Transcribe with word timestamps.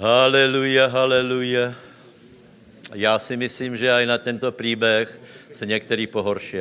Haleluja, 0.00 0.86
haleluja. 0.86 1.74
Já 2.94 3.18
si 3.18 3.36
myslím, 3.36 3.76
že 3.76 3.90
i 3.90 4.06
na 4.06 4.18
tento 4.18 4.52
příběh 4.52 5.20
se 5.52 5.66
některý 5.66 6.06
pohorší. 6.06 6.56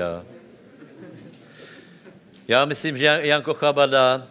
Já 2.48 2.66
myslím, 2.66 2.98
že 2.98 3.20
Janko 3.22 3.54
Chabada, 3.54 4.28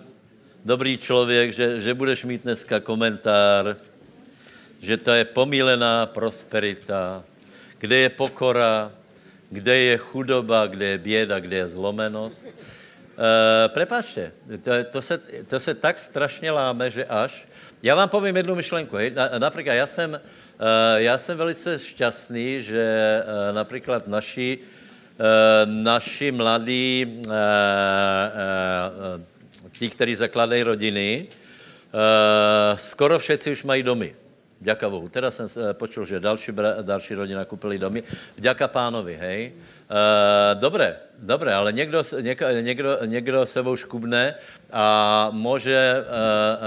dobrý 0.65 0.99
člověk, 0.99 1.53
že, 1.53 1.81
že 1.81 1.95
budeš 1.95 2.25
mít 2.25 2.43
dneska 2.43 2.81
komentár, 2.81 3.77
že 4.81 4.97
to 4.97 5.11
je 5.11 5.25
pomílená 5.25 6.07
prosperita, 6.07 7.25
kde 7.79 7.97
je 7.97 8.09
pokora, 8.09 8.93
kde 9.51 9.77
je 9.77 9.99
chudoba, 9.99 10.67
kde 10.67 10.87
je 10.87 10.99
běda, 10.99 11.41
kde 11.41 11.57
je 11.57 11.69
zlomenost. 11.69 12.45
E, 12.45 13.69
prepáčte, 13.69 14.33
to, 14.63 14.71
to, 14.93 15.03
se, 15.03 15.19
to 15.49 15.61
se 15.61 15.75
tak 15.75 15.99
strašně 15.99 16.51
láme, 16.51 16.91
že 16.91 17.05
až... 17.05 17.49
Já 17.83 17.95
vám 17.95 18.09
povím 18.09 18.37
jednu 18.37 18.55
myšlenku. 18.55 18.97
Například 19.39 19.75
já 19.75 19.87
jsem, 19.87 20.15
e, 20.15 20.21
já 21.03 21.19
jsem 21.19 21.39
velice 21.39 21.79
šťastný, 21.79 22.63
že 22.63 22.83
e, 22.83 23.53
například 23.53 24.09
naši, 24.09 24.59
e, 25.19 25.67
naši 25.67 26.33
mladí, 26.33 27.23
ti, 29.73 29.91
kteří 29.91 30.15
zakladají 30.15 30.63
rodiny, 30.63 31.27
skoro 32.77 33.19
všetci 33.19 33.53
už 33.53 33.65
mají 33.65 33.83
domy. 33.83 34.15
Vďaka 34.61 34.91
Bohu. 34.91 35.09
Teda 35.09 35.31
jsem 35.31 35.49
počul, 35.73 36.07
že 36.07 36.21
další, 36.21 36.53
další 36.83 37.15
rodina 37.15 37.45
koupili 37.45 37.79
domy. 37.79 38.03
Vďaka 38.37 38.69
pánovi, 38.69 39.17
hej. 39.21 39.53
E, 39.89 40.55
dobré, 40.55 40.97
dobré, 41.19 41.55
ale 41.55 41.73
někdo, 41.73 42.03
někdo, 42.21 42.47
někdo, 42.61 42.99
někdo 43.05 43.47
sebou 43.47 43.77
škubne 43.77 44.35
a 44.73 45.29
může, 45.33 46.05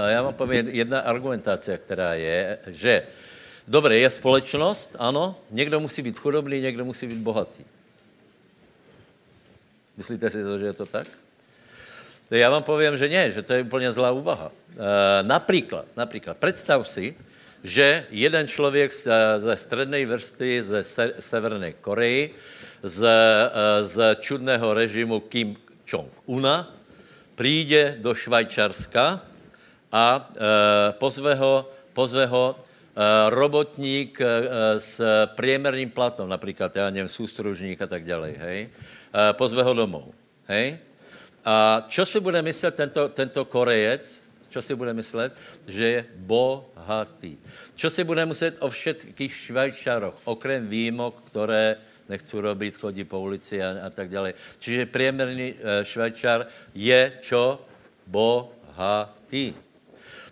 e, 0.08 0.12
já 0.12 0.22
vám 0.22 0.34
povím 0.34 0.68
jedna 0.68 1.00
argumentace, 1.00 1.78
která 1.78 2.14
je, 2.14 2.58
že 2.66 3.02
dobré, 3.68 3.98
je 3.98 4.10
společnost, 4.10 4.96
ano, 4.98 5.38
někdo 5.50 5.80
musí 5.80 6.02
být 6.02 6.18
chudobný, 6.18 6.60
někdo 6.60 6.84
musí 6.84 7.06
být 7.06 7.18
bohatý. 7.18 7.64
Myslíte 9.96 10.30
si 10.30 10.42
to, 10.42 10.58
že 10.58 10.64
je 10.64 10.72
to 10.72 10.86
tak? 10.86 11.06
Já 12.30 12.50
vám 12.50 12.62
povím, 12.62 12.96
že 12.96 13.08
ne, 13.08 13.32
že 13.32 13.42
to 13.42 13.52
je 13.52 13.62
úplně 13.62 13.92
zlá 13.92 14.10
úvaha. 14.10 14.50
E, 14.50 15.22
například, 15.22 15.86
například, 15.96 16.36
představ 16.36 16.88
si, 16.88 17.14
že 17.64 18.06
jeden 18.10 18.48
člověk 18.48 18.92
ze 19.38 19.56
střední 19.56 20.06
vrstvy 20.06 20.62
ze 20.62 20.84
Severné 21.20 21.72
Koreji, 21.72 22.34
z, 22.82 23.00
eh, 23.06 23.84
z 23.84 24.16
čudného 24.20 24.74
režimu 24.74 25.20
Kim 25.20 25.56
Jong-una, 25.86 26.82
přijde 27.34 27.96
do 27.98 28.14
Švajčarska 28.14 29.20
a 29.92 30.30
e, 30.30 30.92
pozve 30.92 31.34
ho, 31.34 31.68
pozve 31.92 32.26
ho 32.26 32.56
e, 32.56 32.60
robotník 33.30 34.20
s 34.78 35.00
průměrným 35.34 35.90
platom, 35.90 36.28
například, 36.28 36.76
já 36.76 36.90
nevím, 36.90 37.08
sústružník 37.08 37.82
a 37.82 37.86
tak 37.86 38.04
dále, 38.04 38.34
hej, 38.38 38.68
pozve 39.32 39.62
ho 39.62 39.74
domů, 39.74 40.14
hej. 40.46 40.78
A 41.44 41.82
čo 41.88 42.06
si 42.06 42.20
bude 42.22 42.42
myslet 42.42 42.74
tento, 42.74 43.08
tento 43.10 43.44
Korejec, 43.44 44.30
čo 44.46 44.62
si 44.62 44.78
bude 44.78 44.94
myslet? 44.94 45.34
Že 45.66 45.84
je 45.84 46.00
bohatý. 46.22 47.34
Čo 47.74 47.90
si 47.90 48.06
bude 48.06 48.22
myslet 48.22 48.54
o 48.62 48.70
všetkých 48.70 49.32
švajčaroch, 49.34 50.14
okrem 50.24 50.62
výjimok, 50.62 51.26
které 51.26 51.76
nechci 52.12 52.36
robit, 52.36 52.76
chodí 52.76 53.04
po 53.08 53.20
ulici 53.20 53.56
a, 53.62 53.86
a 53.86 53.90
tak 53.90 54.12
dále. 54.12 54.36
Čiže 54.60 54.86
průměrný 54.86 55.48
e, 55.56 55.84
švajčar 55.84 56.46
je 56.76 57.12
čo? 57.24 57.64
Bohatý. 58.06 59.56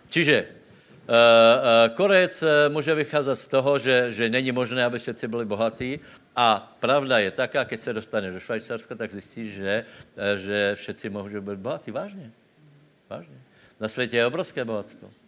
Čiže 0.09 0.37
e, 0.37 0.45
e, 0.45 1.89
Korejec 1.97 2.43
může 2.69 2.93
vycházet 2.95 3.35
z 3.35 3.47
toho, 3.47 3.79
že, 3.79 4.13
že 4.13 4.29
není 4.29 4.51
možné, 4.51 4.85
aby 4.85 4.99
všetci 4.99 5.25
byli 5.27 5.45
bohatí. 5.45 5.99
A 6.35 6.63
pravda 6.79 7.19
je 7.19 7.31
taká, 7.31 7.65
keď 7.65 7.79
se 7.79 7.91
dostane 7.93 8.31
do 8.31 8.39
Švajčarska, 8.39 8.95
tak 8.95 9.11
zjistí, 9.11 9.51
že, 9.51 9.83
že 10.39 10.75
všetci 10.79 11.09
můžou 11.09 11.41
být 11.41 11.59
bohatí. 11.59 11.91
Vážně. 11.91 12.31
Vážně. 13.09 13.35
Na 13.79 13.89
světě 13.89 14.17
je 14.17 14.25
obrovské 14.25 14.63
bohatstvo. 14.63 15.20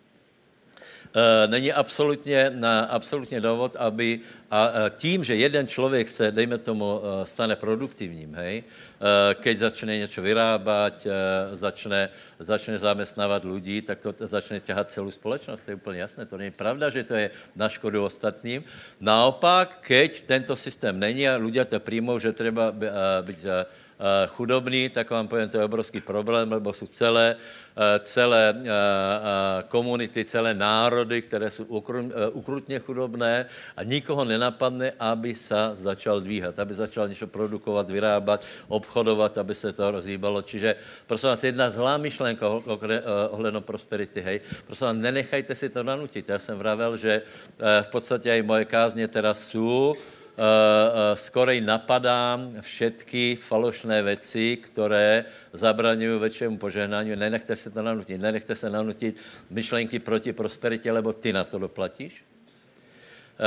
E, 1.15 1.47
není 1.47 1.73
absolutně, 1.73 2.51
na, 2.53 2.79
absolutně 2.79 3.41
důvod, 3.41 3.75
aby 3.75 4.19
a, 4.51 4.63
a 4.63 4.89
tím, 4.89 5.23
že 5.23 5.35
jeden 5.35 5.67
člověk 5.67 6.09
se, 6.09 6.31
dejme 6.31 6.57
tomu, 6.57 7.01
e, 7.01 7.25
stane 7.25 7.55
produktivním, 7.55 8.35
hej, 8.35 8.63
keď 9.33 9.55
začne 9.57 9.97
něco 9.97 10.21
vyrábať, 10.21 11.07
začne, 11.53 12.09
začne 12.39 12.79
zaměstnávat 12.79 13.43
lidi, 13.43 13.81
tak 13.81 13.99
to 13.99 14.15
začne 14.15 14.63
ťahat 14.63 14.91
celou 14.91 15.11
společnost, 15.11 15.59
to 15.65 15.71
je 15.71 15.75
úplně 15.75 15.99
jasné. 15.99 16.25
To 16.25 16.37
není 16.37 16.51
pravda, 16.51 16.89
že 16.89 17.03
to 17.03 17.13
je 17.13 17.29
na 17.55 17.69
škodu 17.69 18.03
ostatním. 18.03 18.63
Naopak, 18.99 19.83
keď 19.83 20.21
tento 20.23 20.55
systém 20.55 20.95
není 20.99 21.27
a 21.27 21.35
lidé 21.35 21.65
to 21.65 21.79
přijmou, 21.79 22.19
že 22.19 22.31
třeba 22.31 22.71
být 23.21 23.43
chudobný, 24.27 24.89
tak 24.89 25.09
vám 25.09 25.27
povím, 25.27 25.49
to 25.49 25.57
je 25.57 25.63
obrovský 25.63 26.01
problém, 26.01 26.51
lebo 26.51 26.73
jsou 26.73 26.87
celé, 26.87 27.35
celé 27.99 28.55
komunity, 29.67 30.25
celé 30.25 30.53
národy, 30.53 31.21
které 31.21 31.51
jsou 31.51 31.63
ukrutně 32.33 32.79
chudobné 32.79 33.45
a 33.77 33.83
nikoho 33.83 34.25
nenapadne, 34.25 34.91
aby 34.99 35.35
se 35.35 35.55
začal 35.73 36.21
dvíhat, 36.21 36.59
aby 36.59 36.73
začal 36.73 37.07
něco 37.07 37.27
produkovat, 37.27 37.91
vyrábat, 37.91 38.45
obchodovat, 38.67 39.37
aby 39.37 39.55
se 39.55 39.73
to 39.73 39.91
rozhýbalo. 39.91 40.41
Čiže 40.41 40.75
prosím 41.07 41.29
vás, 41.29 41.43
jedna 41.43 41.69
zlá 41.69 41.97
myšlenka 41.97 42.49
ohledno 43.29 43.61
prosperity, 43.61 44.21
hej, 44.21 44.41
prosím 44.67 44.87
vás, 44.87 44.97
nenechajte 44.97 45.55
si 45.55 45.69
to 45.69 45.83
nanutit. 45.83 46.29
Já 46.29 46.39
jsem 46.39 46.57
vravel, 46.57 46.97
že 46.97 47.21
v 47.81 47.87
podstatě 47.87 48.35
i 48.37 48.41
moje 48.41 48.65
kázně 48.65 49.07
teraz 49.07 49.47
jsou, 49.47 49.95
skorej 51.13 51.61
napadám 51.61 52.53
všetky 52.61 53.35
falošné 53.35 54.03
věci, 54.03 54.57
které 54.57 55.25
zabraňují 55.53 56.19
většímu 56.19 56.57
požehnání. 56.57 57.15
Nenechte 57.15 57.55
se 57.55 57.69
to 57.69 57.81
nanutit. 57.81 58.21
Nenechte 58.21 58.55
se 58.55 58.69
nanutit 58.69 59.21
myšlenky 59.49 59.99
proti 59.99 60.33
prosperitě, 60.33 60.91
lebo 60.91 61.13
ty 61.13 61.33
na 61.33 61.43
to 61.43 61.59
doplatíš. 61.59 62.23
Uh, 63.33 63.45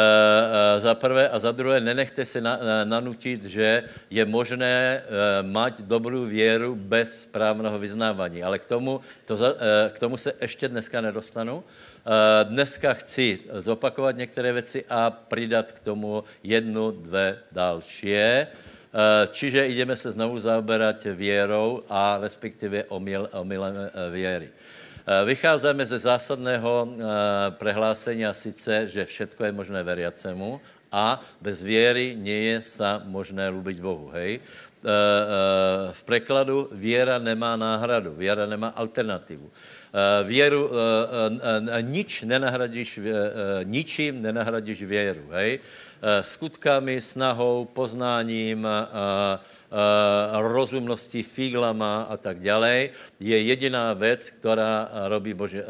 uh, 0.76 0.82
za 0.82 0.94
prvé 0.94 1.28
a 1.28 1.38
za 1.38 1.52
druhé, 1.52 1.80
nenechte 1.80 2.24
se 2.24 2.40
na, 2.40 2.56
uh, 2.56 2.62
nanutit, 2.84 3.44
že 3.44 3.82
je 4.10 4.24
možné 4.24 5.02
mať 5.42 5.80
dobrou 5.80 6.24
věru 6.24 6.74
bez 6.74 7.22
správného 7.22 7.78
vyznávání. 7.78 8.42
Ale 8.42 8.58
k 8.58 8.64
tomu, 8.64 9.00
to 9.24 9.36
za, 9.36 9.54
k 9.90 9.98
tomu 9.98 10.16
se 10.16 10.32
ještě 10.40 10.68
dneska 10.68 11.00
nedostanu. 11.00 11.64
Eh, 12.06 12.44
dneska 12.44 12.94
chci 12.94 13.38
zopakovat 13.52 14.16
některé 14.16 14.52
věci 14.52 14.84
a 14.90 15.10
přidat 15.10 15.72
k 15.72 15.78
tomu 15.78 16.24
jednu, 16.42 16.90
dvě 16.90 17.38
další. 17.52 18.14
Eh, 18.14 18.46
čiže 19.30 19.66
jdeme 19.66 19.96
se 19.96 20.10
znovu 20.12 20.38
zaoberat 20.38 21.04
věrou 21.04 21.82
a 21.88 22.18
respektive 22.20 22.84
omylem 23.32 23.74
eh, 23.76 24.10
věry. 24.10 24.50
Vycházíme 25.24 25.86
ze 25.86 25.98
zásadného 25.98 26.88
prehlásení 27.50 28.26
a 28.26 28.34
sice, 28.34 28.88
že 28.88 29.04
všetko 29.04 29.44
je 29.44 29.52
možné 29.52 29.82
veriacemu 29.82 30.60
a 30.92 31.20
bez 31.40 31.62
věry 31.62 32.14
nie 32.18 32.54
je 32.54 32.56
sa 32.62 33.02
možné 33.04 33.48
lubit 33.48 33.80
Bohu. 33.80 34.10
Hej? 34.14 34.40
V 35.92 36.02
prekladu 36.04 36.68
věra 36.72 37.18
nemá 37.18 37.56
náhradu, 37.56 38.14
věra 38.14 38.46
nemá 38.46 38.68
alternativu. 38.68 39.50
Eh, 39.96 40.24
věru, 40.24 40.70
eh, 40.70 41.78
eh, 41.78 41.82
nič 41.82 42.22
nenahradíš, 42.22 43.00
ničím 43.64 44.22
nenahradíš 44.22 44.82
věru, 44.82 45.24
hej? 45.32 45.58
Skutkami, 46.20 47.00
snahou, 47.00 47.64
poznáním, 47.64 48.68
rozumností, 50.36 51.22
fíglama 51.22 52.06
a 52.12 52.16
tak 52.16 52.44
dále, 52.44 52.92
je 53.20 53.38
jediná 53.42 53.96
věc, 53.96 54.30
která 54.30 54.88
robí 55.08 55.34
Bože, 55.34 55.64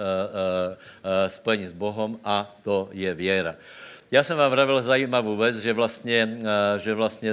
spojení 1.29 1.71
s 1.71 1.73
Bohem 1.73 2.19
a 2.25 2.51
to 2.67 2.91
je 2.93 3.15
věra. 3.15 3.55
Já 4.11 4.25
jsem 4.25 4.37
vám 4.39 4.51
vravil 4.51 4.83
zajímavou 4.83 5.37
věc, 5.37 5.57
že 5.57 5.73
vlastně, 5.73 6.39
že 6.79 6.95
vlastně 6.95 7.33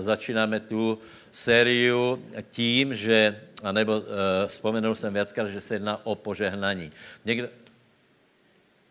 začínáme 0.00 0.60
tu 0.60 0.98
sériu 1.30 2.24
tím, 2.50 2.94
že 2.94 3.40
a 3.64 3.72
nebo 3.72 3.96
uh, 3.96 4.06
vzpomenul 4.46 4.94
jsem 4.94 5.12
věckrát, 5.12 5.48
že 5.48 5.60
se 5.60 5.74
jedná 5.74 6.06
o 6.06 6.14
požehnání. 6.14 6.92
Někdo, 7.24 7.48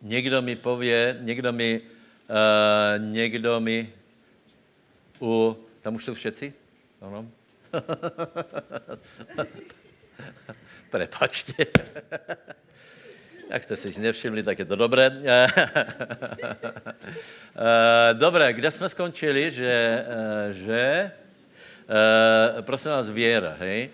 někdo 0.02 0.42
mi 0.42 0.56
pově, 0.56 1.18
někdo 1.20 1.52
mi, 1.52 1.80
někdo 2.98 3.60
mi 3.60 3.92
u, 5.20 5.56
tam 5.80 5.94
už 5.94 6.04
jsou 6.04 6.14
všetci? 6.14 6.54
Ano. 7.00 7.30
Prepačte. 10.90 11.66
Jak 13.50 13.64
jste 13.64 13.76
si 13.76 14.00
nevšimli, 14.00 14.42
tak 14.42 14.58
je 14.58 14.64
to 14.64 14.76
dobré. 14.76 15.10
dobré, 18.12 18.52
kde 18.52 18.70
jsme 18.70 18.88
skončili, 18.88 19.50
že, 19.50 20.04
že 20.50 21.10
Uh, 21.84 22.64
prosím 22.64 22.96
vás, 22.96 23.10
věra, 23.12 23.56
hej. 23.60 23.92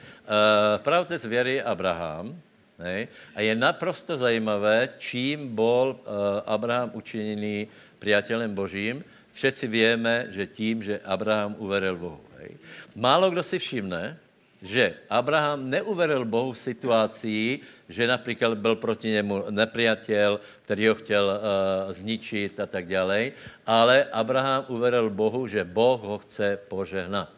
Pravotec 0.79 1.27
věry 1.27 1.63
Abraham, 1.63 2.39
Hej? 2.81 3.09
A 3.37 3.39
je 3.45 3.55
naprosto 3.57 4.17
zajímavé, 4.17 4.89
čím 4.99 5.53
uh, 6.01 6.41
Abraham 6.49 6.91
učiněný 6.97 7.69
priateľem 8.01 8.49
Božím. 8.57 9.05
Všetci 9.37 9.65
víme, 9.69 10.33
že 10.33 10.49
tím, 10.49 10.83
že 10.83 11.03
Abraham 11.05 11.55
uveril 11.61 11.97
Bohu. 11.97 12.25
Hej? 12.41 12.57
Málo 12.97 13.29
kdo 13.31 13.45
si 13.45 13.61
všimne, 13.61 14.17
že 14.63 14.95
Abraham 15.09 15.71
neuveril 15.71 16.25
Bohu 16.25 16.53
v 16.53 16.59
situaci, 16.59 17.61
že 17.89 18.07
například 18.07 18.59
byl 18.59 18.77
proti 18.77 19.09
němu 19.09 19.45
nepriatel, 19.51 20.41
který 20.63 20.89
ho 20.89 20.95
chtěl 20.95 21.25
uh, 21.27 21.93
zničit 21.93 22.61
a 22.61 22.67
tak 22.67 22.89
dále, 22.89 23.33
ale 23.67 24.05
Abraham 24.13 24.65
uveril 24.69 25.11
Bohu, 25.11 25.47
že 25.47 25.65
Boh 25.65 26.01
ho 26.01 26.19
chce 26.19 26.59
požehnat. 26.69 27.29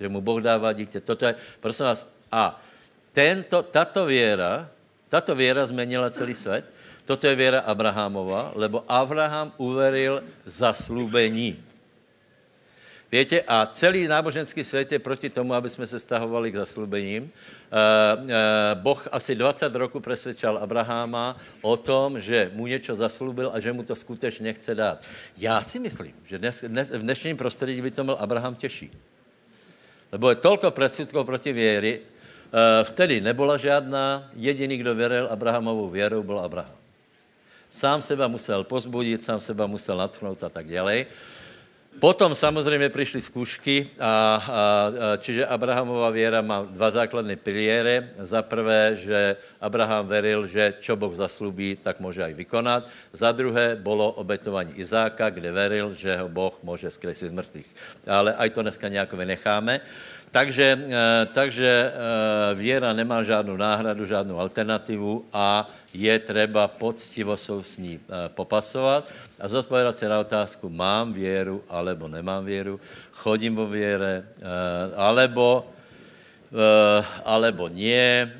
Že 0.00 0.08
mu 0.08 0.20
Boh 0.20 0.40
dává 0.40 0.72
dítě. 0.72 1.00
Toto 1.00 1.26
je, 1.26 1.34
prosím 1.60 1.86
vás, 1.86 2.08
a 2.32 2.56
tento, 3.12 3.62
tato 3.62 4.06
věra, 4.06 4.68
tato 5.08 5.34
věra 5.34 5.66
změnila 5.66 6.10
celý 6.10 6.34
svět. 6.34 6.64
Toto 7.04 7.26
je 7.26 7.34
věra 7.34 7.60
Abrahamova, 7.60 8.52
lebo 8.54 8.84
Abraham 8.88 9.52
uveril 9.56 10.22
zaslúbení. 10.44 11.69
Víte, 13.12 13.42
a 13.42 13.66
celý 13.66 14.08
náboženský 14.08 14.64
svět 14.64 14.92
je 14.92 14.98
proti 14.98 15.30
tomu, 15.30 15.54
aby 15.54 15.70
jsme 15.70 15.86
se 15.86 15.98
stahovali 15.98 16.52
k 16.52 16.56
zaslúbením. 16.56 17.26
E, 17.26 17.32
e, 17.32 18.74
boh 18.74 19.08
asi 19.12 19.34
20 19.34 19.74
roků 19.74 20.00
presvědčal 20.00 20.58
Abraháma 20.58 21.36
o 21.62 21.76
tom, 21.76 22.20
že 22.20 22.50
mu 22.54 22.66
něco 22.66 22.94
zaslúbil 22.94 23.50
a 23.54 23.60
že 23.60 23.72
mu 23.72 23.82
to 23.82 23.96
skutečně 23.96 24.52
chce 24.52 24.74
dát. 24.74 25.06
Já 25.38 25.62
si 25.62 25.78
myslím, 25.78 26.14
že 26.26 26.38
dnes, 26.38 26.64
dnes, 26.68 26.90
v 26.90 27.02
dnešním 27.02 27.36
prostředí 27.36 27.82
by 27.82 27.90
to 27.90 28.04
byl 28.04 28.16
Abraham 28.20 28.54
těžší. 28.54 28.90
Lebo 30.12 30.30
je 30.30 30.36
tolko 30.36 30.70
predsudkov 30.70 31.26
proti 31.26 31.52
věry, 31.52 32.00
Eh, 32.50 32.84
vtedy 32.84 33.20
nebyla 33.20 33.56
žádná, 33.56 34.30
jediný, 34.34 34.76
kdo 34.76 34.94
věřil 34.94 35.28
Abrahamovou 35.30 35.90
věrou, 35.90 36.22
byl 36.22 36.38
Abraham. 36.38 36.74
Sám 37.68 38.02
seba 38.02 38.28
musel 38.28 38.64
pozbudit, 38.64 39.24
sám 39.24 39.40
seba 39.40 39.66
musel 39.66 39.96
natchnout 39.96 40.44
a 40.44 40.48
tak 40.48 40.66
dále. 40.66 41.06
Potom 41.98 42.34
samozřejmě 42.34 42.88
přišly 42.88 43.20
zkušky, 43.20 43.90
a, 43.98 44.06
a, 44.06 44.38
a, 44.38 45.16
čiže 45.16 45.46
Abrahamová 45.46 46.10
věra 46.10 46.40
má 46.40 46.62
dva 46.70 46.90
základní 46.90 47.36
piliere. 47.36 48.14
Za 48.18 48.42
prvé, 48.42 48.96
že 48.96 49.36
Abraham 49.60 50.06
veril, 50.06 50.46
že 50.46 50.78
čo 50.80 50.96
Boh 50.96 51.12
zaslubí, 51.12 51.76
tak 51.82 52.00
může 52.00 52.24
aj 52.24 52.34
vykonat. 52.34 52.82
Za 53.12 53.32
druhé 53.32 53.76
bylo 53.76 54.12
obetování 54.12 54.72
Izáka, 54.78 55.30
kde 55.30 55.52
veril, 55.52 55.94
že 55.94 56.16
ho 56.16 56.28
Boh 56.28 56.54
může 56.62 56.90
skresit 56.90 57.28
z 57.28 57.36
mrtvých. 57.36 57.68
Ale 58.06 58.34
aj 58.34 58.50
to 58.50 58.62
dneska 58.62 58.88
nějak 58.88 59.12
vynecháme. 59.12 59.80
Takže, 60.30 60.78
eh, 60.78 61.26
takže 61.34 61.68
eh, 61.90 62.54
věra 62.54 62.92
nemá 62.92 63.22
žádnou 63.22 63.56
náhradu, 63.56 64.06
žádnou 64.06 64.38
alternativu 64.38 65.26
a 65.32 65.66
je 65.94 66.18
třeba 66.18 66.68
poctivo 66.68 67.36
s 67.36 67.78
ní 67.78 68.00
eh, 68.00 68.28
popasovat 68.28 69.10
a 69.40 69.48
zodpovědat 69.48 69.96
se 69.98 70.08
na 70.08 70.20
otázku, 70.20 70.68
mám 70.68 71.12
věru, 71.12 71.64
alebo 71.68 72.08
nemám 72.08 72.44
věru, 72.44 72.80
chodím 73.12 73.56
vo 73.56 73.66
věre, 73.66 74.24
alebo, 74.96 75.66
alebo 77.24 77.68
nie, 77.68 78.32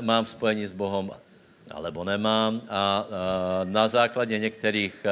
mám 0.00 0.26
spojení 0.26 0.66
s 0.66 0.72
Bohem, 0.72 1.10
alebo 1.70 2.04
nemám. 2.04 2.62
A 2.68 3.06
na 3.64 3.88
základě 3.88 4.38
některých 4.38 5.06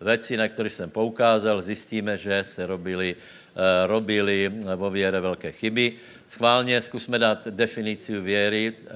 věcí, 0.00 0.36
na 0.36 0.48
kterých 0.48 0.72
jsem 0.72 0.90
poukázal, 0.90 1.62
zjistíme, 1.62 2.18
že 2.18 2.44
se 2.44 2.66
robili 2.66 3.16
Eh, 3.16 3.41
robili 3.86 4.52
vo 4.76 4.90
věre 4.90 5.20
velké 5.20 5.52
chyby. 5.52 5.92
Schválně 6.26 6.82
zkusme 6.82 7.18
dát 7.18 7.48
definici 7.48 8.20
věry, 8.20 8.72
eh, 8.72 8.90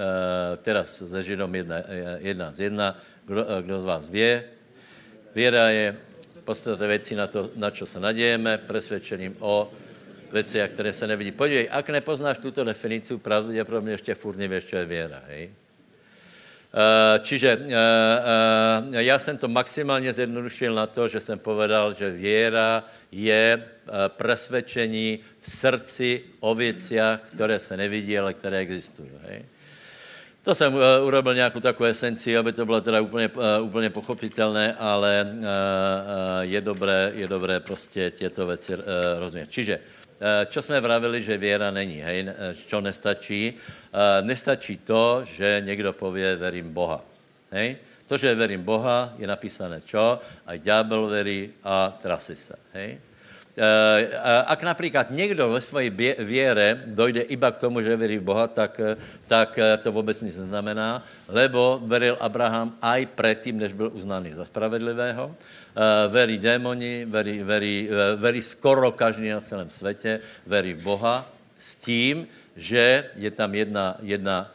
teraz 0.56 1.02
ze 1.02 1.22
Židom 1.22 1.54
jedna, 1.54 1.76
jedna 2.18 2.52
z 2.52 2.60
jedna. 2.60 2.98
Kdo, 3.26 3.40
eh, 3.44 3.62
kdo 3.62 3.80
z 3.80 3.84
vás 3.84 4.08
vě? 4.08 4.44
Věra 5.34 5.68
je 5.68 5.96
podstatě 6.46 6.86
věci, 6.86 7.12
na, 7.18 7.26
to, 7.26 7.50
na 7.58 7.70
čo 7.70 7.86
se 7.86 8.00
nadějeme, 8.00 8.58
presvědčením 8.58 9.36
o 9.42 9.72
věci, 10.32 10.62
které 10.74 10.92
se 10.92 11.06
nevidí. 11.06 11.34
Podívej, 11.34 11.68
ak 11.74 11.90
nepoznáš 11.90 12.38
tuto 12.38 12.64
definici, 12.64 13.18
pravděpodobně 13.18 13.92
ještě 13.92 14.14
furt 14.14 14.38
nevíš, 14.38 14.70
čo 14.70 14.76
je 14.78 14.86
věra. 14.86 15.22
Hej? 15.26 15.50
Čiže 17.22 17.66
já 18.90 19.18
jsem 19.18 19.38
to 19.38 19.48
maximálně 19.48 20.12
zjednodušil 20.12 20.74
na 20.74 20.86
to, 20.86 21.08
že 21.08 21.20
jsem 21.20 21.38
povedal, 21.38 21.92
že 21.92 22.10
věra 22.10 22.84
je 23.12 23.64
Eh, 23.86 24.08
presvědčení 24.08 25.18
v 25.38 25.50
srdci 25.50 26.22
o 26.40 26.54
věciach, 26.54 27.20
které 27.20 27.58
se 27.58 27.76
nevidí, 27.76 28.18
ale 28.18 28.34
které 28.34 28.58
existují. 28.58 29.10
Hej? 29.22 29.44
To 30.42 30.54
jsem 30.54 30.74
uh, 30.74 30.80
urobil 31.02 31.34
nějakou 31.34 31.60
takovou 31.60 31.90
esenci, 31.90 32.38
aby 32.38 32.52
to 32.52 32.66
bylo 32.66 32.80
teda 32.80 33.00
úplně, 33.00 33.28
uh, 33.28 33.42
úplně 33.66 33.90
pochopitelné, 33.90 34.74
ale 34.78 35.26
uh, 35.30 35.44
je, 36.40 36.60
dobré, 36.60 37.12
je 37.14 37.28
dobré 37.28 37.60
prostě 37.60 38.10
těto 38.10 38.46
věci 38.46 38.72
rozumět. 39.18 39.50
Čiže, 39.50 39.78
čo 40.46 40.62
jsme 40.62 40.80
vravili, 40.80 41.22
že 41.22 41.38
věra 41.38 41.70
není, 41.70 42.00
hej, 42.00 42.30
čo 42.66 42.80
nestačí? 42.80 43.54
Nestačí 44.22 44.76
to, 44.76 45.22
že 45.24 45.62
někdo 45.64 45.92
pově, 45.92 46.36
verím 46.36 46.72
Boha. 46.72 47.04
Hej? 47.50 47.76
To, 48.06 48.16
že 48.16 48.34
verím 48.34 48.62
Boha, 48.62 49.12
je 49.18 49.26
napísané 49.26 49.82
čo? 49.84 50.18
A 50.46 50.56
ďábel 50.56 51.06
verí 51.06 51.52
a 51.64 51.98
trasí 52.02 52.36
se. 52.36 52.56
Hej? 52.72 53.05
Eh, 53.56 54.00
eh, 54.12 54.42
ak 54.46 54.62
například 54.62 55.06
někdo 55.10 55.50
ve 55.50 55.60
své 55.60 55.90
věre 56.18 56.82
dojde 56.86 57.20
iba 57.20 57.50
k 57.50 57.56
tomu, 57.56 57.80
že 57.80 57.96
věří 57.96 58.18
v 58.18 58.28
Boha, 58.28 58.46
tak, 58.52 58.80
eh, 58.80 58.96
tak 59.28 59.58
to 59.82 59.92
vůbec 59.92 60.22
nic 60.22 60.36
neznamená, 60.36 61.00
lebo 61.28 61.80
veril 61.80 62.20
Abraham 62.20 62.76
aj 62.84 63.06
předtím, 63.16 63.56
než 63.58 63.72
byl 63.72 63.90
uznaný 63.96 64.32
za 64.32 64.44
spravedlivého. 64.44 65.32
Verí 66.08 66.38
démoni, 66.38 67.04
verí, 67.04 67.42
verí, 67.44 67.88
verí 68.16 68.40
skoro 68.42 68.92
každý 68.92 69.28
na 69.28 69.40
celém 69.40 69.70
světě, 69.70 70.20
verí 70.46 70.72
v 70.72 70.80
Boha 70.80 71.28
s 71.58 71.74
tím, 71.74 72.24
že 72.56 73.12
je 73.16 73.30
tam 73.30 73.54
jedna, 73.54 73.96
jedna 74.00 74.52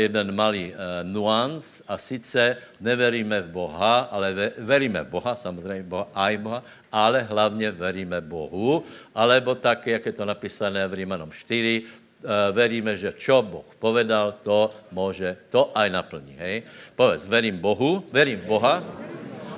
jeden 0.00 0.32
malý 0.32 0.72
uh, 0.72 1.04
nuans 1.04 1.84
a 1.84 2.00
sice 2.00 2.56
neveríme 2.80 3.44
v 3.44 3.52
Boha, 3.52 4.08
ale 4.08 4.32
ve, 4.32 4.46
veríme 4.58 5.04
v 5.04 5.12
Boha, 5.12 5.36
samozřejmě 5.36 5.82
Boha, 5.84 6.08
aj 6.14 6.34
Boha, 6.40 6.60
ale 6.92 7.20
hlavně 7.28 7.70
veríme 7.70 8.20
Bohu, 8.20 8.84
alebo 9.14 9.54
tak, 9.54 9.86
jak 9.86 10.06
je 10.06 10.12
to 10.12 10.24
napísané 10.24 10.88
v 10.88 11.04
Rímanom 11.04 11.28
4, 11.28 11.44
uh, 11.44 11.84
eh, 11.84 12.52
veríme, 12.52 12.96
že 12.96 13.12
čo 13.12 13.44
Boh 13.44 13.68
povedal, 13.76 14.40
to 14.40 14.72
může, 14.88 15.36
to 15.52 15.68
aj 15.76 15.88
naplní. 15.90 16.36
Hej? 16.40 16.62
Povedz, 16.96 17.28
verím 17.28 17.60
Bohu, 17.60 18.04
verím 18.08 18.40
Boha, 18.48 18.80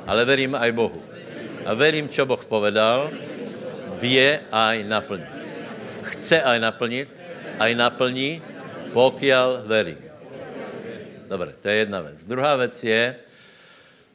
ale 0.07 0.25
verím 0.27 0.59
aj 0.59 0.71
Bohu. 0.75 0.99
A 1.65 1.71
verím, 1.75 2.11
čo 2.11 2.27
Boh 2.27 2.43
povedal, 2.45 3.15
vie 4.03 4.43
aj 4.51 4.85
naplní. 4.85 5.31
Chce 6.03 6.43
aj 6.43 6.59
naplnit, 6.61 7.09
aj 7.63 7.71
naplní, 7.79 8.43
Pokiaľ 8.95 9.67
verí. 9.67 9.99
Dobre, 11.27 11.51
to 11.59 11.67
je 11.69 11.77
jedna 11.83 12.01
věc. 12.01 12.25
Druhá 12.25 12.57
věc 12.57 12.85
je, 12.85 13.17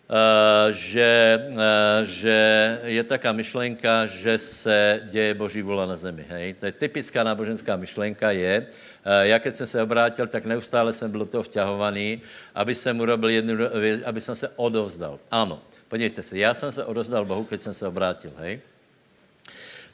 Uh, 0.10 0.74
že, 0.74 1.38
uh, 1.54 2.02
že 2.02 2.38
je 2.84 3.04
taká 3.04 3.30
myšlenka, 3.30 4.10
že 4.10 4.42
se 4.42 5.06
děje 5.06 5.34
Boží 5.34 5.62
vola 5.62 5.86
na 5.86 5.94
zemi. 5.96 6.26
Hej? 6.30 6.54
To 6.54 6.66
je 6.66 6.72
typická 6.72 7.22
náboženská 7.22 7.78
myšlenka 7.78 8.32
je, 8.34 8.66
uh, 8.66 9.30
já 9.30 9.40
keď 9.40 9.56
jsem 9.56 9.68
se 9.68 9.84
obrátil, 9.84 10.28
tak 10.28 10.50
neustále 10.50 10.94
jsem 10.94 11.12
byl 11.12 11.26
toho 11.30 11.46
vťahovaný, 11.46 12.22
aby 12.56 12.76
jsem 12.76 13.00
urobil 13.00 13.30
jednu 13.30 13.54
věc, 13.80 14.02
aby 14.02 14.22
jsem 14.22 14.36
se 14.36 14.50
odovzdal. 14.58 15.20
Ano, 15.32 15.62
podívejte 15.88 16.24
se, 16.26 16.38
já 16.38 16.54
jsem 16.54 16.72
se 16.72 16.86
odovzdal 16.86 17.26
Bohu, 17.26 17.46
keď 17.46 17.62
jsem 17.62 17.74
se 17.74 17.88
obrátil. 17.88 18.34
Hej? 18.42 18.66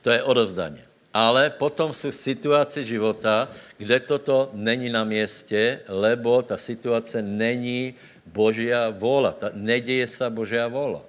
To 0.01 0.15
je 0.15 0.23
odovzdání 0.23 0.94
ale 1.15 1.47
potom 1.49 1.95
jsou 1.95 2.11
situace 2.11 2.83
života, 2.83 3.47
kde 3.79 3.99
toto 4.03 4.51
není 4.51 4.91
na 4.91 5.07
městě, 5.07 5.79
lebo 5.87 6.43
ta 6.43 6.59
situace 6.59 7.21
není 7.23 7.95
Božia 8.27 8.91
vola. 8.91 9.31
Ta, 9.31 9.55
neděje 9.55 10.07
se 10.11 10.27
Božia 10.29 10.67
vola. 10.67 10.99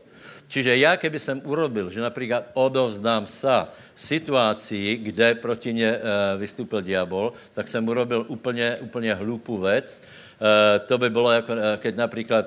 Čiže 0.47 0.79
já, 0.79 0.97
keby 0.97 1.19
jsem 1.19 1.43
urobil, 1.43 1.91
že 1.91 1.99
například 2.01 2.55
odovzdám 2.55 3.27
sa 3.27 3.75
situaci, 3.99 5.03
kde 5.03 5.35
proti 5.35 5.75
mě 5.75 5.91
e, 5.91 6.01
vystoupil 6.39 6.87
diabol, 6.87 7.35
tak 7.51 7.67
jsem 7.67 7.83
urobil 7.83 8.25
úplně, 8.31 8.79
úplně 8.87 9.15
hlupou 9.15 9.59
věc. 9.59 9.99
E, 9.99 10.79
to 10.87 10.99
by 10.99 11.11
bylo, 11.11 11.31
jako, 11.33 11.53
e, 11.53 11.77
keď 11.83 11.97
například 11.97 12.47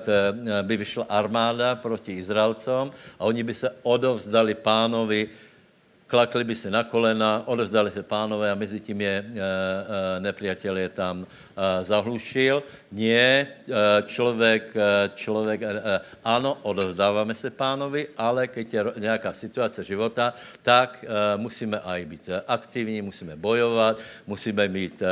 by 0.62 0.76
vyšla 0.76 1.04
armáda 1.12 1.76
proti 1.76 2.16
Izraelcom 2.16 2.88
a 3.20 3.24
oni 3.28 3.42
by 3.44 3.54
se 3.54 3.68
odovzdali 3.82 4.56
pánovi 4.56 5.28
klakli 6.10 6.44
by 6.44 6.54
se 6.54 6.70
na 6.70 6.82
kolena, 6.84 7.42
odezdali 7.46 7.90
se 7.90 8.02
pánové 8.02 8.50
a 8.50 8.58
mezi 8.58 8.80
tím 8.80 9.00
je 9.00 9.16
e, 9.16 9.22
e, 9.22 10.20
nepřítel 10.20 10.76
je 10.78 10.88
tam 10.88 11.22
e, 11.22 11.84
zahlušil. 11.84 12.62
Nie, 12.92 13.46
člověk, 14.06 14.74
člověk, 15.14 15.60
ano, 16.24 16.58
odezdáváme 16.62 17.34
se 17.34 17.50
pánovi, 17.50 18.08
ale 18.16 18.48
když 18.50 18.72
je 18.72 18.84
nějaká 18.98 19.32
situace 19.32 19.84
života, 19.84 20.34
tak 20.62 21.04
musíme 21.36 21.78
aj 21.78 22.04
být 22.04 22.28
aktivní, 22.46 23.02
musíme 23.02 23.36
bojovat, 23.36 24.02
musíme 24.26 24.68
být 24.68 25.02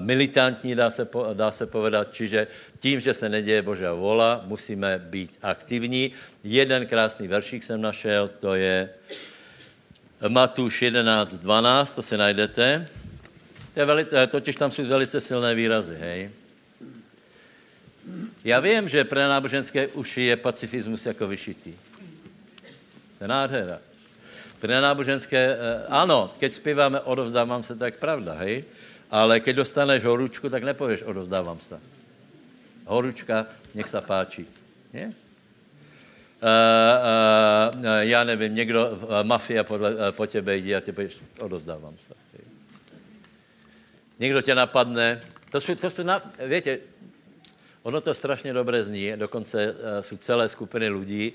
militantní, 0.00 0.74
dá 0.74 0.90
se, 0.90 1.08
dá 1.32 1.50
se 1.50 1.66
povedat, 1.66 2.08
čiže 2.12 2.46
tím, 2.80 3.00
že 3.00 3.14
se 3.14 3.28
neděje 3.28 3.62
Božá 3.62 3.92
vola, 3.92 4.42
musíme 4.46 4.98
být 4.98 5.38
aktivní. 5.42 6.12
Jeden 6.44 6.86
krásný 6.86 7.28
veršík 7.28 7.64
jsem 7.64 7.80
našel, 7.80 8.30
to 8.38 8.54
je 8.54 8.88
Matuš 10.28 10.82
11, 10.82 11.34
12, 11.38 11.92
to 11.92 12.02
si 12.02 12.16
najdete. 12.16 12.88
To 13.74 13.80
je 13.80 13.86
veli, 13.86 14.06
totiž 14.28 14.56
tam 14.56 14.70
jsou 14.70 14.84
velice 14.84 15.20
silné 15.20 15.54
výrazy, 15.54 15.96
hej. 16.00 16.30
Já 18.44 18.60
vím, 18.60 18.88
že 18.88 19.04
pro 19.04 19.20
náboženské 19.20 19.86
uši 19.86 20.22
je 20.22 20.36
pacifismus 20.36 21.06
jako 21.06 21.26
vyšitý. 21.28 21.74
To 23.18 23.24
je 23.24 23.28
nádhera. 23.28 23.78
Pro 24.60 24.80
náboženské, 24.80 25.38
eh, 25.38 25.86
ano, 25.88 26.34
keď 26.40 26.52
zpíváme 26.52 27.00
odovzdávám 27.00 27.62
se, 27.62 27.76
tak 27.76 27.96
pravda, 27.96 28.32
hej? 28.32 28.64
Ale 29.14 29.38
keď 29.38 29.62
dostaneš 29.62 30.02
horučku, 30.02 30.50
tak 30.50 30.66
nepověš 30.66 31.06
odovzdávám 31.06 31.60
se. 31.60 31.78
Horučka, 32.84 33.46
nech 33.74 33.88
se 33.88 34.00
páči. 34.00 34.46
Je? 34.92 35.06
Uh, 35.06 35.12
uh, 36.42 37.86
já 38.00 38.24
nevím, 38.24 38.54
někdo, 38.54 38.90
uh, 38.90 39.22
mafia 39.22 39.64
podle, 39.64 39.94
uh, 39.94 40.00
po 40.10 40.26
tebe 40.26 40.56
jde 40.56 40.76
a 40.76 40.80
ty 40.80 40.92
pověš 40.92 41.16
odovzdávám 41.38 41.94
se. 41.98 42.14
Někdo 44.18 44.42
tě 44.42 44.54
napadne, 44.54 45.20
to 45.50 45.60
jsou, 45.60 45.74
to 45.74 45.90
jsou 45.90 46.02
na, 46.02 46.22
větě, 46.46 46.78
ono 47.82 48.00
to 48.00 48.14
strašně 48.14 48.52
dobře 48.52 48.84
zní, 48.84 49.12
dokonce 49.16 49.72
uh, 49.72 49.78
jsou 50.00 50.16
celé 50.16 50.48
skupiny 50.48 50.88
lidí, 50.88 51.32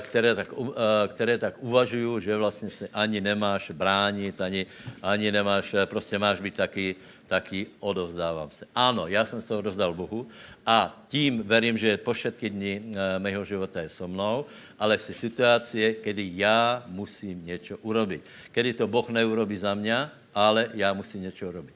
které 0.00 0.34
tak, 0.34 0.48
eh, 0.52 1.08
které 1.08 1.38
tak 1.38 1.54
uvažují, 1.58 2.22
že 2.22 2.36
vlastně 2.36 2.70
se 2.70 2.88
ani 2.92 3.20
nemáš 3.20 3.70
bránit, 3.70 4.40
ani, 4.40 4.66
ani 5.02 5.32
nemáš, 5.32 5.74
eh, 5.74 5.86
prostě 5.86 6.18
máš 6.18 6.40
být 6.40 6.54
taky, 6.54 6.96
taky 7.26 7.66
odovzdávám 7.80 8.50
se. 8.50 8.66
Ano, 8.74 9.06
já 9.06 9.24
jsem 9.24 9.42
se 9.42 9.54
odovzdal 9.54 9.94
Bohu 9.94 10.26
a 10.66 11.02
tím 11.08 11.42
verím, 11.42 11.78
že 11.78 11.96
po 11.96 12.12
všetky 12.12 12.50
dny 12.50 12.82
mého 13.18 13.44
života 13.44 13.80
je 13.80 13.88
so 13.88 14.12
mnou, 14.12 14.44
ale 14.78 14.98
si 14.98 15.14
situace, 15.14 15.94
kdy 16.02 16.30
já 16.34 16.82
musím 16.86 17.46
něco 17.46 17.76
urobit. 17.82 18.22
Kdy 18.52 18.74
to 18.74 18.86
Boh 18.86 19.08
neurobí 19.08 19.56
za 19.56 19.74
mě, 19.74 20.10
ale 20.34 20.68
já 20.74 20.92
musím 20.92 21.22
něco 21.22 21.48
urobit. 21.48 21.74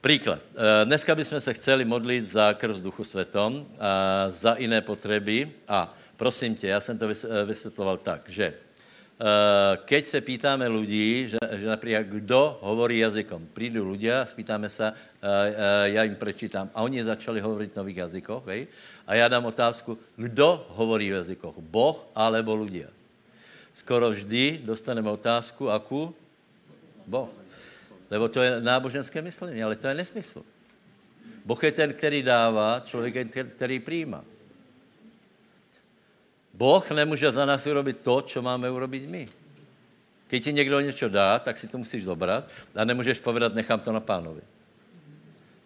Příklad. 0.00 0.40
Dneska 0.84 1.14
bychom 1.14 1.40
se 1.40 1.54
chceli 1.54 1.84
modlit 1.84 2.28
za 2.28 2.52
krv 2.52 2.76
duchu 2.76 3.04
svetom, 3.04 3.66
za 4.28 4.56
jiné 4.58 4.80
potřeby 4.80 5.52
a 5.68 5.94
prosím 6.16 6.56
tě, 6.56 6.68
já 6.68 6.80
jsem 6.80 6.98
to 6.98 7.08
eh, 7.08 7.44
vysvětloval 7.44 7.96
tak, 7.96 8.28
že 8.28 8.44
eh, 8.44 9.76
keď 9.84 10.06
se 10.06 10.20
pýtáme 10.20 10.68
lidí, 10.68 11.28
že, 11.28 11.38
že 11.52 11.66
například 11.66 12.02
kdo 12.02 12.58
hovorí 12.60 12.98
jazykom, 12.98 13.48
přijdu 13.52 13.90
lidé 13.90 14.26
spýtáme 14.28 14.68
se, 14.68 14.92
eh, 14.92 15.90
já 15.90 16.02
jim 16.02 16.14
prečítám 16.14 16.70
a 16.74 16.82
oni 16.82 17.04
začali 17.04 17.40
hovorit 17.40 17.76
nových 17.76 17.96
jazykoch, 17.96 18.46
hej? 18.46 18.66
a 19.06 19.14
já 19.14 19.28
dám 19.28 19.44
otázku, 19.44 19.98
kdo 20.16 20.66
hovorí 20.68 21.10
v 21.10 21.14
jazykoch, 21.14 21.54
Boh 21.58 22.06
alebo 22.14 22.56
lidé. 22.56 22.88
Skoro 23.74 24.10
vždy 24.10 24.62
dostaneme 24.64 25.10
otázku, 25.10 25.70
aku? 25.70 26.14
Boh. 27.06 27.28
Lebo 28.10 28.28
to 28.28 28.42
je 28.42 28.60
náboženské 28.60 29.22
myšlení, 29.22 29.62
ale 29.62 29.76
to 29.76 29.90
je 29.90 29.94
nesmysl. 29.94 30.42
Boh 31.44 31.64
je 31.64 31.72
ten, 31.72 31.92
který 31.92 32.22
dává, 32.22 32.80
člověk 32.86 33.14
je 33.14 33.24
ten, 33.24 33.46
který 33.48 33.80
přijímá. 33.80 34.24
Boh 36.54 36.90
nemůže 36.90 37.32
za 37.32 37.44
nás 37.44 37.66
urobit 37.66 38.00
to, 38.00 38.22
co 38.22 38.42
máme 38.42 38.70
urobit 38.70 39.10
my. 39.10 39.28
Když 40.28 40.44
ti 40.44 40.52
někdo 40.52 40.80
něco 40.80 41.08
dá, 41.08 41.38
tak 41.38 41.56
si 41.56 41.68
to 41.68 41.78
musíš 41.78 42.04
zobrat 42.04 42.50
a 42.74 42.84
nemůžeš 42.84 43.18
povedat, 43.18 43.54
nechám 43.54 43.80
to 43.80 43.92
na 43.92 44.00
pánovi. 44.00 44.40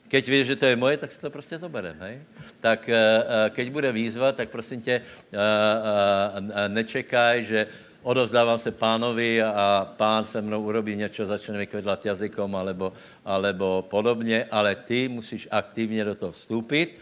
Keď 0.08 0.28
víš, 0.28 0.46
že 0.46 0.56
to 0.56 0.66
je 0.66 0.76
moje, 0.76 0.96
tak 0.96 1.12
si 1.12 1.20
to 1.20 1.30
prostě 1.30 1.58
zoberem, 1.58 1.96
hej? 2.00 2.24
Tak 2.60 2.88
eh, 2.88 2.96
eh, 2.96 3.50
keď 3.50 3.66
bude 3.70 3.92
výzva, 3.92 4.32
tak 4.32 4.48
prosím 4.48 4.80
tě, 4.80 5.04
eh, 5.04 6.68
nečekaj, 6.68 7.44
že 7.44 7.66
odozdávám 8.02 8.58
se 8.58 8.72
pánovi 8.72 9.42
a 9.42 9.84
pán 9.96 10.24
se 10.24 10.40
mnou 10.40 10.64
urobí 10.64 10.96
něco, 10.96 11.26
začne 11.26 11.58
vykvedlat 11.58 12.06
jazykom 12.06 12.56
alebo, 12.56 12.92
alebo 13.24 13.84
podobně, 13.84 14.48
ale 14.50 14.74
ty 14.74 15.08
musíš 15.08 15.48
aktivně 15.50 16.04
do 16.04 16.14
toho 16.14 16.32
vstoupit 16.32 17.00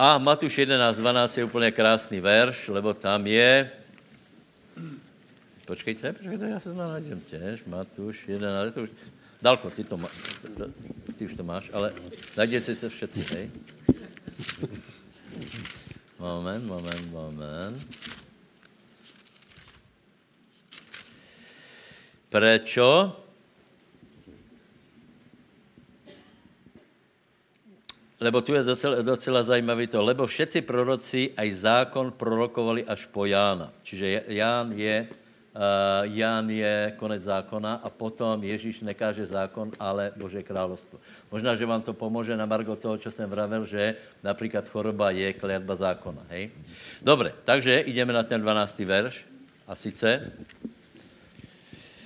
a 0.00 0.18
Matuš 0.18 0.58
11, 0.58 0.96
12 0.96 1.38
je 1.38 1.44
úplně 1.44 1.70
krásný 1.70 2.20
verš, 2.20 2.68
lebo 2.68 2.94
tam 2.94 3.26
je... 3.26 3.70
Počkejte, 5.66 6.12
počkejte, 6.12 6.48
já 6.48 6.60
se 6.60 6.74
najdem 6.74 7.20
těž. 7.20 7.64
Matuš 7.66 8.28
11, 8.28 8.74
to 8.74 8.82
už... 8.82 8.90
Dalko, 9.42 9.70
ty 9.70 9.84
to 9.84 9.96
má, 9.96 10.08
ty 11.16 11.24
už 11.24 11.34
to 11.34 11.44
máš, 11.44 11.70
ale 11.72 11.92
najděte 12.36 12.64
si 12.64 12.76
to 12.76 12.88
všetci, 12.88 13.24
hej. 13.34 13.50
Moment, 16.18 16.64
moment, 16.64 17.10
moment. 17.10 17.86
Prečo? 22.28 23.19
Lebo 28.20 28.44
tu 28.44 28.52
je 28.52 28.62
docela, 28.62 29.00
docela 29.00 29.40
zajímavý 29.40 29.88
to, 29.88 30.04
lebo 30.04 30.28
všetci 30.28 30.60
proroci, 30.68 31.32
aj 31.32 31.48
zákon 31.64 32.12
prorokovali 32.12 32.84
až 32.84 33.08
po 33.08 33.24
Jána. 33.24 33.72
Čiže 33.80 34.28
Ján 34.28 34.76
je, 34.76 35.08
uh, 35.08 36.04
Ján 36.04 36.52
je 36.52 36.92
konec 37.00 37.24
zákona 37.24 37.80
a 37.80 37.88
potom 37.88 38.36
Ježíš 38.44 38.84
nekáže 38.84 39.24
zákon, 39.24 39.72
ale 39.80 40.12
Bože 40.20 40.44
královstvo. 40.44 41.00
Možná, 41.32 41.56
že 41.56 41.64
vám 41.64 41.80
to 41.80 41.96
pomůže 41.96 42.36
na 42.36 42.44
margo 42.44 42.76
toho, 42.76 43.00
čo 43.00 43.08
jsem 43.08 43.24
vravel, 43.24 43.64
že 43.64 43.96
například 44.20 44.68
choroba 44.68 45.10
je 45.16 45.32
kliatba 45.32 45.76
zákona. 45.76 46.22
Hej? 46.28 46.52
Dobre, 47.00 47.32
takže 47.48 47.88
ideme 47.88 48.12
na 48.12 48.22
ten 48.22 48.36
12. 48.36 48.84
verš. 48.84 49.24
A 49.70 49.78
sice, 49.78 50.34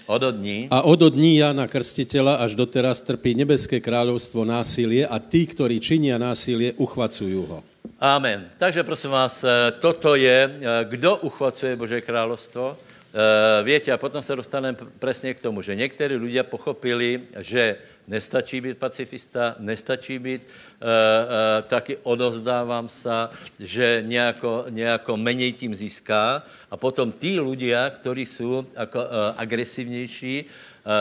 od 0.07 0.23
dní. 0.35 0.69
A 0.71 0.83
od 0.85 1.01
dní 1.01 1.41
Jana 1.41 1.69
Krstiteľa 1.69 2.45
až 2.45 2.55
doteraz 2.55 3.01
trpí 3.01 3.33
nebeské 3.33 3.81
kráľovstvo 3.81 4.45
násilie 4.45 5.09
a 5.09 5.17
tí, 5.19 5.49
ktorí 5.49 5.81
činia 5.81 6.21
násilie, 6.21 6.77
uchvacujú 6.77 7.41
ho. 7.49 7.59
Amen. 8.01 8.45
Takže 8.59 8.85
prosím 8.85 9.17
vás, 9.17 9.41
eh, 9.45 9.73
toto 9.81 10.13
je, 10.13 10.45
eh, 10.45 10.51
kdo 10.89 11.17
uchvacuje 11.25 11.77
Bože 11.77 12.01
královstvo. 12.01 12.77
Eh, 13.15 13.63
Větě, 13.63 13.93
a 13.93 13.97
potom 13.97 14.23
se 14.23 14.37
dostaneme 14.37 14.79
přesně 14.99 15.35
k 15.35 15.41
tomu, 15.41 15.63
že 15.63 15.75
někteří 15.75 16.15
lidé 16.15 16.43
pochopili, 16.43 17.23
že 17.39 17.77
nestačí 18.09 18.61
být 18.61 18.79
pacifista, 18.79 19.55
nestačí 19.59 20.19
být, 20.19 20.43
uh, 20.43 20.49
uh, 20.51 21.63
taky 21.63 21.97
odozdávám 22.03 22.89
se, 22.89 23.11
že 23.59 24.03
nějako, 24.07 24.65
nějako 24.69 25.17
menej 25.17 25.53
tím 25.53 25.75
získá. 25.75 26.43
A 26.71 26.77
potom 26.77 27.13
tí 27.15 27.39
ľudia, 27.39 27.91
kteří 27.91 28.27
jsou 28.27 28.67
jako, 28.75 28.99
uh, 28.99 29.07
agresivnější, 29.37 30.45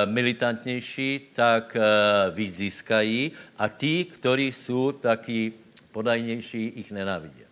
militantnější, 0.06 1.34
tak 1.34 1.78
víc 2.32 2.56
získají. 2.56 3.32
A 3.58 3.70
tí, 3.70 4.06
kteří 4.06 4.52
jsou 4.52 4.92
taky 4.92 5.54
podajnější, 5.92 6.68
ich 6.68 6.92
nenávidí. 6.92 7.43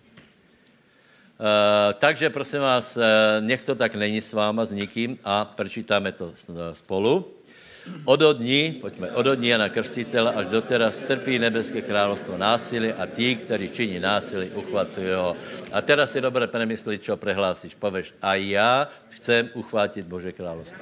Uh, 1.41 1.93
takže 1.97 2.29
prosím 2.29 2.61
vás, 2.61 2.97
uh, 2.97 3.03
nech 3.39 3.65
to 3.65 3.75
tak 3.75 3.95
není 3.97 4.21
s 4.21 4.33
váma, 4.33 4.61
s 4.65 4.71
nikým 4.71 5.17
a 5.25 5.45
prečítáme 5.45 6.11
to 6.11 6.29
spolu. 6.73 7.25
Od 8.05 8.21
dní, 8.37 8.77
pojďme, 8.81 9.11
od 9.11 9.25
dní 9.25 9.47
Jana 9.47 9.69
Krstitela 9.69 10.31
až 10.31 10.45
do 10.45 10.61
teraz 10.61 11.01
trpí 11.01 11.39
nebeské 11.39 11.81
královstvo 11.81 12.37
násilí 12.37 12.93
a 12.93 13.05
tí, 13.05 13.35
kteří 13.35 13.69
činí 13.69 13.99
násilí, 13.99 14.53
uchvacují 14.53 15.13
ho. 15.17 15.35
A 15.71 15.81
teraz 15.81 16.11
si 16.11 16.21
dobře 16.21 16.47
premyslí, 16.47 16.99
čo 16.99 17.17
prehlásíš. 17.17 17.75
Poveš, 17.75 18.13
a 18.21 18.35
já 18.35 18.87
chcem 19.09 19.49
uchvátit 19.53 20.05
Bože 20.05 20.31
královstvo. 20.31 20.77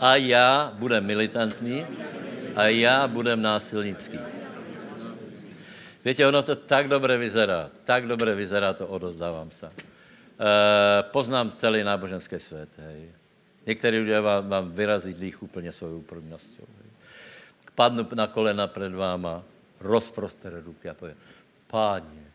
A 0.00 0.16
já 0.16 0.72
budem 0.74 1.04
militantní 1.04 1.86
a 2.56 2.66
já 2.66 3.08
budem 3.08 3.42
násilnický. 3.42 4.37
Víte, 6.04 6.26
ono 6.26 6.42
to 6.42 6.56
tak 6.56 6.88
dobře 6.88 7.18
vyzerá, 7.18 7.70
tak 7.84 8.06
dobře 8.06 8.34
vyzerá 8.34 8.72
to 8.72 8.86
odozdávám 8.86 9.50
se. 9.50 9.66
E, 9.66 9.72
poznám 11.02 11.50
celý 11.50 11.82
náboženský 11.82 12.40
svět. 12.40 12.68
Hej. 12.78 13.08
Některý 13.66 13.98
lidé 13.98 14.20
vám, 14.20 14.48
vám 14.48 14.72
vyrazí 14.72 15.14
dých 15.14 15.42
úplně 15.42 15.72
svou 15.72 16.02
prvností. 16.02 16.56
Padnu 17.74 18.08
na 18.14 18.26
kolena 18.26 18.66
před 18.66 18.94
váma, 18.94 19.42
rozprostere 19.80 20.60
ruky 20.60 20.88
a 20.88 20.94
pově, 20.94 21.14
páně, 21.66 22.26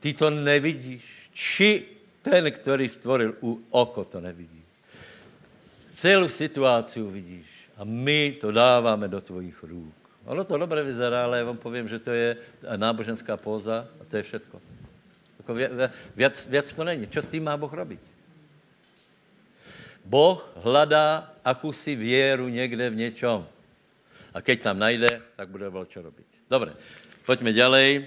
ty 0.00 0.14
to 0.14 0.30
nevidíš, 0.30 1.30
či 1.32 1.86
ten, 2.22 2.52
který 2.52 2.88
stvoril 2.88 3.34
u 3.42 3.64
oko, 3.70 4.04
to 4.04 4.20
nevidí. 4.20 4.62
Celou 5.92 6.28
situaci 6.28 7.02
vidíš 7.02 7.46
a 7.76 7.84
my 7.84 8.36
to 8.40 8.52
dáváme 8.52 9.08
do 9.08 9.20
tvojich 9.20 9.62
růk. 9.62 9.97
Ono 10.28 10.44
to 10.44 10.58
dobře 10.58 10.82
vyzerá, 10.82 11.24
ale 11.24 11.38
já 11.38 11.44
vám 11.44 11.56
povím, 11.56 11.88
že 11.88 11.98
to 11.98 12.10
je 12.10 12.36
náboženská 12.76 13.36
póza 13.36 13.88
a 14.00 14.04
to 14.04 14.16
je 14.16 14.22
všetko. 14.22 14.60
Jako 15.38 15.54
věc, 16.16 16.46
věc 16.50 16.74
to 16.74 16.84
není. 16.84 17.06
Co 17.06 17.22
s 17.22 17.30
tím 17.30 17.44
má 17.44 17.56
Boh 17.56 17.72
robit? 17.72 18.00
Boh 20.04 20.44
hledá 20.62 21.32
akusi 21.44 21.96
věru 21.96 22.48
někde 22.48 22.90
v 22.90 22.96
něčom. 22.96 23.46
A 24.34 24.40
keď 24.40 24.62
tam 24.62 24.78
najde, 24.78 25.08
tak 25.36 25.48
bude 25.48 25.68
volat, 25.68 25.88
čo 25.88 26.04
robiť. 26.04 26.28
Dobre, 26.52 26.76
pojďme 27.24 27.52
ďalej. 27.52 27.88
E, 27.96 28.04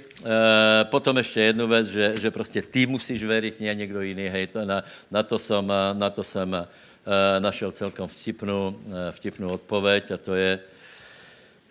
potom 0.93 1.17
ještě 1.17 1.41
jednu 1.41 1.67
věc, 1.67 1.87
že, 1.87 2.05
že 2.21 2.31
prostě 2.31 2.61
ty 2.61 2.85
musíš 2.85 3.23
veriť, 3.23 3.59
nie 3.59 3.75
někdo 3.75 4.01
jiný. 4.01 4.29
Hej, 4.29 4.47
to 4.47 4.65
na, 4.65 4.83
na, 5.11 5.23
to 5.23 5.39
jsem, 5.39 5.65
na 5.93 6.09
to 6.09 6.23
jsem 6.23 6.53
e, 6.53 6.65
našel 7.39 7.71
celkom 7.71 8.07
vtipnou, 8.07 8.77
e, 8.77 9.11
vtipnou 9.11 9.49
odpověď 9.49 10.11
a 10.11 10.17
to 10.17 10.35
je 10.35 10.59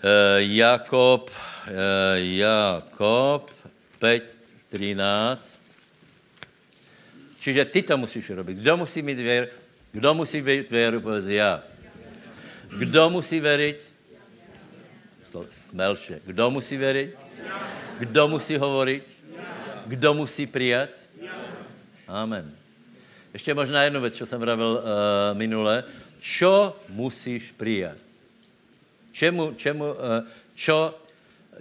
e, 0.02 0.42
Jakob, 0.42 1.30
e, 1.66 2.20
Jakob 2.36 3.50
5.13. 4.00 5.60
Čiže 7.40 7.64
ty 7.64 7.82
to 7.82 7.96
musíš 7.96 8.30
robit. 8.30 8.58
Kdo 8.58 8.76
musí 8.76 9.02
mít 9.02 9.18
věru? 9.18 9.46
Kdo 9.92 10.14
musí 10.14 10.42
mít 10.42 10.70
věru? 10.70 11.00
Povedz 11.00 11.26
já. 11.26 11.62
Kdo 12.78 13.10
musí 13.10 13.40
veriť? 13.40 13.76
Smelše. 15.50 16.20
Kdo 16.24 16.50
musí 16.50 16.76
veriť? 16.76 17.10
Kdo 17.98 18.28
musí 18.28 18.56
hovoriť? 18.56 19.02
Kdo 19.86 20.14
musí 20.14 20.46
přijat? 20.46 20.90
Amen. 22.08 22.52
Ještě 23.32 23.54
možná 23.54 23.82
jednu 23.82 24.00
věc, 24.00 24.14
co 24.16 24.26
jsem 24.26 24.40
vravil 24.40 24.82
uh, 24.82 25.38
minule. 25.38 25.84
Čo 26.20 26.76
musíš 26.88 27.54
přijat? 27.56 27.96
Čemu, 29.12 29.54
čemu, 29.54 29.84
uh, 29.84 30.22
čo, 30.54 30.94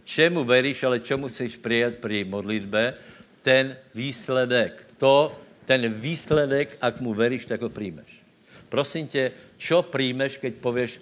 čemu 0.03 0.43
veríš, 0.43 0.83
ale 0.83 0.99
čo 0.99 1.17
musíš 1.17 1.57
přijat 1.57 1.93
při 2.03 2.23
modlitbe? 2.23 2.93
Ten 3.41 3.77
výsledek. 3.95 4.87
To, 4.97 5.35
ten 5.65 5.85
výsledek, 5.93 6.77
ak 6.81 7.01
mu 7.01 7.13
veríš, 7.13 7.45
tak 7.45 7.61
ho 7.61 7.69
přijmeš. 7.69 8.21
Prosím 8.69 9.07
tě, 9.07 9.31
čo 9.57 9.81
přijmeš, 9.83 10.37
keď 10.37 10.53
pověš, 10.55 11.01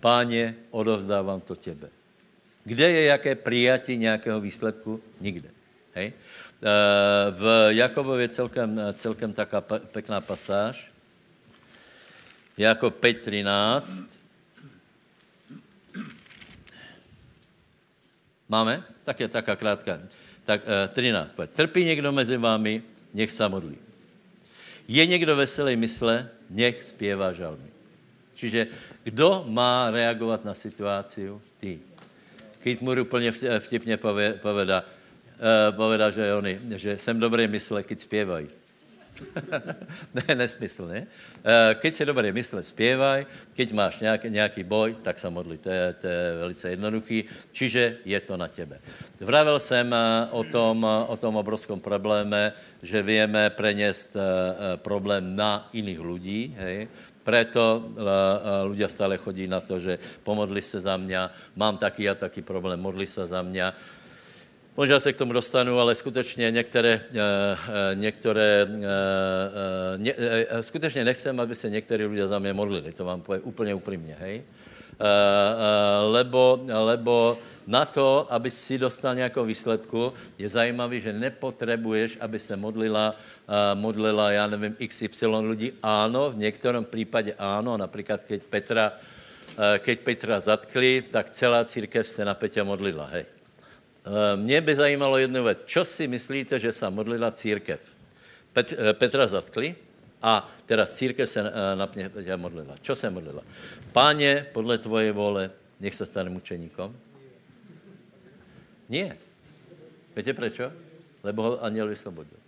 páně, 0.00 0.54
odovzdávám 0.70 1.40
to 1.40 1.54
tebe. 1.56 1.88
Kde 2.64 2.90
je 2.90 3.02
jaké 3.04 3.34
přijatí 3.34 3.96
nějakého 3.96 4.40
výsledku? 4.40 5.00
Nikde. 5.20 5.48
Hej? 5.94 6.12
Eh, 6.12 7.30
v 7.30 7.68
Jakobově 7.68 8.28
celkem, 8.28 8.80
celkem 8.94 9.32
taká 9.32 9.60
pekná 9.92 10.20
pasáž. 10.20 10.90
Jakob 12.56 13.00
5.13. 13.00 14.23
Máme? 18.48 18.84
Tak 19.04 19.20
je 19.20 19.28
taká 19.28 19.56
krátká. 19.56 19.98
Tak 20.44 20.60
13. 20.88 21.34
Eh, 21.42 21.46
Trpí 21.46 21.84
někdo 21.84 22.12
mezi 22.12 22.36
vámi, 22.36 22.82
nech 23.14 23.30
se 23.30 23.48
modlí. 23.48 23.76
Je 24.88 25.06
někdo 25.06 25.36
veselý 25.36 25.76
mysle, 25.76 26.28
nech 26.50 26.82
zpěvá 26.82 27.32
žalmy. 27.32 27.68
Čiže 28.34 28.66
kdo 29.04 29.44
má 29.48 29.90
reagovat 29.90 30.44
na 30.44 30.54
situaci? 30.54 31.30
Ty. 31.60 31.80
Keith 32.58 32.82
Moore 32.82 33.00
úplně 33.00 33.32
vtipně 33.58 33.96
povedá, 34.40 34.84
eh, 35.40 35.72
povedá, 35.72 36.10
že, 36.10 36.34
oni, 36.34 36.60
že 36.76 36.98
jsem 36.98 37.20
dobré 37.20 37.48
mysle, 37.48 37.82
keď 37.82 38.00
zpěvají. 38.00 38.48
ne, 40.14 40.34
nesmysl, 40.34 40.86
ne? 40.86 41.06
Eh, 41.06 41.74
keď 41.78 41.92
si 41.94 42.02
dobré 42.04 42.32
mysle, 42.32 42.62
zpěvaj, 42.62 43.26
keď 43.54 43.68
máš 43.72 43.94
nějaký, 44.00 44.30
nějaký 44.30 44.62
boj, 44.64 44.96
tak 45.02 45.18
se 45.18 45.30
modli. 45.30 45.58
To 45.58 45.70
je, 45.70 45.84
to 46.00 46.06
je 46.06 46.22
velice 46.38 46.70
jednoduchý. 46.70 47.18
Čiže 47.52 47.82
je 48.04 48.20
to 48.20 48.36
na 48.36 48.48
tebe. 48.48 48.80
Vravil 49.20 49.60
jsem 49.60 49.86
eh, 49.94 50.28
o 50.30 50.44
tom, 50.44 50.86
o 51.06 51.16
tom 51.16 51.36
obrovském 51.36 51.80
probléme, 51.80 52.52
že 52.82 53.02
víme 53.02 53.50
preněst 53.50 54.16
problém 54.76 55.36
na 55.36 55.68
jiných 55.72 56.00
lidí, 56.00 56.54
hej? 56.58 56.88
Preto 57.24 57.80
ľudia 58.68 58.84
stále 58.92 59.16
chodí 59.16 59.48
na 59.48 59.64
to, 59.64 59.80
že 59.80 59.96
pomodli 60.20 60.60
se 60.60 60.80
za 60.80 60.96
mě, 61.00 61.16
mám 61.56 61.80
taký 61.80 62.04
a 62.08 62.14
taký 62.14 62.44
problém, 62.44 62.76
modli 62.76 63.06
se 63.08 63.26
za 63.26 63.40
mě. 63.40 63.72
Možná 64.76 65.00
se 65.00 65.12
k 65.12 65.16
tomu 65.16 65.32
dostanu, 65.32 65.78
ale 65.78 65.94
skutečně 65.94 66.50
některé, 66.50 66.90
eh, 66.90 67.02
eh, 67.14 67.94
některé 67.94 68.66
ně, 69.96 70.14
eh, 70.18 70.62
skutečně 70.62 71.04
nechcem, 71.04 71.40
aby 71.40 71.54
se 71.54 71.70
některé 71.70 72.06
lidé 72.06 72.28
za 72.28 72.38
mě 72.38 72.52
modlili, 72.52 72.92
to 72.92 73.04
vám 73.04 73.20
povím 73.20 73.42
úplně 73.44 73.74
upřímně, 73.74 74.16
hej. 74.20 74.42
Lebo, 76.10 76.66
lebo 76.70 77.38
na 77.66 77.84
to, 77.84 78.26
aby 78.30 78.50
si 78.50 78.78
dostal 78.78 79.14
nějakou 79.14 79.44
výsledku, 79.44 80.12
je 80.38 80.48
zajímavý, 80.48 81.00
že 81.00 81.12
nepotřebuješ, 81.12 82.18
aby 82.20 82.38
se 82.38 82.56
modlila, 82.56 83.14
modlila, 83.74 84.30
já 84.30 84.46
nevím, 84.46 84.76
XY 84.78 85.26
lidí. 85.26 85.72
Ano, 85.82 86.30
v 86.30 86.36
některém 86.36 86.84
případě 86.84 87.34
ano, 87.38 87.76
například 87.76 88.24
keď 88.24 88.42
Petra, 88.42 88.92
keď 89.78 90.00
Petra 90.00 90.40
zatkli, 90.40 91.02
tak 91.10 91.30
celá 91.30 91.64
církev 91.64 92.06
se 92.06 92.24
na 92.24 92.34
Peťa 92.34 92.64
modlila, 92.64 93.06
hej. 93.06 93.33
Uh, 94.04 94.40
mě 94.40 94.60
by 94.60 94.76
zajímalo 94.76 95.18
jednu 95.18 95.44
věc. 95.44 95.64
Čo 95.64 95.84
si 95.84 96.08
myslíte, 96.08 96.58
že 96.58 96.72
se 96.72 96.90
modlila 96.90 97.30
církev? 97.30 97.80
Pet, 98.52 98.72
uh, 98.72 98.92
Petra 98.92 99.26
zatkli 99.26 99.76
a 100.22 100.44
teda 100.66 100.86
církev 100.86 101.30
se 101.30 101.40
uh, 101.40 101.48
na 101.74 101.86
Peťa 101.86 102.36
modlila. 102.36 102.76
Čo 102.82 102.94
se 102.94 103.10
modlila? 103.10 103.40
Páně, 103.92 104.46
podle 104.52 104.78
tvoje 104.78 105.12
vole, 105.12 105.50
nech 105.80 105.94
se 105.94 106.06
stane 106.06 106.30
mučeníkom. 106.30 106.96
Nie. 108.88 109.16
Víte 110.16 110.34
proč? 110.34 110.60
Lebo 111.24 111.42
ho 111.42 111.64
aniel 111.64 111.88
vyslobodil. 111.88 112.38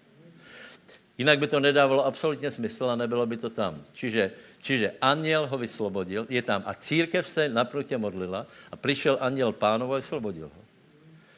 Jinak 1.19 1.38
by 1.38 1.47
to 1.49 1.61
nedávalo 1.61 2.07
absolutně 2.07 2.51
smysl 2.51 2.90
a 2.90 2.97
nebylo 2.97 3.27
by 3.27 3.37
to 3.37 3.51
tam. 3.51 3.81
Čiže, 3.92 4.31
čiže 4.61 4.92
aniel 5.01 5.47
ho 5.47 5.59
vyslobodil, 5.59 6.27
je 6.29 6.42
tam 6.42 6.62
a 6.66 6.75
církev 6.75 7.29
se 7.29 7.49
naproti 7.49 7.97
modlila 7.97 8.47
a 8.73 8.77
přišel 8.77 9.16
aniel 9.21 9.53
pánovo 9.53 9.97
a 9.97 9.97
vyslobodil 9.97 10.53
ho. 10.53 10.65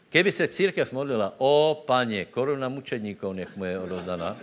Keby 0.08 0.32
se 0.32 0.48
církev 0.48 0.92
modlila, 0.92 1.34
o 1.38 1.84
paně, 1.86 2.24
koruna 2.24 2.68
mučeníkov 2.68 3.36
nech 3.36 3.56
mu 3.56 3.64
je 3.64 3.78
odozdaná, 3.78 4.36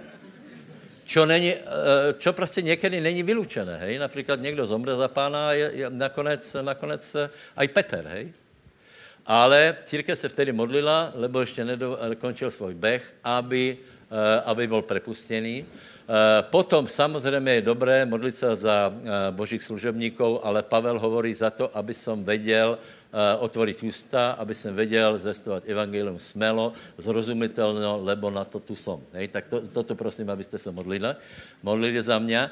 čo, 1.06 1.26
není, 1.26 1.54
eh, 1.54 2.14
čo 2.18 2.34
prostě 2.34 2.62
někdy 2.62 3.02
není 3.02 3.24
vylučené, 3.24 3.78
hej? 3.78 3.98
Například 3.98 4.42
někdo 4.42 4.66
zomře 4.66 4.96
za 4.96 5.08
pána 5.08 5.50
a 5.50 5.52
je, 5.52 5.72
je 5.74 5.90
nakonec, 5.90 6.56
nakonec 6.62 7.16
eh, 7.16 7.30
aj 7.56 7.68
Peter, 7.68 8.08
hej? 8.08 8.34
Ale 9.26 9.78
církev 9.84 10.20
se 10.20 10.30
vtedy 10.30 10.52
modlila, 10.52 11.12
lebo 11.16 11.42
ještě 11.42 11.66
nedokončil 11.66 12.52
svůj 12.52 12.74
beh, 12.74 13.14
aby, 13.24 13.78
eh, 13.78 14.42
aby 14.46 14.68
byl 14.68 14.82
prepustený. 14.82 15.66
Eh, 16.06 16.44
potom 16.54 16.88
samozřejmě 16.88 17.54
je 17.54 17.62
dobré 17.62 18.06
modlit 18.06 18.38
se 18.38 18.56
za 18.56 18.94
eh, 18.94 19.32
božích 19.32 19.64
služebníků, 19.64 20.46
ale 20.46 20.64
Pavel 20.64 21.00
hovorí 21.00 21.34
za 21.34 21.50
to, 21.50 21.66
aby 21.78 21.94
som 21.94 22.24
vedel 22.24 22.78
otvoriť 23.16 23.80
ústa, 23.84 24.36
aby 24.36 24.52
jsem 24.52 24.76
věděl 24.76 25.18
zvestovat 25.18 25.64
evangelium 25.64 26.20
smelo, 26.20 26.76
zrozumitelno, 27.00 28.04
lebo 28.04 28.28
na 28.28 28.44
to 28.44 28.60
tu 28.60 28.76
som. 28.76 29.00
Hej, 29.16 29.32
tak 29.32 29.48
to, 29.48 29.64
toto 29.68 29.96
prosím, 29.96 30.28
abyste 30.30 30.60
se 30.60 30.68
modlili, 30.68 31.16
modlili 31.64 32.02
za 32.04 32.20
mě. 32.20 32.50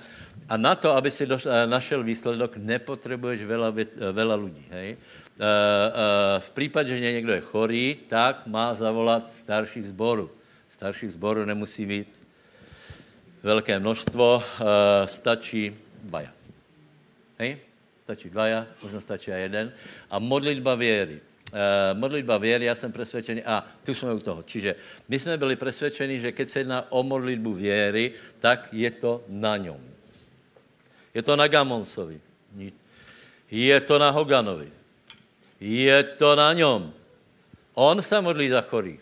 A 0.50 0.56
na 0.58 0.76
to, 0.76 0.96
aby 0.96 1.12
si 1.12 1.28
doš, 1.28 1.48
našel 1.68 2.00
výsledok, 2.04 2.56
nepotřebuješ 2.56 3.44
veľa, 3.44 3.70
veľa 4.16 4.36
lidí. 4.40 4.64
Hej. 4.72 4.96
Eh, 5.34 5.44
eh, 5.44 6.40
v 6.40 6.50
případě, 6.50 6.98
že 6.98 7.12
někdo 7.12 7.34
je 7.34 7.42
chorý, 7.42 7.98
tak 8.08 8.48
má 8.48 8.74
zavolat 8.74 9.34
starších 9.34 9.88
zborů. 9.88 10.30
Starších 10.70 11.14
zborů 11.14 11.46
nemusí 11.46 11.86
být 11.86 12.23
velké 13.44 13.80
množstvo, 13.80 14.44
eh, 14.44 15.08
stačí 15.08 15.76
dvaja. 16.04 16.32
Hej? 17.38 17.58
Stačí 18.04 18.30
dvaja, 18.30 18.68
možná 18.84 19.02
stačí 19.02 19.32
a 19.32 19.36
jeden. 19.36 19.72
A 20.10 20.20
modlitba 20.20 20.76
věry. 20.76 21.20
Uh, 21.54 22.00
modlitba 22.00 22.38
věry, 22.38 22.66
já 22.66 22.76
jsem 22.76 22.92
přesvědčený, 22.92 23.44
a 23.44 23.64
tu 23.84 23.94
jsme 23.94 24.14
u 24.14 24.20
toho. 24.20 24.44
Čiže 24.44 24.76
my 25.08 25.20
jsme 25.20 25.38
byli 25.38 25.56
přesvědčeni, 25.56 26.20
že 26.20 26.32
keď 26.32 26.50
se 26.50 26.60
jedná 26.60 26.92
o 26.92 27.04
modlitbu 27.04 27.54
věry, 27.54 28.12
tak 28.40 28.70
je 28.72 28.92
to 28.92 29.24
na 29.28 29.58
něm. 29.58 29.78
Je 31.14 31.22
to 31.22 31.36
na 31.36 31.48
Gamonsovi. 31.48 32.22
Je 33.52 33.80
to 33.82 34.00
na 34.00 34.10
Hoganovi. 34.10 34.72
Je 35.60 36.04
to 36.04 36.36
na 36.36 36.54
něm. 36.54 36.94
On 37.74 38.02
se 38.02 38.22
modlí 38.22 38.50
za 38.50 38.62
chorých. 38.62 39.00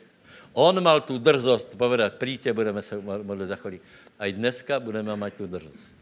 On 0.53 0.83
mal 0.83 1.01
tu 1.01 1.17
drzost 1.17 1.77
povedat, 1.77 2.13
přijďte, 2.13 2.53
budeme 2.53 2.81
se 2.81 2.99
modlit 2.99 3.47
za 3.47 3.55
chorých. 3.55 3.81
A 4.21 4.29
i 4.29 4.37
dneska 4.37 4.79
budeme 4.79 5.15
mít 5.17 5.33
tu 5.33 5.47
drzost. 5.47 5.97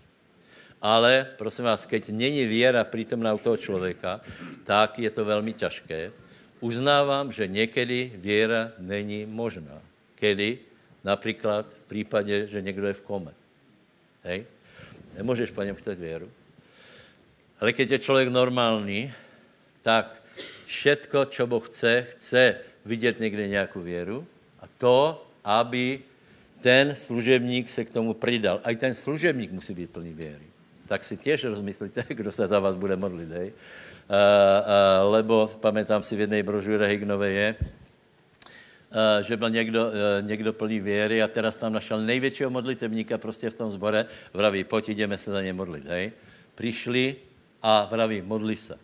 Ale, 0.82 1.28
prosím 1.38 1.66
vás, 1.66 1.86
keď 1.86 2.10
není 2.10 2.46
věra 2.46 2.84
přítomná 2.84 3.34
u 3.34 3.38
toho 3.38 3.58
člověka, 3.58 4.22
tak 4.64 5.00
je 5.00 5.10
to 5.10 5.26
velmi 5.26 5.54
těžké. 5.54 6.12
Uznávám, 6.60 7.32
že 7.32 7.48
někdy 7.48 8.12
věra 8.16 8.72
není 8.78 9.26
možná. 9.26 9.82
Kedy? 10.16 10.60
Například 11.04 11.66
v 11.74 11.80
případě, 11.88 12.48
že 12.48 12.62
někdo 12.62 12.88
je 12.88 12.94
v 12.94 13.02
kome. 13.02 13.32
Hej? 14.24 14.46
Nemůžeš 15.16 15.52
po 15.52 15.64
něm 15.64 15.76
chcet 15.76 16.00
věru. 16.00 16.32
Ale 17.60 17.74
když 17.74 17.90
je 17.90 18.00
člověk 18.00 18.30
normální, 18.30 19.14
tak 19.82 20.24
všetko, 20.66 21.26
čo 21.26 21.48
Boh 21.48 21.68
chce, 21.68 22.08
chce 22.12 22.56
vidět 22.86 23.20
někde 23.20 23.48
nějakou 23.48 23.82
věru 23.82 24.28
a 24.60 24.68
to, 24.78 25.28
aby 25.44 26.00
ten 26.62 26.96
služebník 26.96 27.70
se 27.70 27.86
k 27.86 27.90
tomu 27.90 28.14
přidal. 28.14 28.62
A 28.64 28.72
i 28.72 28.76
ten 28.76 28.96
služebník 28.96 29.52
musí 29.52 29.74
být 29.74 29.90
plný 29.90 30.14
věry. 30.14 30.46
Tak 30.88 31.04
si 31.04 31.18
těž 31.18 31.44
rozmyslíte, 31.44 32.04
kdo 32.14 32.32
se 32.32 32.48
za 32.48 32.60
vás 32.60 32.76
bude 32.76 32.96
modlit. 32.96 33.32
Hej? 33.32 33.54
lebo 35.06 35.46
pamätám 35.62 36.02
si 36.02 36.18
v 36.18 36.26
jednej 36.26 36.42
brožure 36.42 36.88
Hignové 36.90 37.30
je, 37.30 37.50
že 39.22 39.38
byl 39.38 39.50
někdo, 39.50 39.92
někdo 40.22 40.54
plný 40.54 40.80
věry 40.80 41.22
a 41.22 41.28
teraz 41.28 41.58
tam 41.58 41.74
našel 41.74 42.02
největšího 42.02 42.50
modlitevníka 42.50 43.18
prostě 43.18 43.50
v 43.50 43.54
tom 43.54 43.72
zbore, 43.72 44.06
vraví, 44.34 44.64
pojď, 44.64 44.90
jdeme 44.90 45.18
se 45.18 45.32
za 45.32 45.42
ně 45.42 45.54
modlit, 45.54 45.86
hej. 45.86 46.12
Přišli 46.56 47.16
a 47.62 47.86
vraví, 47.92 48.22
modli 48.22 48.58
se. 48.58 48.78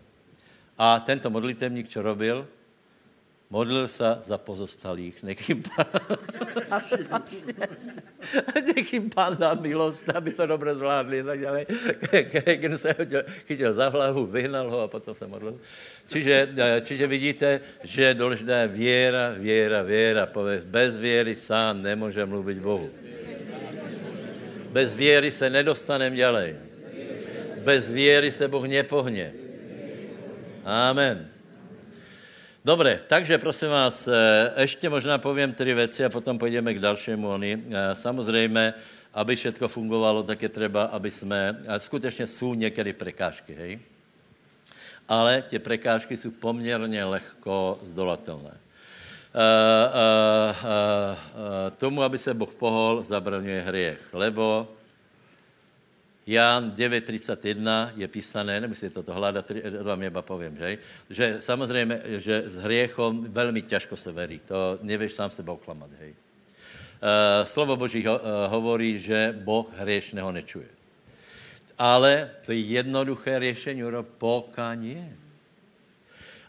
A 0.78 1.00
tento 1.00 1.30
modlitevník, 1.30 1.90
čo 1.90 2.02
robil? 2.02 2.48
Modlil 3.56 3.88
se 3.88 4.04
za 4.28 4.38
pozostalých, 4.38 5.24
nekým 5.24 5.63
pán, 5.63 5.88
nekým 8.76 9.08
pán 9.10 9.38
dá 9.39 9.56
milost, 9.56 10.10
aby 10.12 10.36
to 10.36 10.44
dobře 10.46 10.76
zvládli. 10.76 11.24
Tak 11.24 11.39
dále. 11.39 11.65
Kegen 12.44 12.78
se 12.78 12.96
chytil, 13.48 13.74
za 13.74 13.89
hlavu, 13.89 14.26
vyhnal 14.26 14.68
ho 14.70 14.82
a 14.82 14.88
potom 14.91 15.15
se 15.15 15.28
modlil. 15.28 15.56
Čiže, 16.08 16.52
čiže 16.84 17.08
vidíte, 17.08 17.60
že 17.84 18.04
je 18.04 18.13
důležitá 18.13 18.65
věra, 18.68 19.32
věra, 19.39 19.82
věra. 19.82 20.26
Povedz, 20.26 20.65
bez 20.68 20.98
věry 20.98 21.36
sám 21.36 21.80
nemůže 21.80 22.26
mluvit 22.26 22.60
Bohu. 22.60 22.89
Bez 24.70 24.96
věry 24.96 25.32
se 25.32 25.50
nedostaneme 25.50 26.15
ďalej. 26.15 26.56
Bez 27.63 27.89
věry 27.89 28.32
se 28.32 28.48
Boh 28.48 28.68
nepohne. 28.68 29.32
Amen. 30.65 31.35
Dobre, 32.65 32.99
takže 33.08 33.38
prosím 33.38 33.69
vás, 33.69 34.10
ještě 34.58 34.89
možná 34.89 35.17
povím 35.17 35.54
tři 35.54 35.73
věci 35.73 36.06
a 36.06 36.10
potom 36.10 36.39
půjdeme 36.39 36.73
k 36.73 36.80
dalšímu. 36.80 37.30
Oni. 37.30 37.63
Samozřejmě, 37.93 38.73
aby 39.13 39.36
všetko 39.36 39.67
fungovalo, 39.67 40.23
tak 40.23 40.41
je 40.41 40.49
třeba, 40.49 40.84
aby 40.84 41.12
jsme, 41.12 41.62
skutečně 41.78 42.28
jsou 42.28 42.54
některé 42.54 42.93
prekážky, 42.93 43.54
hej? 43.54 43.80
Ale 45.08 45.41
ty 45.41 45.60
prekážky 45.60 46.17
jsou 46.17 46.32
poměrně 46.32 47.06
lehko 47.06 47.80
zdolatelné. 47.84 48.49
Uh, 48.49 49.41
uh, 49.93 50.56
uh, 50.62 51.17
tomu, 51.78 52.04
aby 52.04 52.17
se 52.17 52.34
Boh 52.34 52.54
pohol, 52.54 53.04
zabraňuje 53.04 53.62
hriech, 53.62 53.99
lebo 54.13 54.67
Jan 56.26 56.74
9.31 56.74 57.94
je 57.96 58.08
písané, 58.08 58.62
nemusíte 58.62 58.90
toto 58.90 59.14
hledat, 59.14 59.46
to 59.46 59.84
vám 59.84 60.02
jeba 60.02 60.22
povím, 60.22 60.58
že? 60.58 60.78
že 61.10 61.26
samozřejmě, 61.40 62.02
že 62.18 62.44
s 62.46 62.56
hriechom 62.56 63.26
velmi 63.30 63.62
těžko 63.62 63.98
se 63.98 64.12
verí, 64.12 64.40
to 64.40 64.80
nevíš 64.82 65.14
sám 65.14 65.32
sebe 65.32 65.52
oklamat, 65.52 65.90
hej. 66.00 66.14
Uh, 66.96 67.46
slovo 67.46 67.78
Boží 67.78 68.02
ho, 68.06 68.18
uh, 68.18 68.24
hovorí, 68.50 68.98
že 68.98 69.36
Boh 69.38 69.70
hriešného 69.78 70.32
nečuje. 70.32 70.66
Ale 71.78 72.32
to 72.46 72.52
je 72.52 72.60
jednoduché 72.60 73.40
řešení, 73.40 73.84
pokanie. 74.18 75.14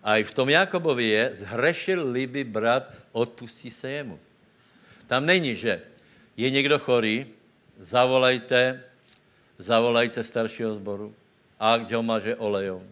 A 0.07 0.17
i 0.17 0.25
v 0.25 0.35
tom 0.35 0.49
Jakobovi 0.49 1.05
je, 1.05 1.25
zhrešil 1.35 2.15
by 2.15 2.45
brat, 2.45 2.95
odpustí 3.12 3.71
se 3.71 3.91
jemu. 3.91 4.17
Tam 5.07 5.27
není, 5.27 5.57
že 5.59 5.83
je 6.37 6.51
někdo 6.51 6.79
chorý, 6.79 7.27
zavolejte, 7.77 8.86
zavolajte 9.59 10.25
staršího 10.25 10.75
zboru, 10.75 11.14
a 11.61 11.77
ho 11.77 12.03
maže 12.03 12.37
olejom. 12.37 12.85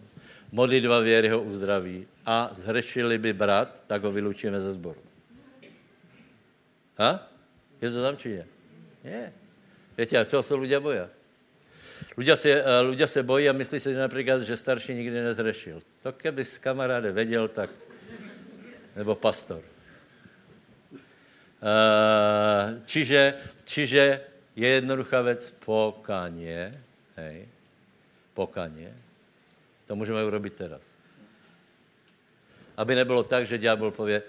Modlitba 0.51 0.99
věry 0.99 1.29
ho 1.29 1.41
uzdraví. 1.41 2.07
A 2.25 2.49
zhrešili 2.53 3.17
by 3.17 3.33
brat, 3.33 3.83
tak 3.87 4.03
ho 4.03 4.11
vylučíme 4.11 4.59
ze 4.59 4.73
zboru. 4.73 5.01
Ha? 6.97 7.29
Je 7.81 7.91
to 7.91 8.01
tam, 8.01 8.17
či 8.17 8.29
je? 8.29 8.45
Je. 9.03 9.33
Víte, 9.97 10.17
a 10.17 10.25
toho 10.25 10.43
se 10.43 10.55
lidé 10.55 10.79
bojí. 10.79 10.99
Ľudia 12.17 12.35
se, 12.35 12.63
ľudia 12.83 13.07
se 13.07 13.23
bojí 13.23 13.49
a 13.49 13.53
myslí 13.53 13.79
si 13.79 13.91
že 13.93 13.99
například, 13.99 14.41
že 14.41 14.57
starší 14.57 14.93
nikdy 14.93 15.21
nezřešil. 15.21 15.81
To 16.03 16.11
keby 16.11 16.45
s 16.45 16.57
kamaráde 16.57 17.11
věděl, 17.11 17.47
tak... 17.47 17.69
Nebo 18.95 19.15
pastor. 19.15 19.61
Čiže, 22.85 23.33
čiže 23.63 24.19
je 24.55 24.67
jednoduchá 24.67 25.21
věc 25.21 25.51
pokanie, 25.65 26.83
hej, 27.15 27.47
pokanie. 28.33 28.95
To 29.85 29.95
můžeme 29.95 30.25
urobit 30.25 30.53
teraz. 30.53 30.87
Aby 32.77 32.95
nebylo 32.95 33.23
tak, 33.23 33.47
že 33.47 33.57
ďábel 33.57 33.91
pově, 33.91 34.23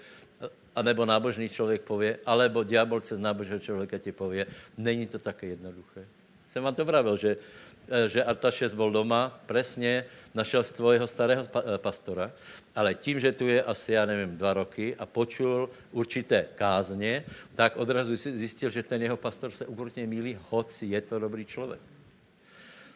anebo 0.75 1.05
nábožný 1.05 1.49
člověk 1.49 1.81
pově, 1.81 2.19
alebo 2.25 2.63
ďábel 2.63 3.01
cez 3.01 3.19
nábožného 3.19 3.59
člověka 3.59 3.97
ti 3.97 4.11
pově, 4.11 4.45
není 4.77 5.07
to 5.07 5.19
také 5.19 5.47
jednoduché. 5.47 6.05
Jsem 6.49 6.63
vám 6.63 6.75
to 6.75 6.85
vravil, 6.85 7.17
že 7.17 7.37
že 8.07 8.23
Artašes 8.23 8.71
byl 8.71 8.91
doma, 8.91 9.39
presně 9.45 10.05
našel 10.33 10.63
svého 10.63 11.07
starého 11.07 11.43
eh, 11.43 11.77
pastora, 11.77 12.31
ale 12.75 12.93
tím, 12.93 13.19
že 13.19 13.31
tu 13.31 13.47
je 13.47 13.63
asi, 13.63 13.93
já 13.93 14.05
nevím, 14.05 14.37
dva 14.37 14.53
roky 14.53 14.95
a 14.99 15.05
počul 15.05 15.69
určité 15.91 16.45
kázně, 16.55 17.23
tak 17.55 17.77
odrazu 17.77 18.15
zjistil, 18.15 18.69
že 18.69 18.83
ten 18.83 19.01
jeho 19.01 19.17
pastor 19.17 19.51
se 19.51 19.65
úplně 19.65 20.07
mílí, 20.07 20.37
hoci 20.49 20.85
je 20.85 21.01
to 21.01 21.19
dobrý 21.19 21.45
člověk. 21.45 21.81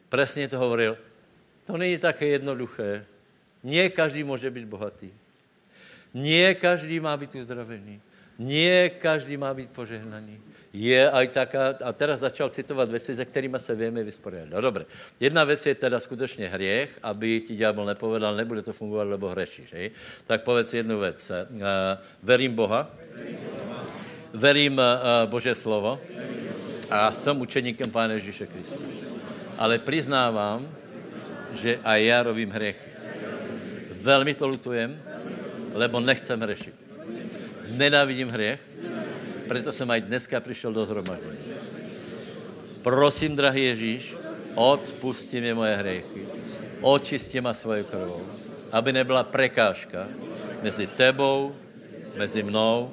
Presně 0.09 0.47
to 0.47 0.59
hovoril, 0.59 0.97
to 1.65 1.77
není 1.77 1.97
také 1.97 2.25
jednoduché. 2.25 3.05
Nie 3.63 3.89
každý 3.89 4.23
může 4.23 4.49
být 4.49 4.65
bohatý. 4.65 5.13
Nie 6.13 6.55
každý 6.55 6.99
má 6.99 7.17
být 7.17 7.35
uzdravený. 7.35 8.01
Nie 8.41 8.89
každý 8.89 9.37
má 9.37 9.53
být 9.53 9.69
požehnaný 9.69 10.41
je 10.71 11.03
aj 11.03 11.27
taká, 11.35 11.63
a 11.83 11.91
teraz 11.91 12.23
začal 12.23 12.49
citovat 12.49 12.89
věci, 12.89 13.15
se 13.15 13.25
kterými 13.25 13.59
se 13.59 13.75
víme 13.75 14.03
vysporiadat. 14.03 14.49
No 14.49 14.61
dobré. 14.61 14.85
Jedna 15.19 15.43
věc 15.43 15.65
je 15.65 15.75
teda 15.75 15.99
skutečně 15.99 16.47
hriech, 16.47 16.99
aby 17.03 17.41
ti 17.41 17.55
ďábel 17.55 17.85
nepovedal, 17.85 18.35
nebude 18.35 18.61
to 18.61 18.73
fungovat, 18.73 19.03
lebo 19.03 19.29
hřešíš. 19.29 19.73
Hej? 19.73 19.91
Tak 20.27 20.43
povedz 20.43 20.73
jednu 20.73 20.99
věc. 20.99 21.31
Uh, 21.31 21.59
verím 22.23 22.53
Boha, 22.55 22.89
verím 24.33 24.79
uh, 24.79 25.29
Bože 25.29 25.55
slovo 25.55 25.99
a 26.89 27.11
jsem 27.11 27.41
učeníkem 27.41 27.91
Pána 27.91 28.13
Ježíše 28.13 28.47
Krista. 28.47 28.79
Ale 29.57 29.79
přiznávám, 29.79 30.71
že 31.51 31.79
a 31.83 31.95
já 31.95 32.23
robím 32.23 32.49
hriechy. 32.49 32.91
Velmi 33.91 34.33
to 34.33 34.47
lutujem, 34.47 35.01
lebo 35.73 35.99
nechcem 35.99 36.39
hřešit. 36.39 36.80
Nenávidím 37.71 38.29
hriech, 38.29 38.59
proto 39.47 39.73
jsem 39.73 39.91
aj 39.91 40.01
dneska 40.01 40.39
přišel 40.39 40.73
do 40.73 40.85
zhromaždění. 40.85 41.37
Prosím, 42.81 43.35
drahý 43.35 43.65
Ježíš, 43.65 44.15
odpusti 44.55 45.41
mi 45.41 45.53
moje 45.53 45.75
hriechy, 45.75 46.23
očisti 46.81 47.41
ma 47.41 47.53
svojou 47.53 47.83
krvou, 47.83 48.21
aby 48.71 48.93
nebyla 48.93 49.23
prekážka 49.23 50.07
mezi 50.61 50.87
tebou, 50.87 51.55
mezi 52.17 52.43
mnou 52.43 52.91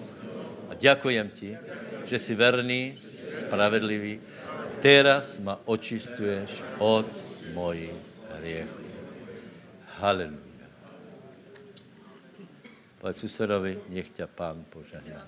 a 0.71 0.75
děkujem 0.75 1.29
ti, 1.31 1.57
že 2.05 2.19
jsi 2.19 2.35
verný, 2.35 2.99
spravedlivý. 3.29 4.21
Teraz 4.81 5.39
ma 5.39 5.61
očistuješ 5.65 6.51
od 6.79 7.07
mojich 7.55 7.95
hriechů. 8.39 8.83
Haleluja. 9.99 10.48
Povedz 12.99 13.19
susedovi, 13.23 13.79
nech 13.89 14.11
tě 14.11 14.27
pán 14.27 14.65
požehná. 14.71 15.23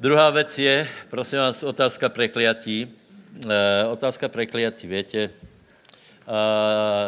Druhá 0.00 0.30
věc 0.30 0.58
je, 0.58 0.88
prosím 1.10 1.38
vás, 1.38 1.62
otázka 1.62 2.08
prekliatí. 2.08 2.88
E, 3.48 3.84
otázka 3.86 4.28
prekliatí, 4.28 4.86
větě, 4.86 5.30
e, 5.30 5.30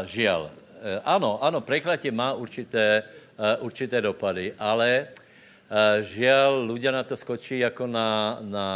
žial. 0.06 0.50
E, 0.82 1.00
ano, 1.04 1.44
ano, 1.44 1.60
prekliatí 1.60 2.10
má 2.10 2.32
určité, 2.32 3.02
e, 3.38 3.56
určité 3.56 4.00
dopady, 4.00 4.52
ale 4.58 5.08
e, 5.08 6.02
žial, 6.04 6.60
ľudia 6.60 6.92
na 6.92 7.02
to 7.02 7.16
skočí 7.16 7.58
jako 7.58 7.86
na, 7.86 8.38
na 8.44 8.68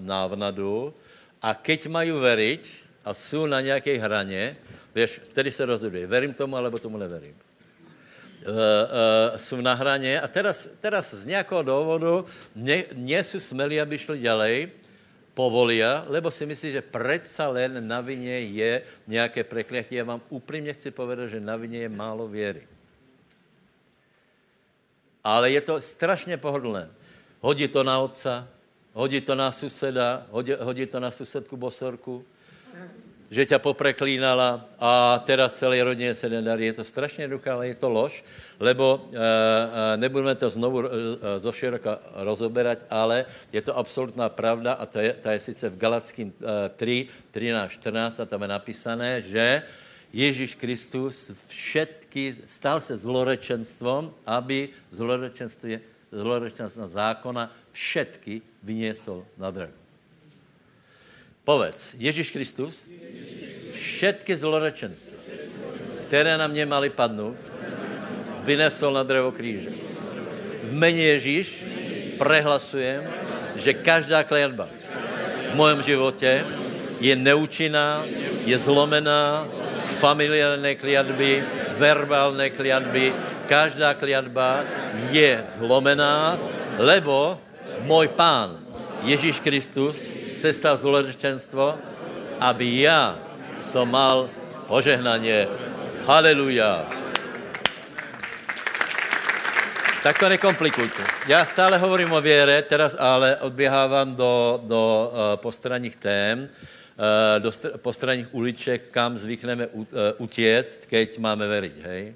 návnadu 0.00 0.94
a 1.42 1.54
keď 1.54 1.88
mají 1.88 2.12
veriť 2.12 2.62
a 3.04 3.14
jsou 3.14 3.46
na 3.46 3.60
nějaké 3.60 3.98
hraně, 3.98 4.56
víš, 4.94 5.20
vtedy 5.24 5.52
se 5.52 5.64
rozhodují, 5.64 6.06
verím 6.06 6.34
tomu, 6.34 6.56
alebo 6.56 6.78
tomu 6.78 6.98
neverím 6.98 7.34
uh, 8.42 8.50
uh, 8.50 9.36
jsou 9.36 9.60
na 9.60 9.74
hraně 9.74 10.20
a 10.20 10.28
teraz, 10.28 10.68
teraz 10.80 11.14
z 11.14 11.26
nějakého 11.26 11.62
důvodu 11.62 12.26
nie 12.94 13.24
jsou 13.24 13.40
smelí, 13.40 13.80
aby 13.80 13.98
šli 13.98 14.18
ďalej, 14.18 14.68
povolia, 15.34 16.04
lebo 16.08 16.30
si 16.30 16.46
myslí, 16.46 16.72
že 16.72 16.82
predsa 16.84 17.48
len 17.48 17.72
na 17.88 18.00
vině 18.00 18.40
je 18.40 18.82
nějaké 19.06 19.44
prekliatí. 19.44 19.94
Já 19.94 20.04
vám 20.04 20.20
upřímně 20.28 20.72
chci 20.72 20.90
povedat, 20.90 21.28
že 21.28 21.40
na 21.40 21.56
vině 21.56 21.78
je 21.78 21.88
málo 21.88 22.28
věry. 22.28 22.68
Ale 25.24 25.50
je 25.50 25.60
to 25.60 25.80
strašně 25.80 26.36
pohodlné. 26.36 26.90
Hodí 27.40 27.68
to 27.68 27.80
na 27.80 27.98
otca, 27.98 28.48
hodí 28.92 29.20
to 29.20 29.34
na 29.34 29.52
suseda, 29.52 30.26
hodí, 30.30 30.52
hodí 30.60 30.86
to 30.86 31.00
na 31.00 31.10
susedku 31.10 31.56
bosorku, 31.56 32.24
že 33.32 33.46
tě 33.46 33.58
popreklínala 33.58 34.60
a 34.76 35.18
teraz 35.24 35.56
celé 35.56 35.80
rodině 35.80 36.14
se 36.14 36.28
nedarí. 36.28 36.66
Je 36.66 36.72
to 36.72 36.84
strašně 36.84 37.24
jednoduché, 37.24 37.50
ale 37.50 37.68
je 37.68 37.74
to 37.74 37.88
lož, 37.88 38.24
lebo 38.60 39.08
e, 39.08 39.96
nebudeme 39.96 40.34
to 40.36 40.52
znovu 40.52 40.84
e, 40.84 40.88
zo 41.40 41.52
široka 41.52 41.96
rozoberať, 42.28 42.84
ale 42.92 43.24
je 43.48 43.62
to 43.64 43.72
absolutná 43.72 44.28
pravda 44.28 44.76
a 44.76 44.84
to 44.84 45.00
je, 45.00 45.12
to 45.16 45.28
je 45.32 45.38
sice 45.40 45.64
v 45.64 45.80
Galackým 45.80 46.28
e, 46.28 46.68
3, 46.76 47.08
13, 47.32 47.72
14 47.72 48.20
a 48.20 48.28
tam 48.28 48.42
je 48.42 48.48
napísané, 48.52 49.10
že 49.24 49.64
Ježíš 50.12 50.60
Kristus 50.60 51.32
všetky, 51.48 52.44
stal 52.44 52.84
se 52.84 53.00
zlorečenstvom, 53.00 54.12
aby 54.28 54.68
zlorečenství, 54.92 55.80
zlorečenstvo 56.12 56.84
zákona 56.84 57.48
všetky 57.72 58.44
vyniesol 58.60 59.24
na 59.40 59.48
drevo. 59.48 59.81
Povedz, 61.44 61.98
Ježíš 61.98 62.30
Kristus 62.30 62.86
všetky 63.74 64.36
zlorečenství, 64.36 65.18
které 66.02 66.38
na 66.38 66.46
mě 66.46 66.66
mali 66.66 66.90
padnout, 66.90 67.36
vynesol 68.46 68.92
na 68.92 69.02
drevo 69.02 69.32
kříže. 69.32 69.70
V 70.62 70.72
mene 70.72 70.98
Ježíš 71.18 71.66
prehlasujem, 72.18 73.02
že 73.58 73.74
každá 73.74 74.22
kliatba 74.22 74.70
v 75.50 75.54
mojem 75.54 75.82
životě 75.82 76.46
je 77.02 77.16
neúčinná, 77.16 78.06
je 78.46 78.58
zlomená, 78.58 79.42
familiární 79.82 80.78
kliatby, 80.78 81.42
verbálné 81.74 82.50
kliatby, 82.54 83.14
každá 83.50 83.94
kliatba 83.98 84.62
je 85.10 85.42
zlomená, 85.58 86.38
lebo 86.78 87.34
můj 87.82 88.08
pán 88.14 88.62
Ježíš 89.02 89.40
Kristus 89.40 90.12
se 90.32 90.52
stal 90.52 90.76
zlorečenstvo, 90.76 91.78
aby 92.40 92.80
já 92.80 93.18
som 93.58 93.90
mal 93.90 94.30
požehnaně. 94.66 95.48
Haleluja. 96.06 96.86
Tak 100.02 100.18
to 100.18 100.28
nekomplikujte. 100.28 101.02
Já 101.26 101.44
stále 101.44 101.78
hovorím 101.78 102.12
o 102.12 102.20
věre, 102.20 102.62
teraz 102.62 102.96
ale 102.98 103.36
odběhávám 103.36 104.16
do, 104.16 104.60
do 104.62 105.12
uh, 105.12 105.18
postranních 105.36 105.96
tém, 105.96 106.48
uh, 106.48 107.42
do 107.42 107.50
st- 107.50 107.78
postranních 107.78 108.34
uliček, 108.34 108.82
kam 108.90 109.18
zvykneme 109.18 109.66
uh, 109.66 109.86
utěct, 110.18 110.86
keď 110.86 111.18
máme 111.18 111.46
veriť, 111.46 111.72
hej. 111.84 112.14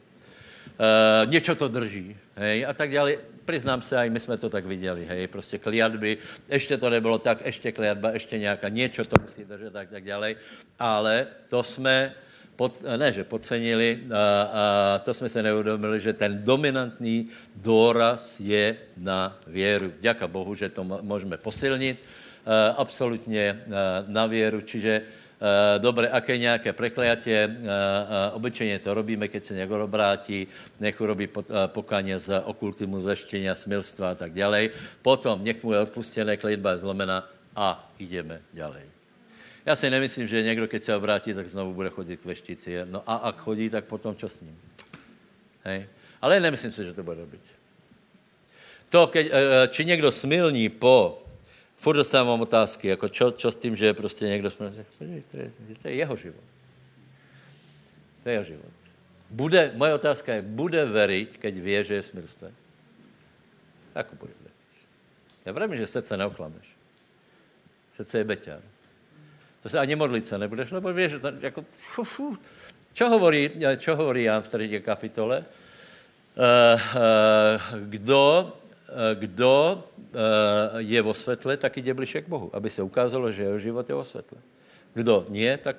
Uh, 0.76 1.30
něco 1.30 1.54
to 1.54 1.68
drží, 1.68 2.16
hej, 2.36 2.66
a 2.66 2.72
tak 2.72 2.92
dále. 2.92 3.16
Přiznám 3.44 3.82
se, 3.82 3.96
i 3.96 4.10
my 4.10 4.20
jsme 4.20 4.36
to 4.36 4.50
tak 4.50 4.66
viděli, 4.66 5.06
hej, 5.08 5.26
prostě 5.26 5.58
kliatby, 5.58 6.18
ještě 6.48 6.76
to 6.76 6.90
nebylo 6.90 7.18
tak, 7.18 7.46
ještě 7.46 7.72
kliatba, 7.72 8.10
ještě 8.10 8.38
nějaká, 8.38 8.68
něco 8.68 9.04
to 9.04 9.16
musí 9.22 9.44
držet, 9.44 9.72
tak, 9.72 9.90
tak 9.90 10.04
dále, 10.04 10.34
ale 10.78 11.26
to 11.48 11.62
jsme, 11.62 12.14
pod, 12.56 12.82
ne, 12.96 13.12
že 13.12 13.24
podcenili, 13.24 14.00
a, 14.14 14.42
a 14.42 14.98
to 14.98 15.14
jsme 15.14 15.28
se 15.28 15.42
neuvědomili, 15.42 16.00
že 16.00 16.12
ten 16.12 16.44
dominantní 16.44 17.28
důraz 17.56 18.40
je 18.40 18.76
na 18.96 19.38
věru. 19.46 19.92
Děka 20.00 20.28
Bohu, 20.28 20.54
že 20.54 20.68
to 20.68 20.84
můžeme 20.84 21.36
posilnit, 21.36 22.02
a, 22.46 22.66
absolutně 22.66 23.62
na 24.06 24.26
věru, 24.26 24.60
čiže 24.60 25.02
dobre, 25.79 26.09
aké 26.09 26.38
nějaké 26.38 26.72
prekliatie, 26.72 27.46
uh, 27.46 27.55
uh, 27.64 27.68
obyčejně 28.33 28.79
to 28.79 28.94
robíme, 28.94 29.29
keď 29.29 29.44
se 29.44 29.55
někdo 29.55 29.85
obrátí, 29.85 30.46
nech 30.81 31.01
urobí 31.01 31.29
pokaně 31.66 32.18
z 32.18 32.40
okultismu, 32.44 33.01
zeštění, 33.01 33.49
smilstva 33.55 34.11
a 34.11 34.14
tak 34.14 34.33
dále. 34.33 34.68
Potom 35.03 35.44
nech 35.44 35.62
mu 35.64 35.72
je 35.72 35.81
odpustené, 35.81 36.37
klidba 36.37 36.72
je 36.72 36.79
zlomená 36.79 37.29
a 37.57 37.92
ideme 37.99 38.40
ďalej. 38.53 38.83
Já 39.66 39.77
si 39.77 39.90
nemyslím, 39.90 40.27
že 40.27 40.42
někdo, 40.42 40.68
keď 40.68 40.83
se 40.83 40.96
obrátí, 40.96 41.35
tak 41.35 41.49
znovu 41.49 41.75
bude 41.75 41.90
chodit 41.90 42.16
k 42.16 42.25
veštici. 42.25 42.79
No 42.85 43.03
a 43.07 43.16
ak 43.16 43.37
chodí, 43.37 43.70
tak 43.70 43.85
potom 43.85 44.16
čo 44.16 44.29
s 44.29 44.40
ním? 44.40 44.55
Hej? 45.64 45.87
Ale 46.22 46.40
nemyslím 46.40 46.72
si, 46.72 46.85
že 46.85 46.94
to 46.94 47.03
bude 47.03 47.18
robiť. 47.18 47.44
To, 48.88 49.07
keď, 49.07 49.27
či 49.75 49.85
někdo 49.85 50.12
smilní 50.12 50.68
po 50.68 51.25
furt 51.76 51.96
dostávám 51.96 52.40
otázky, 52.40 52.88
jako 52.88 53.08
čo, 53.08 53.30
čo 53.30 53.52
s 53.52 53.56
tím, 53.56 53.76
že 53.76 53.94
prostě 53.94 54.24
někdo 54.24 54.50
jsme, 54.50 54.72
to 54.98 55.04
je, 55.36 55.52
to 55.82 55.88
je 55.88 55.94
jeho 55.94 56.16
život. 56.16 56.44
To 58.22 58.28
je 58.28 58.32
jeho 58.32 58.44
život. 58.44 58.72
Bude, 59.30 59.72
moje 59.74 59.94
otázka 59.94 60.34
je, 60.34 60.42
bude 60.42 60.84
veriť, 60.84 61.38
keď 61.38 61.54
vie, 61.58 61.78
že 61.84 61.94
je 61.94 62.02
smilstve? 62.02 62.48
Ako 63.94 64.14
bude 64.14 64.32
veriť? 64.32 64.46
Já 65.46 65.52
vím, 65.52 65.76
že 65.76 65.86
srdce 65.86 66.16
neoklameš. 66.16 66.66
Srdce 67.92 68.18
je 68.18 68.24
beťar. 68.24 68.62
To 69.62 69.68
se 69.68 69.78
ani 69.78 69.96
modlit 69.96 70.26
se 70.26 70.38
nebudeš, 70.38 70.70
lebo 70.70 70.92
víš, 70.92 71.10
že 71.10 71.18
to, 71.18 71.32
jako, 71.40 71.64
fu, 71.78 72.04
fu. 72.04 72.38
Čo 72.92 73.08
hovorí, 73.08 73.50
čo 73.76 73.96
hovorí 73.96 74.24
Jan 74.24 74.42
v 74.42 74.48
3. 74.48 74.80
kapitole? 74.80 75.44
Uh, 76.36 76.80
uh, 76.96 77.80
kdo, 77.80 78.52
kdo 79.14 79.85
Eh, 80.16 80.81
je 80.81 81.03
vo 81.03 81.12
svetle, 81.14 81.57
tak 81.57 81.77
jde 81.77 81.94
bližšie 81.94 82.22
k 82.25 82.29
Bohu, 82.29 82.49
aby 82.57 82.70
se 82.70 82.83
ukázalo, 82.83 83.29
že 83.33 83.42
jeho 83.42 83.59
život 83.59 83.85
je 83.88 83.94
vo 83.94 84.05
svetle. 84.05 84.40
Kdo 84.94 85.29
nie, 85.29 85.53
tak, 85.61 85.77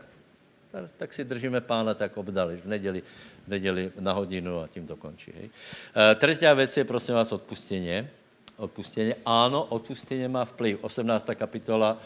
tak 0.97 1.09
si 1.09 1.25
držíme 1.25 1.57
pána 1.65 1.97
tak 1.97 2.13
obdali 2.17 2.53
v 2.53 2.65
neděli, 2.69 2.99
v 3.45 3.47
neděli 3.49 3.91
na 3.97 4.13
hodinu 4.13 4.61
a 4.61 4.67
tím 4.67 4.85
to 4.85 4.93
končí. 4.93 5.33
Hej. 5.33 5.49
E, 5.49 6.15
třetí 6.15 6.45
věc 6.45 6.77
je, 6.77 6.83
prosím 6.85 7.15
vás, 7.15 7.31
odpustěně. 7.31 8.09
Odpustěně. 8.57 9.15
Ano, 9.25 9.63
odpustěně 9.63 10.27
má 10.27 10.45
vplyv. 10.45 10.83
18. 10.83 11.29
kapitola 11.33 11.97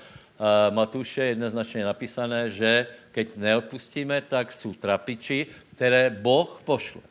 Matuše 0.70 1.22
je 1.22 1.28
jednoznačně 1.28 1.86
napísané, 1.86 2.50
že 2.50 2.88
keď 3.12 3.36
neodpustíme, 3.36 4.22
tak 4.22 4.54
jsou 4.54 4.74
trapiči, 4.74 5.48
které 5.76 6.10
Boh 6.10 6.62
pošle. 6.66 7.02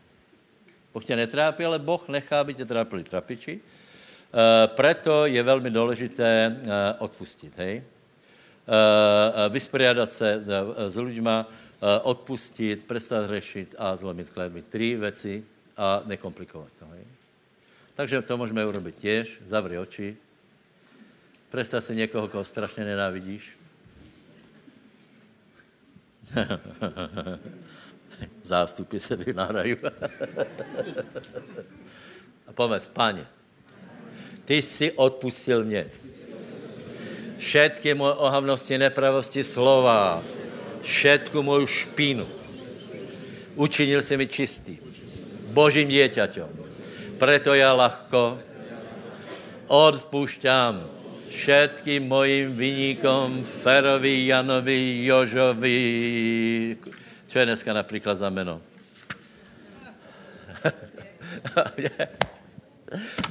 Boh 0.94 1.05
tě 1.05 1.16
netrápí, 1.16 1.64
ale 1.64 1.79
Boh 1.79 2.09
nechá, 2.09 2.40
aby 2.40 2.55
tě 2.55 2.64
trápili 2.64 3.05
trapiči. 3.05 3.61
Eh, 4.30 4.66
preto 4.66 5.26
je 5.26 5.42
velmi 5.42 5.70
důležité 5.70 6.60
eh, 6.62 6.94
odpustit, 6.98 7.52
hej? 7.56 7.82
Eh, 7.82 9.48
vysporiadat 9.48 10.12
se 10.12 10.42
s 10.88 10.96
lidma, 10.96 11.46
odpustit, 12.02 12.84
prestat 12.86 13.26
řešit 13.26 13.74
a 13.78 13.96
zlomit 13.96 14.30
kletby. 14.30 14.62
Tři 14.62 14.96
věci 14.96 15.44
a 15.76 16.02
nekomplikovat 16.04 16.68
to, 16.78 16.86
hej? 16.86 17.04
Takže 17.94 18.22
to 18.22 18.36
můžeme 18.36 18.66
urobit 18.66 18.96
těž, 18.96 19.40
zavři 19.48 19.78
oči, 19.78 20.16
představ 21.50 21.84
si 21.84 21.96
někoho, 21.96 22.28
koho 22.28 22.44
strašně 22.44 22.84
nenávidíš. 22.84 23.58
Zástupy 28.42 29.00
se 29.00 29.16
vynárají. 29.16 29.76
a 32.46 32.52
povedz, 32.52 32.86
páně, 32.86 33.26
ty 34.50 34.62
jsi 34.62 34.92
odpustil 34.92 35.64
mě. 35.64 35.86
Všetky 37.38 37.94
moje 37.94 38.14
ohavnosti, 38.14 38.78
nepravosti 38.78 39.44
slova, 39.46 40.22
všetku 40.82 41.42
moju 41.42 41.66
špínu. 41.66 42.26
Učinil 43.54 44.02
si 44.02 44.16
mi 44.18 44.26
čistý. 44.26 44.82
Božím 45.54 45.86
dieťaťom. 45.86 46.50
Preto 47.22 47.54
já 47.54 47.70
lahko 47.70 48.42
odpušťám 49.70 50.82
všetkým 51.30 52.10
mojim 52.10 52.50
vyníkom 52.50 53.46
Ferovi, 53.46 54.34
Janovi, 54.34 55.06
Jožovi. 55.06 55.78
Co 57.26 57.38
je 57.38 57.46
dneska 57.46 57.70
například 57.70 58.18
za 58.18 58.30
jméno? 58.30 58.58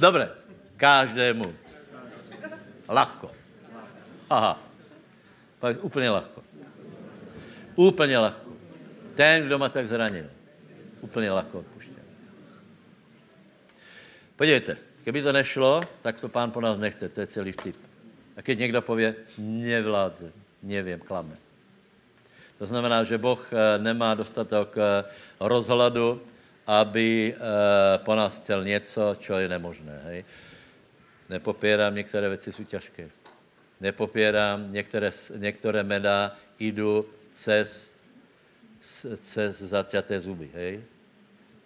Dobre, 0.00 0.39
Každému. 0.80 1.54
Lahko. 2.88 3.30
Aha. 4.30 4.56
Pak 5.60 5.84
úplně 5.84 6.10
lahko. 6.10 6.42
Úplně 7.76 8.18
lahko. 8.18 8.50
Ten, 9.14 9.46
kdo 9.46 9.58
má 9.58 9.68
tak 9.68 9.88
zranil. 9.88 10.24
Úplně 11.00 11.30
lahko 11.30 11.58
odpuštěn. 11.58 12.04
Podívejte, 14.36 14.76
kdyby 15.02 15.22
to 15.22 15.32
nešlo, 15.32 15.84
tak 16.02 16.20
to 16.20 16.28
pán 16.28 16.50
po 16.50 16.60
nás 16.60 16.78
nechte, 16.78 17.08
to 17.08 17.20
je 17.20 17.26
celý 17.26 17.52
vtip. 17.52 17.76
A 18.36 18.40
když 18.40 18.56
někdo 18.56 18.82
pově, 18.82 19.14
nevládze, 19.38 20.32
nevím, 20.62 20.98
klame. 21.00 21.36
To 22.58 22.66
znamená, 22.66 23.04
že 23.04 23.18
Boh 23.18 23.40
eh, 23.52 23.78
nemá 23.78 24.14
dostatek 24.14 24.68
eh, 24.76 25.04
rozhladu, 25.40 26.22
aby 26.66 27.34
eh, 27.36 27.98
po 27.98 28.14
nás 28.14 28.38
chtěl 28.38 28.64
něco, 28.64 29.16
co 29.20 29.38
je 29.38 29.48
nemožné. 29.48 30.00
Hej? 30.04 30.24
Nepopírám, 31.30 31.94
některé 31.94 32.28
věci 32.28 32.52
jsou 32.52 32.64
těžké. 32.64 33.10
Nepopírám, 33.80 34.72
některé, 34.72 35.10
některé 35.36 35.82
meda 35.82 36.36
jdu 36.58 37.08
cez, 37.30 37.96
cez 39.16 39.62
zaťaté 39.62 40.20
zuby, 40.20 40.50
hej? 40.54 40.82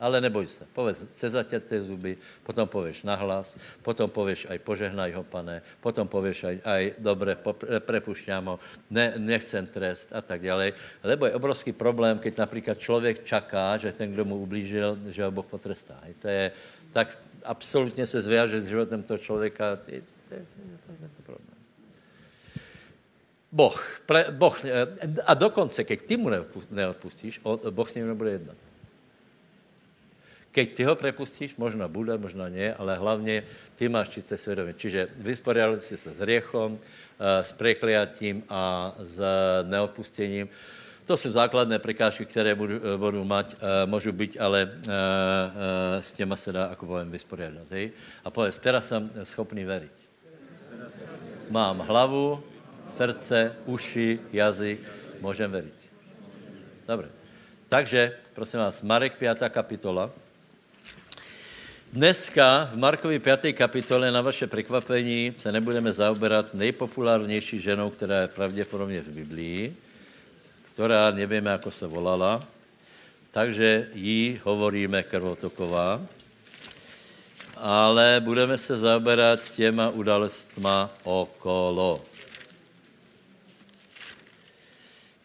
Ale 0.04 0.20
neboj 0.20 0.44
se, 0.44 0.68
povedz 0.76 1.16
cez 1.16 1.32
zaťaté 1.32 1.80
zuby, 1.80 2.20
potom 2.44 2.68
pověš 2.68 3.08
nahlas, 3.08 3.56
potom 3.80 4.04
pověš 4.04 4.52
aj 4.52 4.60
požehnaj 4.60 5.16
ho, 5.16 5.24
pane, 5.24 5.64
potom 5.80 6.04
pověš 6.04 6.44
aj, 6.44 6.56
aj 6.60 6.82
dobre, 7.00 7.32
prepušťám 7.80 8.44
ho, 8.44 8.60
ne, 8.92 9.16
nechcem 9.16 9.64
trest 9.64 10.12
a 10.12 10.20
tak 10.20 10.44
dále. 10.44 10.76
Lebo 11.00 11.24
je 11.24 11.32
obrovský 11.32 11.72
problém, 11.72 12.20
keď 12.20 12.36
například 12.36 12.76
člověk 12.76 13.24
čaká, 13.24 13.80
že 13.80 13.96
ten, 13.96 14.12
kdo 14.12 14.28
mu 14.28 14.36
ublížil, 14.44 15.00
že 15.08 15.24
ho 15.24 15.32
Boh 15.32 15.46
potrestá. 15.48 15.96
Hej? 16.04 16.14
To 16.20 16.28
je, 16.28 16.52
tak 16.92 17.08
absolutně 17.44 18.04
se 18.04 18.20
zvěže 18.20 18.60
s 18.60 18.68
životem 18.68 19.00
toho 19.02 19.18
člověka. 19.18 19.80
Je, 19.88 20.04
je, 20.30 20.36
je, 20.36 20.76
je 21.00 21.08
to 21.16 21.22
problém. 21.24 21.56
Boh, 23.48 23.76
pre, 24.04 24.28
boh, 24.36 24.52
a 25.24 25.32
dokonce, 25.34 25.80
keď 25.84 25.98
ty 26.04 26.20
mu 26.20 26.28
neodpustíš, 26.68 27.40
Boh 27.70 27.88
s 27.88 27.94
ním 27.94 28.12
nebude 28.12 28.30
jednat. 28.30 28.73
Keď 30.54 30.66
ty 30.74 30.82
ho 30.86 30.94
prepustíš, 30.94 31.58
možná 31.58 31.90
bude, 31.90 32.14
možná 32.14 32.46
nie, 32.46 32.70
ale 32.70 32.94
hlavně 32.94 33.42
ty 33.74 33.90
máš 33.90 34.14
čisté 34.14 34.38
svědomí. 34.38 34.70
Čiže 34.78 35.10
vysporiadali 35.18 35.82
si 35.82 35.98
se 35.98 36.14
s 36.14 36.20
riechom, 36.22 36.78
s 37.18 37.50
prekliatím 37.52 38.46
a 38.46 38.94
s 39.02 39.18
neodpustením. 39.66 40.48
To 41.04 41.16
jsou 41.16 41.30
základné 41.30 41.78
prekážky, 41.78 42.24
které 42.24 42.54
budu, 42.54 42.80
budu 42.96 43.24
mať, 43.24 43.56
můžu 43.86 44.12
být, 44.12 44.36
ale 44.40 44.70
s 46.00 46.12
těma 46.12 46.36
se 46.36 46.52
dá, 46.52 46.64
ako 46.70 46.86
povím, 46.86 47.10
vysporiadat. 47.10 47.66
Hej? 47.70 47.90
A 48.24 48.30
povedz, 48.30 48.58
teraz 48.58 48.88
jsem 48.88 49.10
schopný 49.26 49.64
veriť. 49.66 49.92
Mám 51.50 51.82
hlavu, 51.82 52.42
srdce, 52.86 53.52
uši, 53.66 54.20
jazyk, 54.32 54.80
můžem 55.20 55.50
veriť. 55.50 55.78
Dobře. 56.88 57.08
Takže, 57.68 58.16
prosím 58.32 58.60
vás, 58.60 58.82
Marek 58.82 59.16
5. 59.18 59.50
kapitola. 59.50 60.10
Dneska 61.94 62.74
v 62.74 62.76
Markovi 62.76 63.18
5. 63.18 63.52
kapitole 63.52 64.10
na 64.10 64.20
vaše 64.20 64.46
překvapení 64.46 65.34
se 65.38 65.52
nebudeme 65.52 65.92
zaoberat 65.92 66.54
nejpopulárnější 66.54 67.60
ženou, 67.60 67.90
která 67.90 68.20
je 68.20 68.28
pravděpodobně 68.28 69.00
v 69.00 69.08
Biblii, 69.08 69.76
která 70.74 71.10
nevíme, 71.10 71.50
jak 71.50 71.62
se 71.68 71.86
volala, 71.86 72.42
takže 73.30 73.88
jí 73.94 74.40
hovoríme 74.42 75.02
krvotoková, 75.02 76.02
ale 77.56 78.20
budeme 78.24 78.58
se 78.58 78.78
zaoberat 78.78 79.40
těma 79.54 79.90
událostma 79.90 80.90
okolo. 81.02 82.04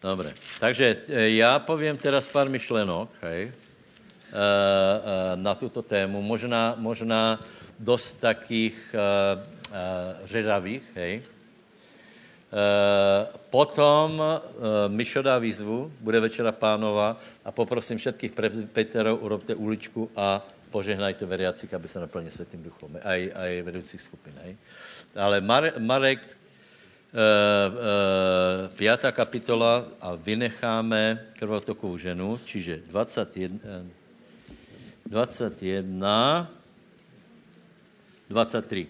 Dobře, 0.02 0.34
takže 0.60 0.96
eh, 1.08 1.28
já 1.28 1.58
povím 1.58 1.98
teraz 1.98 2.26
pár 2.26 2.48
myšlenok, 2.48 3.10
hej, 3.22 3.52
na 5.36 5.54
tuto 5.54 5.82
tému, 5.82 6.22
možná, 6.22 6.74
možná 6.78 7.40
dost 7.78 8.22
takých 8.22 8.78
řežavých, 10.24 10.82
hej. 10.94 11.22
Potom 13.50 14.22
Mišo 14.88 15.22
dá 15.22 15.38
výzvu, 15.38 15.90
bude 16.00 16.20
večera 16.20 16.52
pánova 16.52 17.14
a 17.44 17.50
poprosím 17.50 17.98
všetkých 17.98 18.32
Peterov, 18.74 19.22
urobte 19.22 19.54
uličku 19.54 20.10
a 20.16 20.42
požehnajte 20.70 21.26
veriacích, 21.26 21.74
aby 21.74 21.88
se 21.88 22.00
naplnili 22.00 22.30
světým 22.30 22.62
duchom, 22.62 22.98
aj, 23.02 23.30
aj 23.34 23.62
vedoucích 23.62 24.02
skupin. 24.02 24.34
Hej. 24.42 24.56
Ale 25.14 25.42
Marek 25.78 26.22
Eh, 27.10 27.18
eh, 27.18 28.70
pátá 28.78 29.10
kapitola 29.10 29.82
a 29.98 30.14
vynecháme 30.14 31.34
krvotokovou 31.34 31.98
ženu, 31.98 32.38
čiže 32.46 32.86
21, 32.86 33.90
21 35.10 35.90
23. 38.30 38.86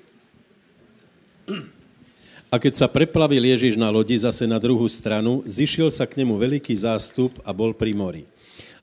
A 2.53 2.61
keď 2.61 2.73
sa 2.77 2.85
preplavil 2.85 3.41
Ježiš 3.57 3.81
na 3.81 3.89
lodi 3.89 4.21
zase 4.21 4.45
na 4.45 4.61
druhou 4.61 4.85
stranu, 4.93 5.41
zišiel 5.49 5.89
sa 5.89 6.05
k 6.05 6.21
nemu 6.21 6.37
veliký 6.37 6.77
zástup 6.77 7.41
a 7.41 7.57
bol 7.57 7.73
pri 7.73 7.97
mori. 7.97 8.29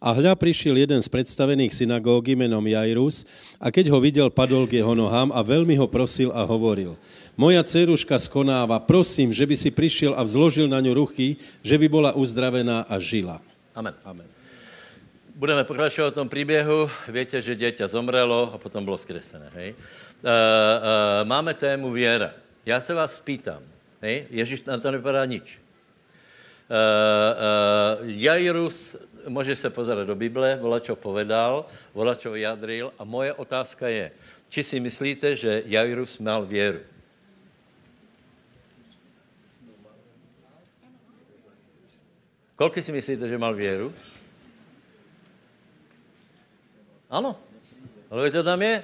A 0.01 0.13
hľa 0.13 0.33
prišiel 0.33 0.81
jeden 0.81 0.97
z 0.97 1.09
predstavených 1.09 1.77
synagógy 1.77 2.33
menom 2.33 2.65
Jairus 2.65 3.29
a 3.61 3.69
keď 3.69 3.93
ho 3.93 4.01
videl, 4.01 4.27
padol 4.33 4.65
k 4.65 4.81
jeho 4.81 4.97
nohám 4.97 5.29
a 5.29 5.45
veľmi 5.45 5.77
ho 5.77 5.85
prosil 5.85 6.33
a 6.33 6.41
hovoril– 6.41 6.97
moja 7.37 7.61
dceruška 7.61 8.17
skonáva, 8.17 8.81
prosím, 8.81 9.29
že 9.29 9.45
by 9.45 9.53
si 9.53 9.69
přišel 9.69 10.17
a 10.17 10.25
vzložil 10.25 10.65
na 10.65 10.81
ňu 10.81 11.05
ruchy, 11.05 11.37
že 11.61 11.77
by 11.77 11.85
byla 11.85 12.11
uzdravená 12.17 12.89
a 12.89 12.97
žila. 12.97 13.37
Amen. 13.77 13.93
Amen. 14.01 14.36
Budeme 15.37 15.63
pokračovat 15.63 16.09
v 16.09 16.25
tom 16.25 16.29
příběhu. 16.29 16.89
Víte, 17.13 17.37
že 17.45 17.53
dieťa 17.53 17.85
zomrelo 17.85 18.49
a 18.53 18.57
potom 18.57 18.81
bylo 18.81 18.97
skresené. 18.97 19.53
Hej? 19.53 19.77
Uh, 19.77 19.77
uh, 20.25 21.29
máme 21.29 21.53
tému 21.53 21.93
věra. 21.93 22.33
Já 22.65 22.81
se 22.81 22.93
vás 22.97 23.21
pýtam. 23.21 23.61
Hej? 24.01 24.25
Ježíš 24.33 24.65
na 24.65 24.81
to 24.81 24.89
nevypadá 24.89 25.21
nič. 25.29 25.61
Uh, 25.61 25.61
uh, 26.73 28.09
Jairus, 28.09 28.97
může 29.29 29.55
se 29.55 29.69
pozerať 29.69 30.07
do 30.09 30.17
Bible, 30.17 30.57
vola, 30.57 30.81
čo 30.81 30.97
povedal, 30.97 31.69
vola, 31.93 32.17
čo 32.17 32.33
vyjadril 32.33 32.89
a 32.97 33.05
moje 33.05 33.29
otázka 33.37 33.93
je, 33.93 34.09
či 34.49 34.65
si 34.65 34.81
myslíte, 34.81 35.37
že 35.37 35.69
Jairus 35.69 36.17
mal 36.17 36.49
věru? 36.49 36.81
Kolik 42.57 42.81
si 42.81 42.89
myslíte, 42.89 43.29
že 43.29 43.37
mal 43.37 43.53
věru? 43.53 43.93
Ano. 47.09 47.35
Ale 48.11 48.31
to 48.31 48.43
tam 48.43 48.61
je. 48.61 48.83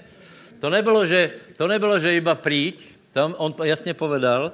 To 0.59 0.69
nebylo, 0.69 1.05
že, 1.05 1.31
to 1.57 1.67
nebylo, 1.67 1.99
že 1.99 2.15
iba 2.15 2.35
přijď, 2.35 2.75
tam 3.11 3.35
on 3.37 3.55
jasně 3.63 3.93
povedal, 3.93 4.51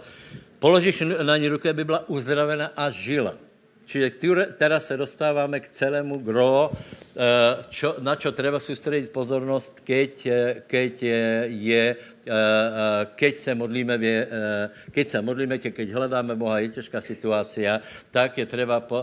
položíš 0.60 1.04
na 1.24 1.38
ní 1.38 1.48
ruku, 1.48 1.70
aby 1.70 1.84
byla 1.86 2.10
uzdravena 2.10 2.72
a 2.76 2.90
žila. 2.90 3.49
Čiže 3.90 4.22
teraz 4.54 4.86
se 4.86 4.98
dostáváme 4.98 5.58
k 5.66 5.74
celému 5.74 6.22
gro, 6.22 6.70
eh, 6.70 7.66
čo, 7.74 7.98
na 8.06 8.14
čo 8.14 8.30
treba 8.30 8.62
soustředit 8.62 9.10
pozornost, 9.10 9.82
keď, 9.82 10.14
eh, 10.26 10.62
keď 10.70 10.94
je, 11.50 11.86
eh, 11.98 13.06
keď 13.18 13.34
se 13.36 13.52
modlíme, 13.56 13.96
keď 14.94 15.06
se 15.10 15.20
modlíme, 15.26 15.58
keď 15.58 15.88
hledáme 15.90 16.38
Boha, 16.38 16.62
je 16.62 16.70
těžká 16.70 17.02
situácia, 17.02 17.82
tak 18.14 18.38
je 18.38 18.46
třeba 18.46 18.86
po, 18.86 19.02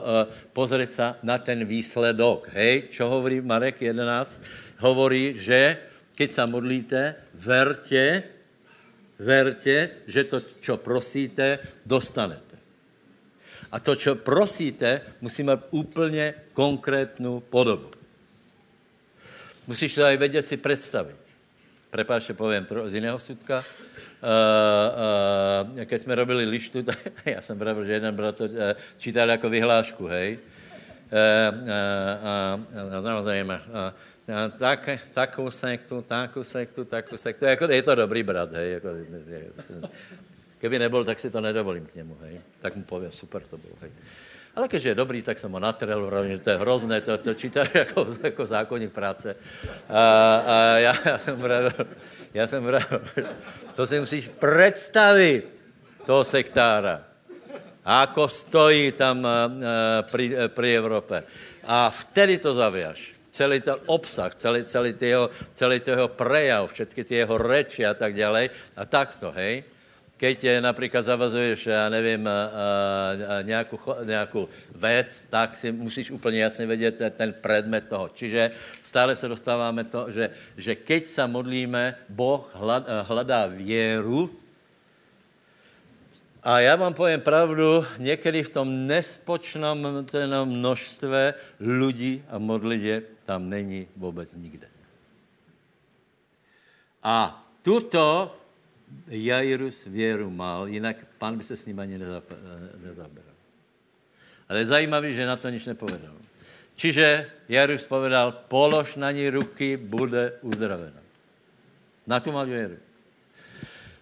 pozrieť 0.55 0.91
sa 0.95 1.07
na 1.27 1.43
ten 1.43 1.67
výsledok. 1.67 2.55
Hej, 2.55 2.95
čo 2.95 3.11
hovorí 3.11 3.43
Marek 3.43 3.83
11? 3.83 4.39
Hovorí, 4.79 5.35
že 5.35 5.83
keď 6.15 6.29
se 6.31 6.47
modlíte, 6.47 7.01
verte, 7.35 8.23
verte, 9.19 10.07
že 10.07 10.31
to, 10.31 10.39
čo 10.63 10.79
prosíte, 10.79 11.59
dostanete. 11.83 12.46
A 13.77 13.81
to, 13.81 13.97
co 13.97 14.15
prosíte, 14.15 15.01
musí 15.21 15.43
mít 15.43 15.61
úplně 15.71 16.35
konkrétnu 16.53 17.41
podobu. 17.41 17.91
Musíš 19.67 19.95
to 19.95 20.05
aj 20.05 20.17
vědět 20.17 20.47
si 20.47 20.57
představit. 20.57 21.17
Prepáč, 21.91 22.31
povím 22.33 22.67
z 22.85 22.95
jiného 22.95 23.19
sudka. 23.19 23.59
Uh, 23.61 24.33
uh, 25.77 25.85
keď 25.85 26.03
jsme 26.03 26.15
robili 26.15 26.45
lištu, 26.45 26.83
tak 26.83 26.99
já 27.25 27.41
jsem 27.41 27.59
pravil, 27.59 27.85
že 27.85 27.93
jeden 27.93 28.17
brat 28.17 28.37
to 28.37 28.45
uh, 28.45 28.51
čítal 28.99 29.29
jako 29.29 29.51
vyhlášku, 29.51 30.07
hej. 30.07 30.39
Samozřejmě. 32.91 33.61
Tak, 34.59 34.89
takovou 35.13 35.51
sektu, 35.51 36.03
takovou 36.03 36.45
sektu, 36.45 36.85
takovou 36.85 37.17
sektu. 37.17 37.45
Jako, 37.45 37.65
je 37.65 37.83
to 37.83 37.95
dobrý 37.95 38.23
brat, 38.23 38.53
hej. 38.53 38.73
Jako, 38.73 38.89
Keby 40.59 40.79
nebyl, 40.79 41.05
tak 41.05 41.19
si 41.19 41.31
to 41.31 41.41
nedovolím 41.41 41.87
k 41.87 41.95
němu, 41.95 42.17
hej. 42.21 42.41
Tak 42.61 42.77
mu 42.77 42.83
povím, 42.83 43.13
super 43.13 43.43
to 43.43 43.59
bylo, 43.59 43.75
hej. 43.81 43.91
Ale 44.57 44.69
když 44.69 44.85
je 44.85 44.95
dobrý, 44.95 45.23
tak 45.23 45.39
jsem 45.39 45.53
ho 45.53 45.61
natrel, 45.61 46.11
že 46.27 46.39
to 46.39 46.51
je 46.51 46.57
hrozné, 46.57 47.01
to, 47.01 47.19
to 47.19 47.35
čítá 47.35 47.61
jako, 47.75 48.07
jako 48.23 48.47
zákonník 48.47 48.93
práce. 48.93 49.37
A, 49.89 50.03
a 50.47 50.79
já, 50.79 50.95
já 51.05 51.19
jsem 51.19 51.41
pravil, 51.41 51.73
já 52.35 52.47
jsem 52.47 52.65
pravil, 52.65 53.01
to 53.75 53.87
si 53.87 54.01
musíš 54.01 54.29
představit, 54.29 55.57
toho 56.07 56.25
sektára. 56.25 57.03
Ako 57.87 58.27
stojí 58.27 58.93
tam 58.99 59.23
pri, 60.11 60.35
uh, 60.35 60.51
pri 60.51 60.77
Evropě. 60.77 61.23
A 61.67 61.91
vtedy 61.91 62.39
to 62.39 62.55
zavěš. 62.55 63.15
Celý 63.31 63.61
ten 63.61 63.75
obsah, 63.87 64.35
celý, 64.35 64.65
celý, 64.65 64.95
jeho, 65.01 65.31
celý 65.55 65.83
jeho 65.87 66.09
prejav, 66.09 66.73
všetky 66.73 67.05
ty 67.05 67.15
jeho 67.15 67.39
reči 67.39 67.87
a 67.87 67.95
tak 67.95 68.15
dále. 68.15 68.51
A 68.77 68.85
takto, 68.85 69.31
hej 69.31 69.63
keď 70.17 70.47
například 70.61 71.03
zavazuješ, 71.03 71.67
já 71.67 71.89
nevím, 71.89 72.29
nějakou, 73.43 73.79
nějakou 74.05 74.49
věc, 74.75 75.27
tak 75.31 75.57
si 75.57 75.73
musíš 75.73 76.11
úplně 76.11 76.41
jasně 76.41 76.67
vědět 76.67 77.03
ten 77.17 77.33
predmet 77.33 77.89
toho. 77.89 78.09
Čiže 78.15 78.51
stále 78.83 79.17
se 79.17 79.29
dostáváme 79.29 79.85
to, 79.85 80.13
že, 80.13 80.31
že 80.57 80.75
keď 80.75 81.07
se 81.07 81.27
modlíme, 81.27 81.95
Boh 82.09 82.57
hledá 83.03 83.47
věru, 83.47 84.31
a 86.47 86.61
já 86.61 86.77
vám 86.77 86.95
povím 86.95 87.21
pravdu, 87.21 87.85
někdy 87.99 88.43
v 88.43 88.49
tom 88.49 88.87
nespočnom 88.87 90.05
množstve 90.45 91.35
lidí 91.61 92.23
a 92.29 92.39
modlitě 92.39 93.03
tam 93.25 93.51
není 93.51 93.89
vůbec 93.97 94.35
nikde. 94.35 94.69
A 97.03 97.47
tuto 97.63 98.37
Jairus 99.09 99.85
věru 99.87 100.31
mal, 100.31 100.69
jinak 100.69 100.97
pán 101.19 101.39
by 101.39 101.45
se 101.45 101.57
s 101.57 101.67
ním 101.67 101.81
ani 101.81 101.99
nezaberal. 101.99 103.35
Ale 104.49 104.59
je 104.59 104.67
zajímavé, 104.67 105.13
že 105.13 105.27
na 105.27 105.37
to 105.37 105.51
nič 105.51 105.67
nepovedal. 105.67 106.15
Čiže 106.77 107.31
Jairus 107.49 107.87
povedal, 107.87 108.33
polož 108.47 108.95
na 108.95 109.11
ní 109.11 109.31
ruky, 109.31 109.77
bude 109.77 110.33
uzdravena. 110.43 111.01
Na 112.07 112.21
tu 112.21 112.33
mal 112.33 112.47
věru. 112.47 112.77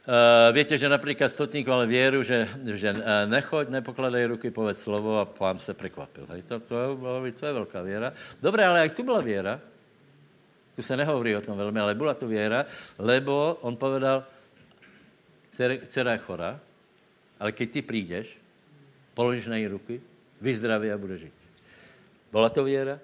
Uh, 0.05 0.53
víte, 0.57 0.79
že 0.79 0.89
například 0.89 1.33
stotník 1.33 1.67
mal 1.67 1.87
věru, 1.87 2.23
že, 2.23 2.49
že 2.77 2.93
uh, 2.93 2.99
nechoď, 3.27 3.69
nepokladej 3.69 4.27
ruky, 4.27 4.51
povedz 4.51 4.83
slovo 4.83 5.21
a 5.21 5.25
pán 5.25 5.59
se 5.59 5.75
překvapil. 5.75 6.27
Hej? 6.29 6.43
To, 6.43 6.61
to, 6.61 6.77
je, 7.25 7.33
to 7.33 7.47
je 7.47 7.53
velká 7.53 7.83
věra. 7.83 8.13
Dobré, 8.43 8.67
ale 8.67 8.81
jak 8.81 8.95
tu 8.95 9.03
byla 9.03 9.21
věra? 9.21 9.61
Tu 10.77 10.83
se 10.83 10.97
nehovorí 10.97 11.37
o 11.37 11.41
tom 11.41 11.57
velmi, 11.57 11.81
ale 11.81 11.95
byla 11.95 12.15
tu 12.15 12.27
věra, 12.27 12.67
lebo 12.99 13.59
on 13.61 13.77
povedal, 13.77 14.25
dcera 15.89 16.13
je 16.13 16.19
chora, 16.19 16.61
ale 17.41 17.53
keď 17.53 17.71
ty 17.71 17.83
přijdeš, 17.83 18.27
položíš 19.15 19.47
na 19.47 19.57
její 19.57 19.67
ruky, 19.67 20.01
vyzdraví 20.41 20.91
a 20.93 20.99
bude 20.99 21.19
žít. 21.19 21.33
Byla 22.33 22.49
to 22.49 22.65
věra? 22.65 23.01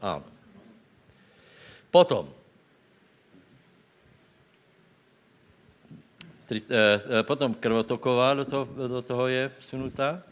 Ano. 0.00 0.24
Potom, 1.90 2.32
Tri, 6.46 6.62
eh, 6.70 7.18
eh, 7.20 7.22
potom 7.22 7.54
krvotoková 7.54 8.34
do 8.34 8.44
toho, 8.44 8.64
do 8.88 9.02
toho 9.02 9.26
je 9.26 9.50
vsunutá. 9.58 10.22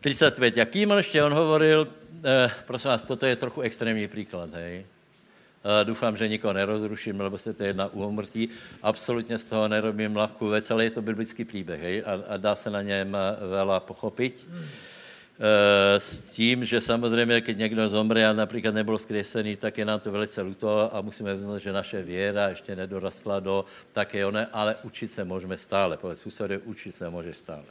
35. 0.00 0.56
Jakým 0.56 0.90
ještě 0.90 1.24
on 1.24 1.32
hovoril, 1.32 1.88
eh, 2.24 2.50
prosím 2.66 2.90
vás, 2.90 3.02
toto 3.02 3.26
je 3.26 3.36
trochu 3.36 3.60
extrémní 3.60 4.08
příklad, 4.08 4.54
hej. 4.54 4.86
Doufám, 5.84 6.16
že 6.16 6.28
nikoho 6.28 6.52
nerozruším, 6.52 7.20
lebo 7.20 7.38
se 7.38 7.54
to 7.54 7.64
jedna 7.64 7.92
úmrtí. 7.92 8.48
Absolutně 8.82 9.38
z 9.38 9.44
toho 9.44 9.68
nerobím 9.68 10.16
lehkou 10.16 10.48
věc, 10.48 10.70
ale 10.70 10.84
je 10.84 10.90
to 10.90 11.02
biblický 11.02 11.44
příběh, 11.44 11.82
hej, 11.82 12.02
a, 12.06 12.34
a 12.34 12.36
dá 12.36 12.54
se 12.54 12.70
na 12.70 12.82
něm 12.82 13.16
eh, 13.16 13.46
vela 13.46 13.80
pochopit. 13.80 14.46
Eh, 15.38 16.00
s 16.00 16.18
tím, 16.18 16.64
že 16.64 16.80
samozřejmě, 16.80 17.40
když 17.40 17.56
někdo 17.56 17.88
zomře 17.88 18.26
a 18.26 18.32
například 18.32 18.74
nebyl 18.74 18.98
zkresený, 18.98 19.56
tak 19.56 19.78
je 19.78 19.84
nám 19.84 20.00
to 20.00 20.12
velice 20.12 20.42
luto 20.42 20.96
a 20.96 21.00
musíme 21.00 21.34
uznat, 21.34 21.58
že 21.58 21.72
naše 21.72 22.02
věra 22.02 22.48
ještě 22.48 22.76
nedorastla 22.76 23.40
do 23.40 23.64
také 23.92 24.26
one, 24.26 24.46
ale 24.52 24.76
učit 24.82 25.12
se 25.12 25.24
můžeme 25.24 25.56
stále. 25.56 25.96
Povedz 25.96 26.20
susedě, 26.20 26.58
učit 26.58 26.92
se 26.92 27.10
může 27.10 27.34
stále. 27.34 27.64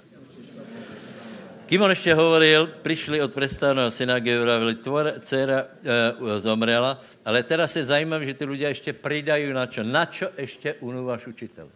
Kým 1.65 1.81
on 1.81 1.89
ještě 1.89 2.13
hovoril, 2.13 2.69
přišli 2.81 3.21
od 3.21 3.33
představného 3.33 3.91
syna 3.91 4.19
Georavili, 4.19 4.75
tvoje 4.75 5.19
dcera 5.19 5.59
e, 5.59 6.39
zomrela, 6.39 7.01
ale 7.25 7.43
teda 7.43 7.67
se 7.67 7.83
zajímám, 7.83 8.25
že 8.25 8.33
ty 8.33 8.45
lidé 8.45 8.67
ještě 8.67 8.93
přidají 8.93 9.53
na 9.53 9.65
čo. 9.65 9.83
Na 9.83 10.05
čo 10.05 10.29
ještě 10.37 10.73
unúváš 10.73 11.27
učitel? 11.27 11.69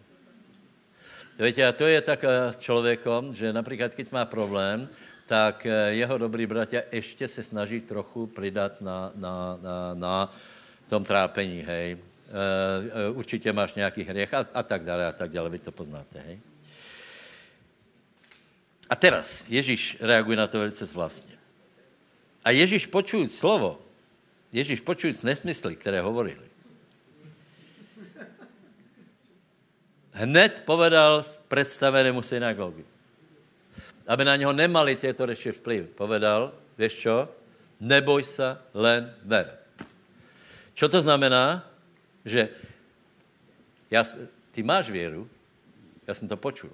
Víte, 1.38 1.66
a 1.66 1.72
to 1.72 1.86
je 1.86 2.00
tak 2.00 2.24
člověkom, 2.58 3.34
že 3.34 3.52
například, 3.52 3.94
když 3.94 4.10
má 4.10 4.24
problém, 4.24 4.88
tak 5.26 5.66
eh, 5.66 5.90
jeho 5.90 6.18
dobrý 6.18 6.46
bratia 6.46 6.82
ještě 6.92 7.28
se 7.28 7.42
snaží 7.42 7.80
trochu 7.80 8.26
přidat 8.26 8.80
na, 8.80 9.12
na, 9.14 9.58
na, 9.62 9.94
na 9.94 10.32
tom 10.88 11.04
trápení, 11.04 11.62
hej. 11.62 11.98
Uh, 13.10 13.18
určitě 13.18 13.52
máš 13.52 13.74
nějaký 13.74 14.02
hřech 14.02 14.34
a, 14.34 14.46
a 14.54 14.62
tak 14.62 14.84
dále, 14.84 15.06
a 15.06 15.12
tak 15.12 15.30
dále, 15.30 15.50
vy 15.50 15.58
to 15.58 15.72
poznáte, 15.72 16.22
hej. 16.26 16.38
A 18.90 18.96
teraz 18.96 19.44
Ježíš 19.48 19.96
reaguje 20.00 20.36
na 20.36 20.46
to 20.46 20.58
velice 20.58 20.86
zvláštně. 20.86 21.38
A 22.44 22.50
Ježíš 22.50 22.86
počují 22.86 23.28
slovo, 23.28 23.82
Ježíš 24.52 24.80
počují 24.80 25.14
nesmysly, 25.22 25.76
které 25.76 26.00
hovorili, 26.00 26.50
hned 30.12 30.62
povedal 30.66 31.24
představenému 31.48 32.22
synagogy 32.22 32.84
aby 34.10 34.24
na 34.24 34.36
něho 34.36 34.52
nemali 34.52 34.96
těto 34.96 35.26
reči 35.26 35.52
vplyv. 35.52 35.86
Povedal, 35.94 36.52
víš 36.78 36.94
čo? 36.94 37.30
Neboj 37.80 38.24
se, 38.26 38.58
len 38.74 39.14
ver. 39.22 39.46
Čo 40.74 40.88
to 40.90 40.98
znamená? 41.02 41.62
Že 42.24 42.48
já, 43.90 44.04
ty 44.50 44.62
máš 44.62 44.90
věru, 44.90 45.30
já 46.06 46.14
jsem 46.14 46.28
to 46.28 46.36
počul. 46.36 46.70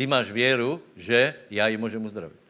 Ty 0.00 0.08
máš 0.08 0.32
věru, 0.32 0.80
že 0.96 1.34
já 1.52 1.68
ji 1.68 1.76
můžu 1.76 2.00
uzdravit. 2.00 2.40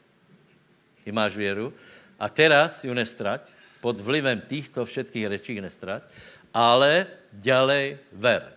Ty 1.04 1.10
máš 1.10 1.34
věru 1.34 1.74
a 2.14 2.28
teraz 2.30 2.84
ju 2.86 2.94
nestrať, 2.94 3.42
pod 3.82 3.98
vlivem 3.98 4.38
těchto 4.46 4.86
všetkých 4.86 5.26
rečí 5.26 5.58
nestrať, 5.58 6.06
ale 6.54 7.10
ďalej 7.34 7.98
ver. 8.14 8.54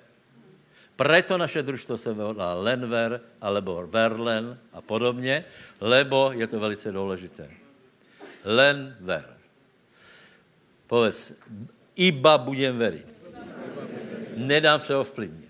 Preto 0.93 1.41
naše 1.41 1.65
družstvo 1.65 1.97
se 1.97 2.13
volá 2.13 2.53
Lenver, 2.53 3.17
alebo 3.41 3.81
Verlen 3.89 4.53
a 4.69 4.81
podobně, 4.85 5.41
lebo 5.81 6.29
je 6.37 6.45
to 6.47 6.61
velice 6.61 6.91
důležité. 6.91 7.49
Lenver. 8.45 9.25
Povedz, 10.85 11.41
iba 11.97 12.37
budem 12.37 12.77
veriť. 12.77 13.07
Nedám 14.37 14.77
se 14.77 14.93
ovplyvnit. 14.93 15.42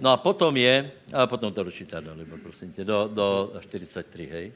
No 0.00 0.10
a 0.12 0.16
potom 0.16 0.52
je, 0.56 0.90
a 1.12 1.26
potom 1.26 1.52
to 1.52 1.64
dočítá 1.64 2.00
dali, 2.00 2.24
prosím 2.42 2.72
tě, 2.72 2.84
do, 2.84 3.10
do 3.12 3.52
43, 3.60 4.26
hej. 4.26 4.46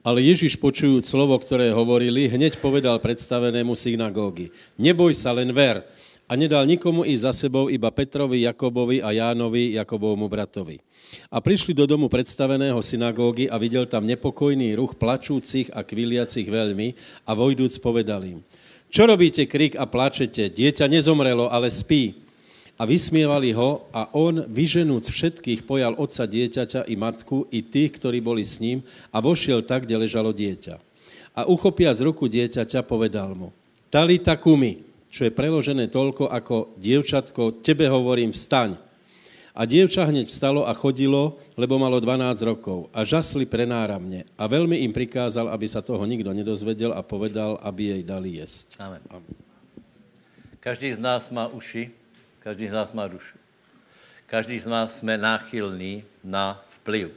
Ale 0.00 0.24
Ježiš 0.24 0.56
počujúc 0.56 1.04
slovo, 1.04 1.36
ktoré 1.36 1.76
hovorili, 1.76 2.24
hneď 2.24 2.56
povedal 2.56 2.96
predstavenému 3.04 3.76
synagógy. 3.76 4.48
Neboj 4.80 5.12
sa, 5.12 5.36
len 5.36 5.52
ver 5.52 5.84
a 6.24 6.32
nedal 6.40 6.64
nikomu 6.64 7.04
ísť 7.04 7.26
za 7.26 7.32
sebou, 7.36 7.68
iba 7.68 7.92
Petrovi, 7.92 8.48
Jakobovi 8.48 9.04
a 9.04 9.12
Jánovi, 9.12 9.76
Jakobovmu 9.76 10.24
bratovi. 10.24 10.80
A 11.28 11.42
prišli 11.42 11.76
do 11.76 11.84
domu 11.84 12.08
predstaveného 12.08 12.80
synagógy 12.80 13.50
a 13.50 13.60
videl 13.60 13.84
tam 13.84 14.08
nepokojný 14.08 14.72
ruch 14.78 14.96
plačúcich 14.96 15.68
a 15.74 15.84
kviliacich 15.84 16.48
veľmi 16.48 16.94
a 17.28 17.34
vojdúc 17.36 17.82
povedal 17.82 18.24
im, 18.24 18.40
čo 18.90 19.06
robíte 19.06 19.46
krik 19.46 19.78
a 19.78 19.86
plačete? 19.86 20.50
Dieťa 20.50 20.90
nezomrelo, 20.90 21.46
ale 21.46 21.70
spí. 21.70 22.29
A 22.80 22.88
vysmievali 22.88 23.52
ho 23.52 23.84
a 23.92 24.08
on, 24.16 24.48
vyženúc 24.48 25.04
všetkých, 25.04 25.68
pojal 25.68 26.00
otca 26.00 26.24
dieťaťa 26.24 26.88
i 26.88 26.96
matku, 26.96 27.44
i 27.52 27.60
tých, 27.60 28.00
ktorí 28.00 28.24
boli 28.24 28.40
s 28.40 28.56
ním 28.56 28.80
a 29.12 29.20
vošiel 29.20 29.60
tak, 29.60 29.84
kde 29.84 30.00
ležalo 30.00 30.32
dieťa. 30.32 30.80
A 31.36 31.44
uchopia 31.44 31.92
z 31.92 32.08
ruku 32.08 32.24
dieťaťa, 32.24 32.80
povedal 32.88 33.36
mu, 33.36 33.52
Talita 33.92 34.40
kumi, 34.40 34.80
čo 35.12 35.26
je 35.26 35.34
preložené 35.34 35.92
toľko 35.92 36.32
ako 36.32 36.72
dievčatko, 36.80 37.60
tebe 37.60 37.84
hovorím, 37.90 38.32
vstaň. 38.32 38.78
A 39.50 39.66
dievča 39.66 40.06
hneď 40.06 40.30
vstalo 40.30 40.62
a 40.64 40.72
chodilo, 40.72 41.36
lebo 41.58 41.74
malo 41.76 41.98
12 41.98 42.48
rokov. 42.48 42.86
A 42.94 43.02
žasli 43.02 43.44
prenáramne. 43.44 44.24
A 44.38 44.46
veľmi 44.46 44.78
im 44.86 44.94
prikázal, 44.94 45.50
aby 45.50 45.66
sa 45.66 45.82
toho 45.82 46.00
nikto 46.06 46.30
nedozvedel 46.30 46.94
a 46.94 47.02
povedal, 47.02 47.58
aby 47.60 47.98
jej 47.98 48.02
dali 48.06 48.38
jesť. 48.38 48.78
Amen. 48.78 49.02
Každý 50.62 50.94
z 50.94 51.02
nás 51.02 51.28
má 51.34 51.50
uši, 51.50 51.90
každý 52.40 52.68
z 52.68 52.72
nás 52.72 52.92
má 52.92 53.08
dušu. 53.08 53.38
Každý 54.26 54.60
z 54.60 54.66
nás 54.66 54.96
jsme 54.96 55.18
náchylní 55.18 56.04
na 56.24 56.62
vplyv 56.68 57.10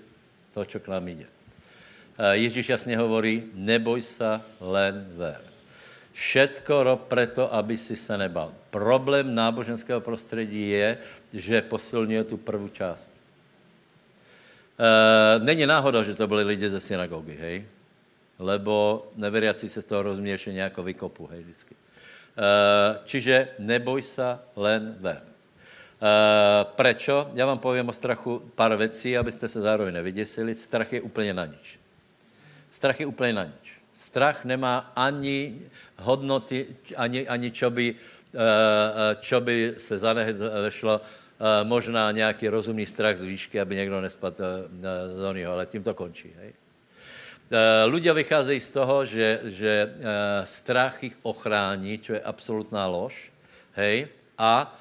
toho, 0.54 0.66
čo 0.66 0.80
k 0.80 0.88
nám 0.88 1.08
jde. 1.08 1.26
Ježíš 2.32 2.70
jasně 2.70 2.98
hovorí, 2.98 3.44
neboj 3.54 4.02
se, 4.02 4.42
len 4.62 5.06
ver. 5.16 5.42
Všetko 6.14 6.84
rob 6.84 7.02
preto, 7.10 7.54
aby 7.54 7.78
si 7.78 7.96
se 7.96 8.18
nebal. 8.18 8.54
Problém 8.70 9.36
náboženského 9.36 10.02
prostředí 10.02 10.70
je, 10.70 10.98
že 11.34 11.62
posilňuje 11.62 12.24
tu 12.24 12.38
první 12.38 12.70
část. 12.70 13.12
E, 14.78 15.40
není 15.40 15.66
náhoda, 15.66 16.04
že 16.04 16.14
to 16.14 16.28
byli 16.28 16.44
lidi 16.44 16.70
ze 16.70 16.80
synagogy, 16.80 17.36
hej? 17.36 17.66
Lebo 18.40 19.06
neveriaci 19.16 19.70
se 19.70 19.82
z 19.82 19.86
toho 19.86 20.04
rozměše 20.04 20.54
nějako 20.54 20.84
vykopu, 20.84 21.28
hej, 21.28 21.44
vždycky. 21.44 21.76
E, 21.76 21.93
čiže 23.06 23.48
neboj 23.60 24.02
se, 24.02 24.40
len 24.56 24.96
ver. 25.00 25.34
E, 26.04 26.66
prečo? 26.76 27.32
Já 27.34 27.46
vám 27.46 27.58
povím 27.58 27.90
o 27.90 27.94
strachu 27.94 28.52
pár 28.56 28.76
věcí, 28.76 29.18
abyste 29.18 29.48
se 29.48 29.62
zároveň 29.62 29.94
nevyděsili. 29.94 30.56
Strach 30.56 30.94
je 30.94 31.02
úplně 31.02 31.34
na 31.34 31.46
nič. 31.46 31.80
Strach 32.72 33.00
je 33.00 33.06
úplně 33.06 33.34
na 33.34 33.44
nič. 33.44 33.74
Strach 33.94 34.46
nemá 34.46 34.92
ani 34.96 35.62
hodnoty, 35.98 36.68
ani, 36.98 37.28
ani 37.28 37.52
čo, 37.52 37.70
by, 37.70 37.96
eh, 37.96 38.38
eh, 38.38 39.16
čo 39.22 39.42
by 39.42 39.76
se 39.78 39.98
zanešlo, 39.98 41.02
eh, 41.02 41.64
možná 41.64 42.12
nějaký 42.12 42.48
rozumný 42.48 42.86
strach 42.86 43.18
z 43.18 43.24
výšky, 43.24 43.60
aby 43.60 43.76
někdo 43.76 44.02
nespadl 44.02 44.44
do 45.22 45.34
něho, 45.34 45.54
ale 45.54 45.66
tím 45.66 45.84
to 45.84 45.94
končí. 45.94 46.34
Hej? 46.40 46.54
Ľudia 47.86 48.18
vycházejí 48.18 48.60
z 48.60 48.72
toho, 48.72 49.06
že, 49.06 49.40
že 49.54 49.94
strach 50.44 50.98
ich 51.06 51.14
ochrání, 51.22 52.02
čo 52.02 52.18
je 52.18 52.22
absolutná 52.22 52.90
lož, 52.90 53.30
hej, 53.78 54.10
a 54.38 54.74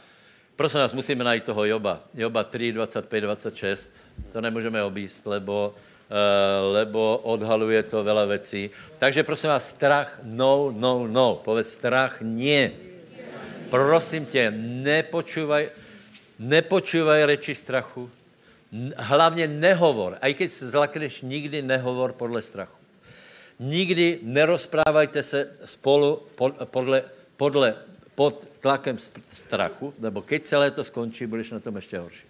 prosím 0.56 0.80
vás, 0.80 0.96
musíme 0.96 1.24
najít 1.24 1.44
toho 1.44 1.64
Joba. 1.64 2.00
Joba 2.14 2.44
3, 2.44 2.72
25, 2.72 3.20
26, 3.20 4.00
to 4.32 4.40
nemůžeme 4.40 4.82
obíst, 4.82 5.26
lebo 5.26 5.74
Eh, 6.12 6.60
lebo 6.76 7.24
odhaluje 7.24 7.88
to 7.88 8.04
veľa 8.04 8.36
vecí. 8.36 8.68
Takže 9.00 9.24
prosím 9.24 9.56
vás, 9.56 9.64
strach 9.64 10.20
no, 10.20 10.68
no, 10.68 11.08
no. 11.08 11.40
Povedz 11.40 11.72
strach 11.72 12.20
nie. 12.20 12.68
Prosím 13.72 14.28
tě, 14.28 14.52
nepočúvaj, 14.84 15.72
nepočúvaj 16.36 17.24
reči 17.24 17.56
strachu. 17.56 18.12
Hlavně 18.96 19.48
nehovor. 19.48 20.18
A 20.20 20.26
i 20.26 20.34
když 20.34 20.52
se 20.52 20.70
zlakneš, 20.70 21.20
nikdy 21.20 21.62
nehovor 21.62 22.12
podle 22.12 22.42
strachu. 22.42 22.76
Nikdy 23.58 24.18
nerozprávajte 24.22 25.22
se 25.22 25.56
spolu 25.64 26.22
podle, 26.64 27.04
podle 27.36 27.74
pod 28.14 28.48
tlakem 28.60 28.98
strachu, 29.32 29.94
nebo 29.98 30.22
keď 30.22 30.42
celé 30.44 30.70
to 30.70 30.84
skončí, 30.84 31.26
budeš 31.26 31.50
na 31.50 31.60
tom 31.60 31.76
ještě 31.76 31.98
horší. 31.98 32.26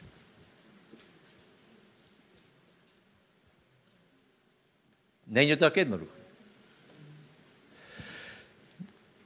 Není 5.26 5.56
to 5.56 5.64
tak 5.64 5.76
jednoduché. 5.76 6.22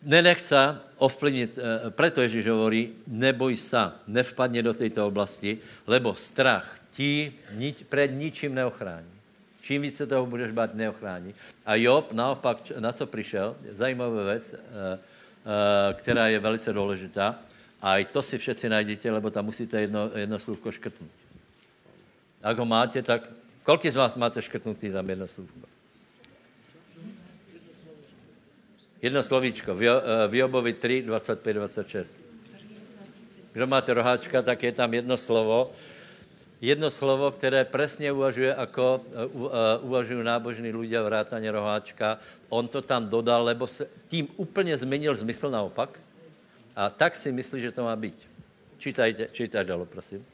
Nenech 0.02 0.40
se 0.40 0.78
ovplyvnit, 0.96 1.58
eh, 1.58 1.90
preto 1.90 2.20
Ježíš 2.20 2.46
hovorí, 2.46 2.94
neboj 3.06 3.56
se, 3.56 3.92
nevpadně 4.06 4.62
do 4.62 4.74
této 4.74 5.06
oblasti, 5.06 5.58
lebo 5.86 6.14
strach 6.14 6.78
ti 6.97 7.32
před 7.88 8.09
ničím 8.09 8.55
neochrání. 8.55 9.11
Čím 9.61 9.82
více 9.82 10.07
toho 10.07 10.26
budeš 10.26 10.53
bát, 10.53 10.74
neochrání. 10.74 11.34
A 11.66 11.74
Job 11.74 12.12
naopak, 12.12 12.72
na 12.78 12.92
co 12.92 13.07
přišel, 13.07 13.57
zajímavá 13.70 14.22
věc, 14.22 14.55
eh, 14.55 14.59
eh, 14.99 15.94
která 15.94 16.28
je 16.28 16.38
velice 16.38 16.72
důležitá, 16.72 17.38
a 17.82 17.99
i 17.99 18.05
to 18.05 18.22
si 18.22 18.38
všetci 18.38 18.68
najdete, 18.68 19.11
lebo 19.11 19.30
tam 19.30 19.44
musíte 19.44 19.80
jedno, 19.80 20.11
jedno 20.14 20.38
slůvko 20.38 20.72
škrtnout. 20.72 21.11
Ak 22.42 22.59
ho 22.59 22.64
máte, 22.64 23.03
tak 23.03 23.30
kolik 23.62 23.86
z 23.86 23.97
vás 23.97 24.16
máte 24.16 24.42
škrtnutý 24.42 24.90
tam 24.90 25.11
jedno 25.11 25.26
slůvko? 25.26 25.66
Jedno 29.03 29.22
slovíčko. 29.22 29.74
V 30.28 30.34
Jobovi 30.34 30.72
3, 30.72 31.03
25, 31.03 31.53
26. 31.53 32.16
Kdo 33.53 33.66
máte 33.66 33.94
roháčka, 33.94 34.42
tak 34.42 34.62
je 34.62 34.72
tam 34.72 34.94
jedno 34.94 35.16
slovo. 35.16 35.72
Jedno 36.61 36.90
slovo, 36.90 37.30
které 37.30 37.64
přesně 37.64 38.12
uvažuje, 38.12 38.54
jako 38.59 39.00
uvažují 39.80 40.24
nábožní 40.24 40.72
lidé 40.72 41.02
vrátaně 41.02 41.52
roháčka. 41.52 42.18
On 42.48 42.68
to 42.68 42.82
tam 42.82 43.09
dodal, 43.09 43.44
lebo 43.44 43.66
se 43.66 43.88
tím 44.09 44.28
úplně 44.36 44.76
změnil 44.78 45.14
zmysl 45.14 45.50
naopak. 45.50 46.00
A 46.76 46.90
tak 46.90 47.16
si 47.16 47.32
myslí, 47.32 47.61
že 47.61 47.72
to 47.72 47.84
má 47.84 47.96
být. 47.96 48.14
Čítajte, 48.78 49.28
čítaj 49.32 49.64
dalo, 49.64 49.84
prosím. 49.84 50.24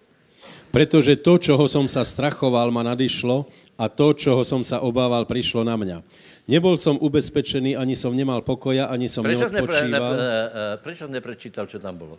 Pretože 0.74 1.14
to, 1.22 1.38
čoho 1.38 1.70
som 1.70 1.86
sa 1.86 2.02
strachoval, 2.02 2.74
ma 2.74 2.82
nadišlo 2.82 3.46
a 3.78 3.86
to, 3.86 4.10
čoho 4.10 4.42
som 4.42 4.66
sa 4.66 4.82
obával, 4.82 5.22
prišlo 5.22 5.62
na 5.62 5.78
mňa. 5.78 6.02
Nebol 6.50 6.74
som 6.74 6.98
ubezpečený, 6.98 7.78
ani 7.78 7.94
som 7.94 8.10
nemal 8.10 8.42
pokoja, 8.42 8.90
ani 8.90 9.06
som 9.06 9.22
prečo 9.22 9.46
neodpočíval. 9.46 10.10
Nepre, 10.10 10.18
ne, 10.18 10.42
uh, 10.42 10.74
prečo 10.82 11.04
neprečítal, 11.06 11.70
čo 11.70 11.78
tam 11.78 11.94
bylo? 11.94 12.18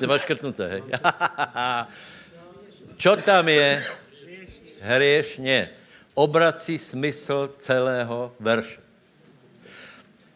Ty 0.00 0.04
máš 0.08 0.24
škrtnuté, 0.24 0.64
hej? 0.68 0.82
čo 3.02 3.18
tam 3.18 3.48
je? 3.48 3.82
Hriešně. 4.80 5.70
Obrací 6.14 6.78
smysl 6.78 7.54
celého 7.58 8.34
verše. 8.40 8.78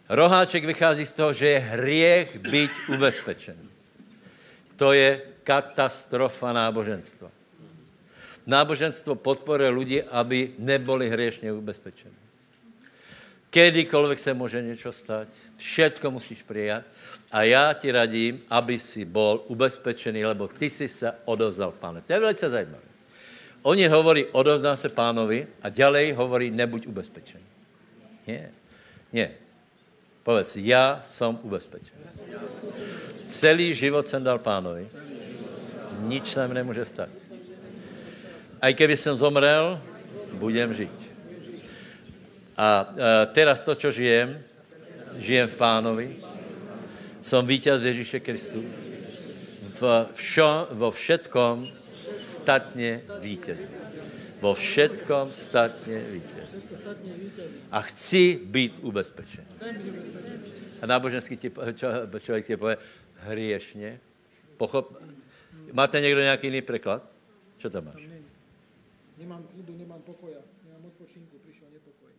Roháček 0.09 0.65
vychází 0.65 1.07
z 1.07 1.13
toho, 1.13 1.33
že 1.33 1.47
je 1.49 1.59
hriech 1.59 2.39
být 2.39 2.71
ubezpečený. 2.89 3.69
To 4.77 4.93
je 4.93 5.23
katastrofa 5.45 6.53
náboženstva. 6.53 7.31
Náboženstvo 8.47 9.15
podporuje 9.15 9.71
lidi, 9.71 10.03
aby 10.03 10.55
neboli 10.59 11.11
hriešně 11.11 11.53
ubezpečení. 11.53 12.15
Kedykoľvek 13.51 14.19
se 14.19 14.35
může 14.35 14.63
něco 14.63 14.93
stát, 14.93 15.29
všetko 15.57 16.11
musíš 16.11 16.43
přijat 16.43 16.85
a 17.33 17.43
já 17.43 17.73
ti 17.73 17.93
radím, 17.93 18.43
aby 18.51 18.79
si 18.79 19.05
bol 19.05 19.45
ubezpečený, 19.47 20.25
lebo 20.25 20.49
ty 20.49 20.71
si 20.71 20.89
se 20.89 21.13
odozdal 21.25 21.73
páne. 21.73 22.01
To 22.01 22.13
je 22.13 22.21
velice 22.21 22.51
zajímavé. 22.51 22.87
Oni 23.63 23.89
hovorí, 23.89 24.27
odozdám 24.31 24.77
se 24.77 24.89
pánovi 24.89 25.47
a 25.63 25.69
ďalej 25.69 26.13
hovorí, 26.13 26.51
nebuď 26.51 26.87
ubezpečený. 26.87 27.45
Nie, 28.27 28.51
nie. 29.13 29.31
Povedz, 30.23 30.57
já 30.57 31.01
jsem 31.03 31.39
ubezpečený. 31.43 32.03
Celý 33.25 33.75
život 33.75 34.07
jsem 34.07 34.25
dal 34.25 34.39
pánovi. 34.39 34.87
Nič 35.99 36.33
se 36.33 36.49
mi 36.49 36.55
nemůže 36.55 36.85
stát. 36.85 37.09
A 38.63 38.69
i 38.69 38.75
keby 38.75 38.97
jsem 38.97 39.17
zomrel, 39.17 39.81
budem 40.33 40.75
žít. 40.75 40.91
A 42.57 42.95
e, 42.97 43.27
teraz 43.27 43.61
to, 43.61 43.75
čo 43.75 43.91
žijem, 43.91 44.43
žijem 45.19 45.49
v 45.49 45.55
pánovi, 45.55 46.17
som 47.27 47.47
vítěz 47.47 47.83
Ježíše 47.83 48.21
Kristu. 48.21 48.63
V 49.81 50.07
všo, 50.15 50.69
vo 50.71 50.91
všetkom 50.91 51.67
statně 52.21 53.03
vítěz. 53.21 53.59
Vo 54.41 54.55
všetkom 54.55 55.33
statně 55.33 55.99
vítěz. 55.99 56.49
A 57.71 57.81
chci 57.83 58.41
být 58.47 58.79
ubezpečen. 58.83 59.45
A 60.83 60.87
náboženský 60.87 61.37
ti, 61.37 61.53
člověk 62.19 62.47
ti 62.47 62.57
pově, 62.57 62.77
hriešně. 63.15 64.01
Pochop, 64.57 65.03
máte 65.73 66.01
někdo 66.01 66.21
nějaký 66.21 66.47
jiný 66.47 66.63
překlad? 66.63 67.03
Co 67.59 67.71
tam 67.71 67.85
máš? 67.85 68.03
Nemám 69.19 69.49
nemám 69.79 70.03
pokoja, 70.03 70.39
nemám 70.65 70.85
odpočinku, 70.87 71.39
přišel 71.39 71.69
nepokoj. 71.73 72.13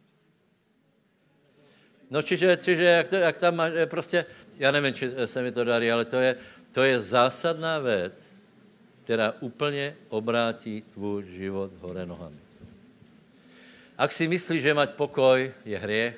No 2.08 2.22
čiže, 2.22 2.58
čiže 2.58 2.84
jak, 2.84 3.08
to, 3.08 3.16
jak 3.16 3.38
tam 3.38 3.55
máš, 3.55 3.72
prostě, 3.86 4.26
já 4.60 4.72
nevím, 4.72 4.93
či 4.93 5.12
se 5.26 5.43
mi 5.43 5.51
to 5.51 5.64
darí, 5.64 5.91
ale 5.91 6.05
to 6.05 6.16
je, 6.16 6.36
to 6.72 6.84
je 6.84 7.01
zásadná 7.01 7.80
věc, 7.80 8.24
která 9.03 9.34
úplně 9.39 9.95
obrátí 10.10 10.82
tvůj 10.93 11.26
život 11.26 11.72
hore 11.80 12.05
nohami. 12.05 12.39
Ak 13.97 14.14
si 14.14 14.28
myslíš, 14.28 14.62
že 14.62 14.78
mať 14.78 14.93
pokoj 14.93 15.51
je 15.66 15.78
hriech, 15.78 16.16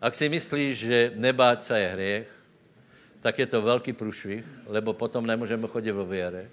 ak 0.00 0.14
si 0.14 0.32
myslíš, 0.32 0.72
že 0.78 0.98
nebáť 1.14 1.58
se 1.62 1.74
je 1.80 1.88
hriech, 1.88 2.28
tak 3.20 3.38
je 3.38 3.46
to 3.46 3.62
velký 3.62 3.92
průšvih, 3.92 4.44
lebo 4.66 4.92
potom 4.92 5.26
nemůžeme 5.26 5.68
chodit 5.68 5.92
vo 5.92 6.06
věre, 6.06 6.48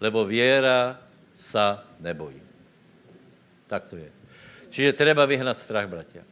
lebo 0.00 0.24
věra 0.24 0.98
sa 1.36 1.84
nebojí. 2.00 2.40
Tak 3.68 3.92
to 3.92 3.96
je. 3.96 4.10
Čiže 4.72 4.98
treba 4.98 5.28
vyhnat 5.28 5.56
strach, 5.56 5.86
bratia. 5.88 6.24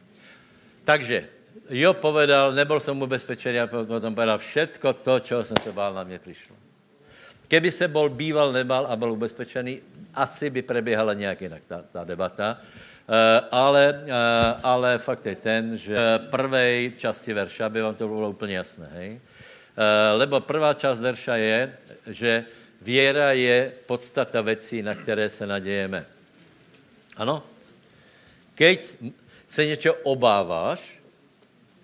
Takže 0.85 1.35
Jo 1.69 1.93
povedal, 1.93 2.53
nebyl 2.53 2.79
jsem 2.79 3.01
ubezpečený 3.01 3.59
a 3.59 3.67
potom 3.67 4.15
povedal, 4.15 4.37
všetko 4.37 4.93
to, 4.93 5.19
čeho 5.19 5.43
jsem 5.43 5.57
se 5.63 5.71
bál, 5.71 5.93
na 5.93 6.03
mě 6.03 6.19
přišlo. 6.19 6.55
Keby 7.47 7.71
se 7.71 7.87
bol 7.87 8.09
býval, 8.09 8.51
nebal 8.51 8.85
a 8.85 8.95
byl 8.95 9.11
ubezpečený, 9.11 9.81
asi 10.13 10.49
by 10.49 10.61
preběhala 10.61 11.13
nějak 11.13 11.41
jinak 11.41 11.61
ta, 11.67 11.81
ta 11.91 12.03
debata. 12.03 12.57
Uh, 12.61 13.13
ale, 13.51 14.01
uh, 14.03 14.09
ale 14.63 14.97
fakt 14.97 15.25
je 15.25 15.35
ten, 15.35 15.77
že 15.77 15.97
v 15.97 16.29
prvej 16.29 16.93
části 16.97 17.33
verša 17.33 17.69
by 17.69 17.81
vám 17.81 17.95
to 17.95 18.07
bylo 18.07 18.29
úplně 18.29 18.55
jasné. 18.57 18.89
Hej? 18.93 19.09
Uh, 19.11 19.21
lebo 20.13 20.39
prvá 20.41 20.73
část 20.73 20.99
verša 20.99 21.35
je, 21.35 21.77
že 22.07 22.45
věra 22.81 23.31
je 23.31 23.73
podstata 23.85 24.41
věcí, 24.41 24.81
na 24.81 24.95
které 24.95 25.29
se 25.29 25.47
nadějeme. 25.47 26.05
Ano? 27.17 27.43
Keď 28.55 28.93
se 29.47 29.65
něčeho 29.65 29.95
obáváš, 30.03 30.99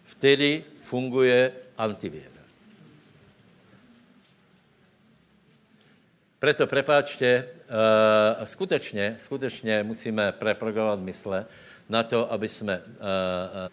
vtedy 0.04 0.64
funguje 0.84 1.52
antivěra. 1.78 2.42
Preto 6.40 6.68
prepáčte, 6.68 7.46
uh, 7.46 8.46
skutečně, 8.46 9.18
skutečně 9.20 9.84
musíme 9.84 10.32
preprogramovat 10.32 11.00
mysle 11.00 11.46
na 11.90 12.04
to, 12.04 12.32
aby 12.32 12.50
jsme, 12.50 12.82
uh, 12.82 12.86
uh, 12.98 13.70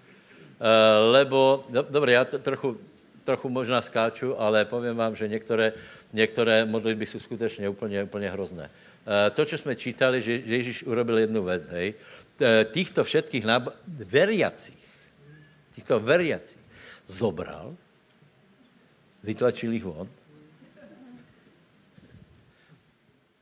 lebo, 1.12 1.64
do, 1.68 1.86
dobré, 1.90 2.12
já 2.12 2.24
to 2.24 2.38
trochu, 2.38 2.76
trochu 3.24 3.48
možná 3.48 3.82
skáču, 3.82 4.40
ale 4.40 4.64
povím 4.64 4.96
vám, 4.96 5.16
že 5.16 5.28
některé, 5.28 5.72
některé 6.12 6.64
modlitby 6.64 7.06
jsou 7.06 7.18
skutečně 7.18 7.68
úplně, 7.68 8.02
úplně 8.02 8.30
hrozné. 8.30 8.70
Uh, 9.06 9.30
to, 9.34 9.46
co 9.46 9.58
jsme 9.58 9.76
čítali, 9.76 10.22
že, 10.22 10.32
Ježíš 10.32 10.82
urobil 10.82 11.18
jednu 11.18 11.44
věc, 11.44 11.68
hej, 11.68 11.94
týchto 12.70 13.04
všetkých 13.04 13.44
náb- 13.44 13.72
veriacích, 13.86 14.84
týchto 15.74 16.00
veriacích 16.00 16.60
zobral, 17.06 17.76
vytlačil 19.22 19.72
jich 19.72 19.84
von, 19.84 20.08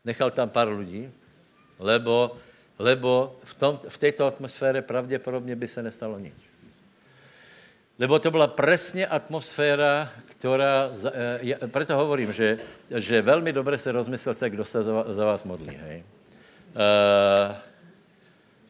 nechal 0.04 0.30
tam 0.30 0.48
pár 0.48 0.68
lidí, 0.68 1.10
lebo, 1.78 2.36
lebo 2.78 3.40
v, 3.44 3.54
tom, 3.54 3.80
v 3.88 3.98
této 3.98 4.26
atmosféře 4.26 4.82
pravděpodobně 4.82 5.56
by 5.56 5.68
se 5.68 5.82
nestalo 5.82 6.18
nic. 6.18 6.34
Lebo 7.98 8.18
to 8.18 8.30
byla 8.30 8.46
přesně 8.46 9.06
atmosféra, 9.06 10.12
která, 10.46 10.90
ja, 11.42 11.56
preto 11.66 11.96
hovorím, 11.96 12.32
že, 12.32 12.58
že 12.90 13.22
velmi 13.22 13.52
dobře 13.52 13.78
se 13.78 13.92
rozmyslete, 13.92 14.50
kdo 14.50 14.64
se 14.64 14.82
za, 14.82 15.04
za 15.12 15.24
vás 15.24 15.44
modlí. 15.44 15.74
Hej. 15.74 16.04
Uh, 16.76 17.56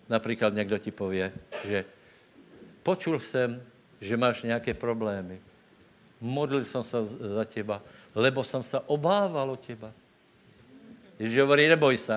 například 0.09 0.55
někdo 0.55 0.79
ti 0.79 0.91
pově, 0.91 1.33
že 1.68 1.85
počul 2.83 3.18
jsem, 3.18 3.62
že 4.01 4.16
máš 4.16 4.43
nějaké 4.43 4.74
problémy. 4.74 5.41
Modlil 6.20 6.64
jsem 6.64 6.83
se 6.83 7.05
za 7.05 7.45
těba, 7.45 7.83
lebo 8.14 8.45
jsem 8.45 8.62
se 8.62 8.81
obával 8.81 9.51
o 9.51 9.57
těba. 9.57 9.93
Ježíš 11.18 11.39
hovorí, 11.39 11.68
neboj 11.68 11.99
se. 11.99 12.16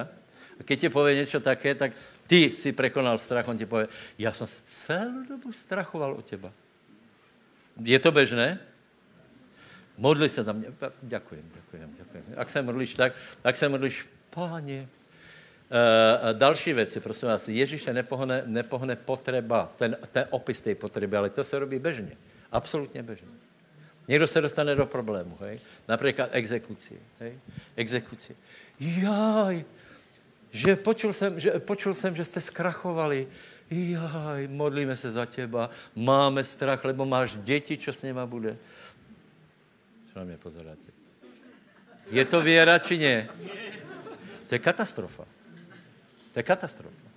A 0.60 0.64
když 0.64 0.80
ti 0.80 0.90
pově 0.90 1.16
něco 1.16 1.40
také, 1.40 1.76
tak 1.76 1.92
ty 2.28 2.52
si 2.52 2.72
prekonal 2.72 3.18
strach, 3.18 3.48
on 3.48 3.58
ti 3.58 3.66
pově, 3.66 3.88
já 4.18 4.32
jsem 4.34 4.48
se 4.48 4.62
celou 4.66 5.24
dobu 5.30 5.52
strachoval 5.52 6.14
o 6.14 6.22
těba. 6.22 6.52
Je 7.84 8.00
to 8.00 8.12
bežné? 8.12 8.60
Modli 10.00 10.30
se 10.30 10.44
za 10.44 10.54
mě. 10.54 10.68
Děkujem, 11.02 11.44
děkujem, 11.56 11.96
děkujem. 11.98 12.26
Jak 12.38 12.50
se 12.50 12.62
modlíš 12.62 12.94
tak, 12.94 13.14
tak 13.42 13.58
se 13.58 13.70
modlíš, 13.70 14.08
páně. 14.30 14.88
Uh, 15.70 16.34
další 16.34 16.74
věci, 16.74 17.00
prosím 17.00 17.28
vás, 17.28 17.48
Ježíše 17.48 17.94
nepohne, 17.94 18.44
nepohne 18.46 18.96
potreba, 18.96 19.72
ten, 19.76 19.98
ten 20.12 20.26
opis 20.30 20.62
té 20.62 20.76
potřeby, 20.76 21.18
ale 21.18 21.30
to 21.30 21.44
se 21.44 21.60
robí 21.60 21.80
běžně. 21.80 22.18
Absolutně 22.52 23.04
běžně. 23.04 23.28
Někdo 24.08 24.28
se 24.28 24.42
dostane 24.42 24.76
do 24.76 24.86
problému, 24.86 25.38
hej? 25.42 25.60
Například 25.88 26.30
exekuci, 26.32 27.00
hej? 27.20 27.40
Exekuci. 27.76 28.36
Jaj, 28.80 29.66
že 30.52 30.76
počul 30.76 31.14
jsem, 31.14 31.40
že, 31.40 31.52
počul 31.52 31.94
jsem, 31.94 32.16
že 32.16 32.26
jste 32.26 32.42
zkrachovali. 32.42 33.28
Jaj, 33.72 34.48
modlíme 34.48 34.98
se 34.98 35.12
za 35.12 35.26
těba, 35.26 35.70
máme 35.96 36.44
strach, 36.44 36.86
lebo 36.86 37.06
máš 37.06 37.38
děti, 37.44 37.78
čo 37.78 37.94
s 37.94 38.02
nima 38.02 38.26
bude. 38.26 38.58
Na 40.20 40.26
mě 40.26 40.38
pozoráte? 40.38 40.92
Je 42.12 42.26
to 42.26 42.42
věra, 42.42 42.80
či 42.80 42.98
ne? 42.98 43.30
To 44.48 44.56
je 44.56 44.60
katastrofa. 44.60 45.24
To 46.34 46.40
je 46.40 46.44
katastrofa. 46.44 47.10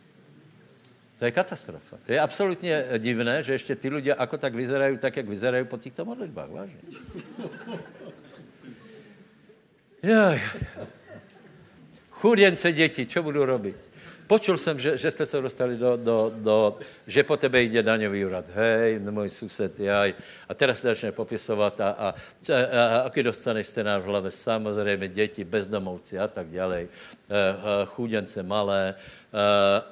To 1.18 1.24
je 1.24 1.30
katastrofa. 1.30 1.96
To 2.06 2.12
je 2.12 2.20
absolutně 2.20 2.84
divné, 2.98 3.42
že 3.42 3.52
ještě 3.52 3.76
ty 3.76 3.88
lidé 3.88 4.14
jako 4.18 4.38
tak 4.38 4.54
vyzerají, 4.54 4.98
tak, 4.98 5.16
jak 5.16 5.26
vyzerají 5.26 5.64
po 5.64 5.78
těchto 5.78 6.04
modlitbách. 6.04 6.48
Vážně. 6.50 6.78
Chuděnce 12.10 12.72
děti, 12.72 13.06
co 13.06 13.22
budu 13.22 13.44
robit? 13.44 13.91
Počul 14.32 14.56
jsem, 14.56 14.80
že, 14.80 14.96
že 14.96 15.10
jste 15.10 15.26
se 15.26 15.40
dostali 15.40 15.76
do, 15.76 15.96
do, 15.96 16.32
do, 16.36 16.78
že 17.06 17.20
po 17.22 17.36
tebe 17.36 17.62
jde 17.62 17.82
daňový 17.82 18.24
úrad. 18.24 18.44
Hej, 18.54 18.98
můj 18.98 19.30
sused, 19.30 19.80
jaj. 19.80 20.14
A 20.48 20.54
teraz 20.54 20.80
se 20.80 20.88
začne 20.88 21.12
popisovat 21.12 21.80
a, 21.80 21.90
a, 21.90 22.08
a, 22.48 22.86
a 22.88 22.96
aký 23.12 23.22
dostaneš 23.22 23.76
na 23.84 23.98
v 23.98 24.08
hlave? 24.08 24.30
Samozřejmě 24.30 25.08
děti, 25.08 25.44
bezdomovci 25.44 26.18
a 26.18 26.28
tak 26.28 26.48
dále. 26.48 26.88
Chuděnce 27.84 28.42
malé 28.42 28.94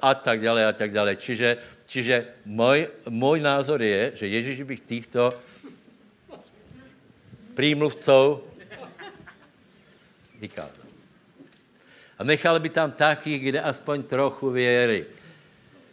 a 0.01 0.09
tak 0.15 0.41
dále 0.41 0.65
a 0.65 0.73
tak 0.73 0.89
dále. 0.89 1.15
Čiže, 1.15 1.57
čiže 1.85 2.25
můj, 2.45 2.89
můj 3.09 3.45
názor 3.45 3.81
je, 3.81 4.11
že 4.15 4.25
Ježíš 4.27 4.65
bych 4.65 4.81
týchto 4.81 5.37
prímluvcov 7.53 8.41
vykázal. 10.41 10.80
A 12.21 12.23
nechal 12.23 12.59
by 12.61 12.69
tam 12.69 12.91
taky, 12.93 13.39
kde 13.41 13.61
aspoň 13.61 14.03
trochu 14.03 14.53
věry. 14.53 15.05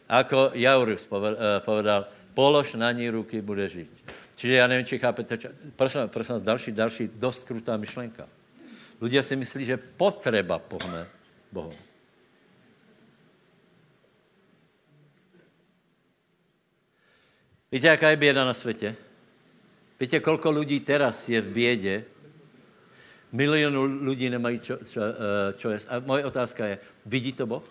Ako 0.09 0.53
Jaurus 0.53 1.09
eh, 1.09 1.61
povedal, 1.64 2.05
polož 2.37 2.76
na 2.76 2.93
ní 2.93 3.09
ruky, 3.09 3.41
bude 3.41 3.68
žít. 3.68 3.89
Čiže 4.37 4.55
já 4.55 4.66
nevím, 4.66 4.87
či 4.87 4.99
chápete, 4.99 5.39
čo... 5.39 5.49
prosím, 5.76 6.09
prosím 6.09 6.41
další, 6.45 6.72
další 6.72 7.09
dost 7.16 7.49
krutá 7.49 7.76
myšlenka. 7.81 8.29
Ľudia 9.01 9.22
si 9.24 9.41
myslí, 9.41 9.62
že 9.64 9.81
potreba 9.81 10.59
pohne 10.59 11.07
Bohu. 11.49 11.72
Víte, 17.72 17.87
jaká 17.87 18.11
je 18.11 18.16
běda 18.16 18.45
na 18.45 18.55
světě? 18.55 18.97
Víte, 20.01 20.20
kolko 20.20 20.51
lidí 20.51 20.81
teraz 20.81 21.29
je 21.29 21.41
v 21.41 21.49
bědě, 21.49 22.05
Milionů 23.33 24.05
lidí 24.05 24.31
nemají 24.31 24.61
čo, 24.61 24.76
čo, 24.89 25.01
eh, 25.05 25.53
čo 25.57 25.70
jest. 25.70 25.89
A 25.93 26.01
moje 26.01 26.24
otázka 26.24 26.66
je, 26.66 26.79
vidí 27.07 27.33
to 27.33 27.47
Boh? 27.47 27.64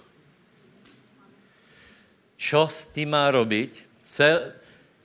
Čo 2.38 2.70
s 2.70 2.86
tím 2.86 3.18
má 3.18 3.34
robiť? 3.34 3.74
Cel, 4.06 4.54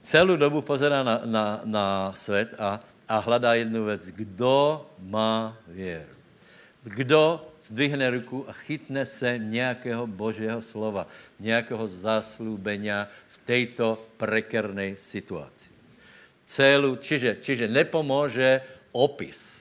celou 0.05 0.37
dobu 0.37 0.61
pozerá 0.61 1.01
na, 1.03 1.25
na, 1.25 1.61
na 1.65 1.87
svět 2.13 2.55
a, 2.61 2.81
a 3.09 3.19
hledá 3.19 3.55
jednu 3.55 3.85
věc. 3.85 4.13
Kdo 4.13 4.87
má 5.01 5.57
věru? 5.69 6.13
Kdo 6.85 7.49
zdvihne 7.63 8.11
ruku 8.11 8.45
a 8.49 8.53
chytne 8.53 9.07
se 9.07 9.39
nějakého 9.39 10.07
božího 10.07 10.63
slova, 10.63 11.07
nějakého 11.41 11.89
zaslúbenia 11.89 13.09
v 13.29 13.37
této 13.49 13.97
prekernej 14.21 15.01
situaci. 15.01 15.73
Celou, 16.45 17.01
čiže, 17.01 17.39
čiže 17.41 17.69
nepomůže 17.69 18.61
opis 18.93 19.52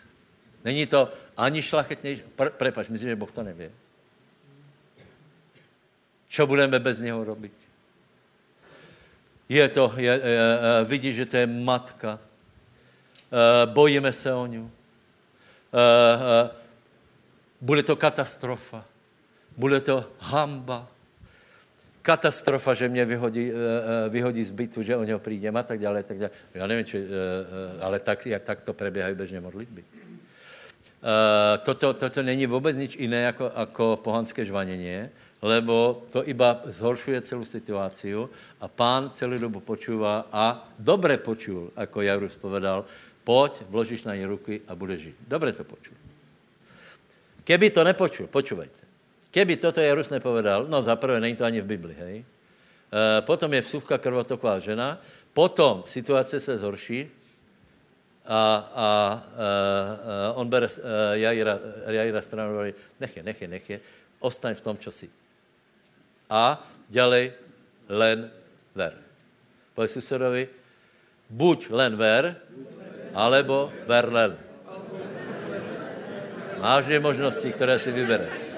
Není 0.66 0.86
to 0.86 1.10
ani 1.38 1.62
šlachetnější. 1.62 2.22
Pre, 2.36 2.50
prepač, 2.50 2.88
myslím, 2.88 3.10
že 3.10 3.16
Boh 3.16 3.32
to 3.32 3.44
neví. 3.44 3.70
Co 6.30 6.48
budeme 6.48 6.80
bez 6.80 7.00
něho 7.00 7.24
robit? 7.24 7.54
Je 9.50 9.70
to, 9.70 9.94
je, 9.98 10.04
je, 10.04 10.20
je, 10.24 10.60
vidí, 10.86 11.14
že 11.14 11.26
to 11.26 11.38
je 11.38 11.48
matka. 11.48 12.20
E, 13.32 13.66
bojíme 13.66 14.14
se 14.14 14.34
o 14.34 14.46
ňu. 14.46 14.72
E, 15.74 15.80
e, 16.46 16.50
bude 17.62 17.84
to 17.84 17.96
katastrofa. 17.96 18.86
Bude 19.58 19.82
to 19.82 20.12
hamba. 20.20 20.88
Katastrofa, 22.02 22.74
že 22.74 22.90
mě 22.90 23.06
vyhodí, 23.06 23.52
vyhodí 24.10 24.44
z 24.44 24.52
bytu, 24.52 24.84
že 24.84 24.96
o 24.96 25.04
něho 25.04 25.20
přijdem 25.20 25.58
a 25.58 25.64
tak 25.64 25.80
dále, 25.80 26.04
tak 26.04 26.18
dále. 26.18 26.32
Já 26.54 26.68
nevím, 26.68 26.86
či, 26.86 27.08
ale 27.80 28.00
tak, 28.00 28.26
jak 28.26 28.44
tak 28.44 28.62
to 28.62 28.74
preběhají 28.74 29.16
běžně 29.16 29.42
modlitby. 29.42 29.84
Uh, 31.02 31.58
toto, 31.66 31.94
toto 31.94 32.24
není 32.24 32.46
vůbec 32.46 32.78
nič 32.78 32.96
jiné 32.96 33.22
jako, 33.22 33.52
jako 33.56 34.00
pohanské 34.04 34.46
žvanění, 34.46 35.10
lebo 35.42 36.06
to 36.14 36.30
iba 36.30 36.62
zhoršuje 36.66 37.22
celou 37.22 37.46
situaci 37.46 38.14
a 38.62 38.68
pán 38.68 39.10
celou 39.14 39.38
dobu 39.38 39.60
počúvá 39.60 40.30
a 40.32 40.70
dobře 40.80 41.18
počul, 41.18 41.72
jako 41.78 42.02
Jarus 42.02 42.36
povedal, 42.36 42.86
pojď, 43.24 43.54
vložíš 43.70 44.04
na 44.04 44.16
ně 44.16 44.28
ruky 44.28 44.62
a 44.68 44.76
bude 44.76 44.98
žít. 44.98 45.16
Dobře 45.28 45.52
to 45.52 45.64
počul. 45.64 45.98
Keby 47.44 47.70
to 47.70 47.84
nepočul, 47.84 48.28
počúvajte. 48.28 48.86
Keby 49.32 49.56
toto 49.58 49.82
Jarus 49.82 50.10
nepovedal, 50.10 50.70
no 50.70 50.82
zaprvé 50.82 51.20
není 51.20 51.36
to 51.36 51.46
ani 51.46 51.62
v 51.62 51.66
Bibli, 51.66 51.96
hej. 52.00 52.16
Uh, 52.22 53.26
potom 53.26 53.54
je 53.54 53.62
vsuvka 53.62 53.98
krvotoková 53.98 54.60
žena, 54.60 55.02
potom 55.34 55.84
situace 55.88 56.40
se 56.40 56.58
zhorší, 56.58 57.10
a, 58.26 58.42
a, 58.76 58.88
a 58.88 58.88
on 60.38 60.50
bere 60.50 60.70
Jaira, 61.18 61.58
Jaira 61.90 62.22
stranu, 62.22 62.54
hovorí, 62.54 62.74
nech 63.00 63.18
je, 63.18 63.24
nech 63.24 63.42
je, 63.42 63.48
nech 63.48 63.70
je, 63.70 63.78
ostaň 64.22 64.56
v 64.56 64.62
tom, 64.62 64.78
čo 64.78 64.94
si. 64.94 65.10
A 66.30 66.62
ďalej 66.88 67.34
len 67.90 68.30
ver. 68.76 68.94
Povedz 69.76 69.98
susedovi, 69.98 70.48
buď 71.30 71.60
len 71.72 71.96
ver, 71.98 72.36
alebo 73.16 73.72
ver 73.88 74.08
len. 74.08 74.32
Máš 76.62 76.86
dvě 76.86 77.00
možnosti, 77.00 77.52
které 77.52 77.80
si 77.80 77.92
vybereš. 77.92 78.51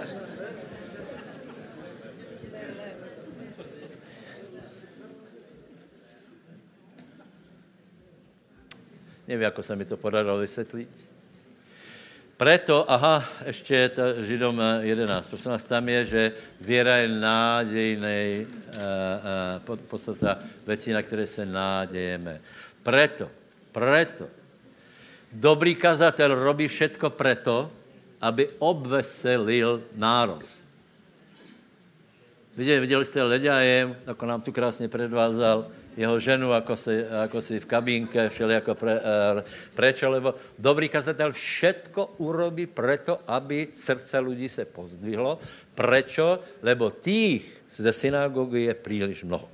Nevím, 9.27 9.41
jak 9.41 9.63
se 9.63 9.75
mi 9.75 9.85
to 9.85 9.97
podařilo 9.97 10.37
vysvětlit. 10.37 10.89
Preto, 12.37 12.91
aha, 12.91 13.23
ještě 13.45 13.75
je 13.75 13.89
to 13.89 14.23
Židom 14.23 14.61
11. 14.79 15.27
Prosím 15.27 15.51
vás, 15.51 15.65
tam 15.65 15.89
je, 15.89 16.05
že 16.05 16.31
věra 16.61 16.97
je 16.97 17.07
nádejnej, 17.07 18.47
uh, 19.65 19.69
uh, 19.69 19.79
podstata 19.87 20.39
věcí, 20.67 20.91
na 20.91 21.01
které 21.01 21.27
se 21.27 21.45
nádejeme. 21.45 22.39
Preto, 22.83 23.29
preto, 23.71 24.27
dobrý 25.31 25.75
kazatel 25.75 26.35
robí 26.35 26.67
všetko 26.67 27.09
preto, 27.09 27.71
aby 28.21 28.49
obveselil 28.59 29.83
národ. 29.95 30.43
Viděli, 32.57 32.79
viděli 32.79 33.05
jste 33.05 33.23
Leďajem, 33.23 33.95
jako 34.07 34.25
nám 34.25 34.41
tu 34.41 34.51
krásně 34.51 34.87
předvázal, 34.89 35.67
jeho 35.97 36.19
ženu, 36.19 36.51
jako 36.51 36.75
si, 36.75 37.05
jako 37.21 37.41
si 37.41 37.59
v 37.59 37.65
kabínke, 37.65 38.29
všeli 38.29 38.53
jako 38.53 38.75
pre, 38.75 38.93
eh, 38.93 39.43
prečo, 39.75 40.09
lebo 40.09 40.35
dobrý 40.59 40.89
kazatel 40.89 41.31
všetko 41.31 42.17
urobí 42.17 42.65
preto, 42.65 43.19
aby 43.27 43.67
srdce 43.73 44.19
lidí 44.19 44.49
se 44.49 44.65
pozdvihlo. 44.65 45.39
Prečo? 45.75 46.39
Lebo 46.61 46.89
tých 46.89 47.63
ze 47.69 47.93
synagogy 47.93 48.61
je 48.61 48.73
příliš 48.73 49.23
mnoho. 49.23 49.49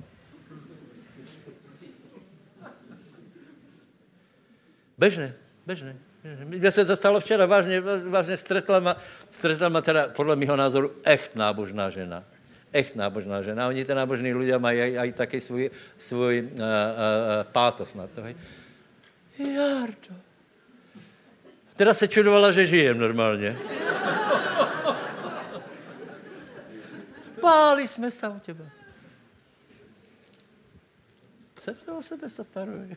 Bežné, 4.98 5.32
bežné. 5.66 5.96
Mně 6.44 6.70
se 6.72 6.84
to 6.84 6.96
stalo 6.96 7.20
včera, 7.20 7.46
vážně, 7.46 7.80
vážně 7.80 8.36
stretla 8.36 8.80
ma, 8.80 8.96
stretla 9.30 9.68
ma 9.68 9.80
teda, 9.80 10.08
podle 10.08 10.36
mého 10.36 10.56
názoru, 10.56 10.92
echt 11.04 11.36
nábožná 11.36 11.90
žena 11.90 12.24
echt 12.72 12.96
nábožná 12.96 13.42
žena. 13.42 13.68
Oni 13.68 13.84
ty 13.84 13.94
nábožní 13.94 14.34
lidé 14.34 14.58
mají 14.58 14.80
aj, 14.80 14.98
aj 14.98 15.12
taky 15.12 15.40
svůj, 15.40 15.70
svůj 15.98 16.40
uh, 16.42 16.48
uh, 16.48 16.64
pátos 17.52 17.94
na 17.94 18.06
to. 18.06 18.22
Jardo. 19.38 20.14
Teda 21.76 21.94
se 21.94 22.08
čudovala, 22.08 22.52
že 22.52 22.66
žijem 22.66 22.98
normálně. 22.98 23.56
Báli 27.42 27.88
jsme 27.88 28.10
se 28.10 28.28
o 28.28 28.38
těba. 28.38 28.64
Se 31.84 31.92
o 31.92 32.02
sebe 32.02 32.30
se 32.30 32.44
staruje. 32.44 32.96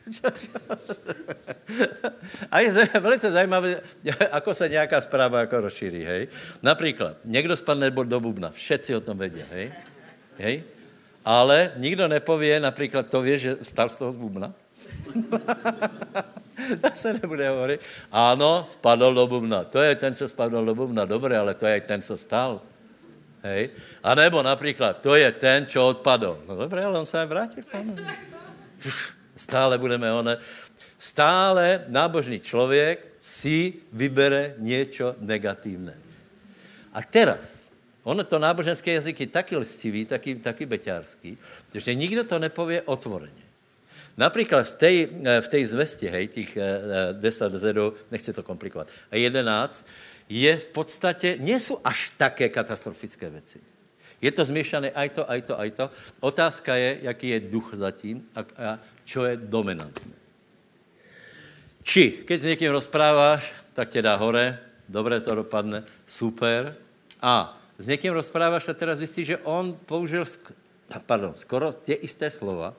A 2.50 2.60
je 2.60 2.72
velice 3.00 3.30
zajímavé, 3.30 3.80
ako 4.32 4.54
se 4.54 4.68
nějaká 4.68 5.00
zpráva 5.00 5.40
jako 5.40 5.60
rozšíří, 5.60 6.04
hej. 6.04 6.28
Například, 6.62 7.16
někdo 7.24 7.56
spadne 7.56 7.90
do 7.90 8.20
bubna, 8.20 8.50
všetci 8.50 8.96
o 8.96 9.00
tom 9.00 9.18
vědí, 9.18 9.42
hej. 9.50 9.72
Hej. 10.38 10.62
Ale 11.24 11.72
nikdo 11.76 12.08
nepově, 12.08 12.60
například 12.60 13.06
to 13.06 13.22
ví, 13.22 13.38
že 13.38 13.56
stal 13.62 13.88
z 13.88 13.96
toho 13.96 14.12
z 14.12 14.16
bubna. 14.16 14.52
to 16.80 16.90
se 16.94 17.12
nebude 17.12 17.48
hovorit. 17.48 17.80
Ano, 18.12 18.64
spadl 18.68 19.14
do 19.14 19.26
bubna. 19.26 19.64
To 19.64 19.82
je 19.82 19.94
ten, 19.96 20.14
co 20.14 20.28
spadl 20.28 20.64
do 20.64 20.74
bubna. 20.74 21.04
Dobré, 21.04 21.38
ale 21.38 21.54
to 21.54 21.66
je 21.66 21.80
ten, 21.80 22.02
co 22.02 22.16
stal. 22.16 22.60
Hej. 23.42 23.70
A 24.02 24.14
nebo 24.14 24.42
například, 24.42 25.00
to 25.00 25.16
je 25.16 25.32
ten, 25.32 25.66
čo 25.66 25.88
odpadl. 25.88 26.44
No 26.48 26.56
dobré, 26.56 26.84
ale 26.84 26.98
on 26.98 27.06
se 27.06 27.26
vrátí 27.26 27.62
Stále 29.36 29.78
budeme 29.78 30.12
one. 30.12 30.38
Stále 30.98 31.84
nábožný 31.88 32.40
člověk 32.40 33.06
si 33.20 33.72
vybere 33.92 34.54
něco 34.58 35.16
negativné. 35.18 35.98
A 36.92 37.02
teraz, 37.02 37.68
ono 38.02 38.24
to 38.24 38.38
náboženské 38.38 38.92
jazyk 38.92 39.20
je 39.20 39.26
taky 39.26 39.56
listivý, 39.56 40.04
taky, 40.04 40.34
taky 40.34 40.66
beťárský, 40.66 41.38
že 41.74 41.94
nikdo 41.94 42.24
to 42.24 42.38
nepově 42.38 42.82
otvoreně. 42.82 43.44
Například 44.16 44.68
v 44.68 44.74
té, 44.74 44.90
v 45.40 45.48
té 45.48 46.08
hej, 46.10 46.28
těch 46.28 46.58
10 47.12 47.52
zedů, 47.52 47.94
nechci 48.10 48.32
to 48.32 48.42
komplikovat, 48.42 48.88
a 49.10 49.16
11, 49.16 49.86
je 50.28 50.56
v 50.56 50.66
podstatě, 50.66 51.36
nejsou 51.40 51.80
až 51.84 52.12
také 52.16 52.48
katastrofické 52.48 53.30
věci. 53.30 53.60
Je 54.24 54.32
to 54.32 54.40
zmiešané 54.40 54.88
aj 54.96 55.08
to, 55.20 55.22
aj 55.28 55.40
to, 55.44 55.54
aj 55.60 55.70
to. 55.76 55.84
Otázka 56.24 56.72
je, 56.80 57.04
jaký 57.04 57.28
je 57.28 57.44
duch 57.52 57.76
zatím 57.76 58.24
a, 58.32 58.40
a 58.40 58.68
čo 59.04 59.28
je 59.28 59.36
dominantné. 59.36 60.16
Či, 61.84 62.24
keď 62.24 62.38
s 62.40 62.50
někým 62.56 62.70
rozpráváš, 62.72 63.52
tak 63.76 63.92
tě 63.92 64.00
dá 64.00 64.16
hore, 64.16 64.56
dobré 64.88 65.20
to 65.20 65.44
dopadne, 65.44 65.84
super. 66.08 66.72
A 67.20 67.52
s 67.76 67.84
někým 67.84 68.16
rozpráváš 68.16 68.68
a 68.68 68.74
teraz 68.74 68.98
zjistíš, 68.98 69.26
že 69.26 69.42
on 69.44 69.76
použil, 69.76 70.24
sk- 70.24 70.56
pardon, 71.04 71.34
skoro 71.36 71.72
tě 71.72 71.94
isté 71.94 72.30
slova, 72.30 72.72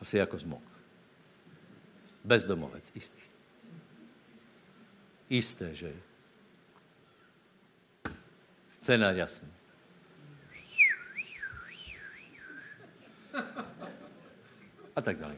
asi 0.00 0.16
jako 0.16 0.38
zmok. 0.38 0.62
Bezdomovec, 2.24 2.92
istý. 2.94 3.26
Jisté, 5.30 5.74
že. 5.74 5.90
Scénář 8.82 9.16
jasný. 9.16 9.48
A 14.96 15.00
tak 15.00 15.16
dále. 15.16 15.36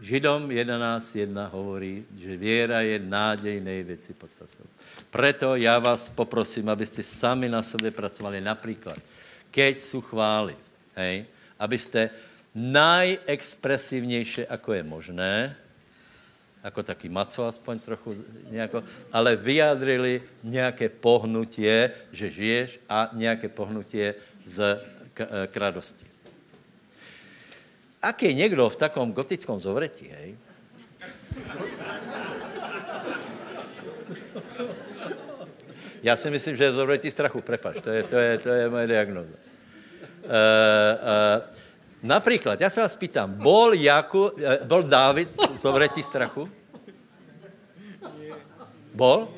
Židom 0.00 0.48
11.1 0.48 1.50
hovorí, 1.50 2.04
že 2.16 2.36
věra 2.36 2.80
je 2.80 2.98
nádej 2.98 3.60
největší 3.60 4.12
podstatou. 4.12 4.64
Proto 5.10 5.56
já 5.56 5.78
vás 5.78 6.08
poprosím, 6.08 6.68
abyste 6.68 7.02
sami 7.02 7.48
na 7.48 7.62
sobě 7.62 7.90
pracovali. 7.90 8.40
Například, 8.40 8.98
keď 9.50 9.80
jsou 9.80 10.00
chvály, 10.00 10.56
hej, 10.96 11.24
abyste 11.58 12.10
najexpresivnější, 12.54 14.46
ako 14.46 14.72
je 14.72 14.82
možné, 14.82 15.56
jako 16.64 16.82
taky 16.82 17.08
maco 17.08 17.46
aspoň 17.46 17.78
trochu, 17.78 18.14
nějako, 18.50 18.82
ale 19.12 19.36
vyjádřili 19.36 20.22
nějaké 20.42 20.88
pohnutie, 20.88 21.90
že 22.12 22.30
žiješ 22.30 22.80
a 22.88 23.10
nějaké 23.12 23.48
pohnutie 23.48 24.14
z, 24.44 24.84
k, 25.14 25.20
eh, 25.20 25.46
k 25.46 25.56
radosti. 25.56 26.06
Ak 28.02 28.22
je 28.22 28.32
někdo 28.32 28.68
v 28.68 28.76
takom 28.76 29.12
gotickom 29.12 29.60
zovretí, 29.60 30.08
hej, 30.08 30.36
já 36.02 36.16
si 36.16 36.30
myslím, 36.30 36.56
že 36.56 36.64
je 36.64 36.70
v 36.70 36.74
zovretí 36.74 37.10
strachu, 37.10 37.40
prepač, 37.40 37.76
to 37.80 37.90
je, 37.90 38.02
to 38.02 38.18
je, 38.18 38.38
to 38.38 38.48
je 38.48 38.68
moje 38.68 38.86
diagnoza. 38.86 39.34
Uh, 40.20 40.28
uh, 40.28 40.36
Například, 42.02 42.60
já 42.60 42.70
se 42.70 42.80
vás 42.80 42.94
pýtám, 42.94 43.34
bol, 43.34 43.74
Jaku, 43.74 44.30
eh, 44.44 44.58
bol 44.64 44.82
Dávid 44.82 45.28
v 45.58 45.62
zovretí 45.62 46.02
strachu? 46.02 46.48
Bol? 48.94 49.28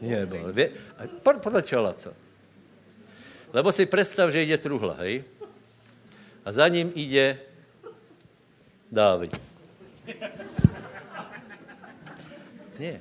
Nie, 0.00 0.26
bol. 0.26 0.52
Vě, 0.52 0.70
podle 1.40 1.62
čeho, 1.62 1.92
co? 1.92 2.12
Lebo 3.52 3.72
si 3.72 3.86
představ, 3.86 4.30
že 4.30 4.42
jde 4.42 4.58
truhla, 4.58 4.94
hej? 4.98 5.24
A 6.44 6.52
za 6.52 6.68
ním 6.68 6.92
jde 6.94 7.38
Dávid. 8.92 9.40
Nie. 12.78 13.00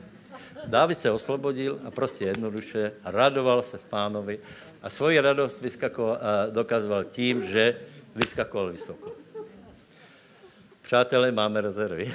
Dávid 0.65 0.99
se 0.99 1.11
oslobodil 1.11 1.80
a 1.86 1.91
prostě 1.91 2.26
jednoduše 2.26 2.91
radoval 3.05 3.63
se 3.63 3.78
v 3.78 3.84
pánovi 3.84 4.39
a 4.82 4.89
svoji 4.89 5.19
radost 5.19 5.61
vyskakoval, 5.61 6.17
dokazoval 6.49 7.03
tím, 7.03 7.43
že 7.47 7.80
vyskakoval 8.16 8.72
vysoko. 8.72 9.11
Přátelé, 10.82 11.32
máme 11.32 11.61
rezervy. 11.61 12.14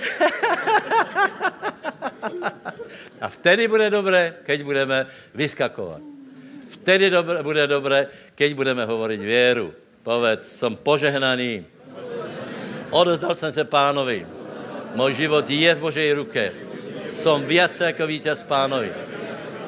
a 3.21 3.29
vtedy 3.29 3.69
bude 3.69 3.91
dobré, 3.91 4.35
keď 4.45 4.63
budeme 4.63 5.07
vyskakovat. 5.35 6.01
Vtedy 6.69 7.11
dobré, 7.11 7.43
bude 7.43 7.67
dobré, 7.67 8.07
keď 8.35 8.55
budeme 8.55 8.85
hovorit 8.85 9.21
věru. 9.21 9.75
Povedz, 10.03 10.57
jsem 10.57 10.77
požehnaný. 10.77 11.67
Odozdal 12.91 13.35
jsem 13.35 13.53
se 13.53 13.65
pánovi. 13.65 14.27
Můj 14.95 15.15
život 15.15 15.51
je 15.51 15.75
v 15.75 15.79
Božej 15.79 16.13
ruke. 16.13 16.53
Jsem 17.09 17.45
více 17.45 17.85
jako 17.85 18.07
vítěz 18.07 18.43
pánovi. 18.43 18.93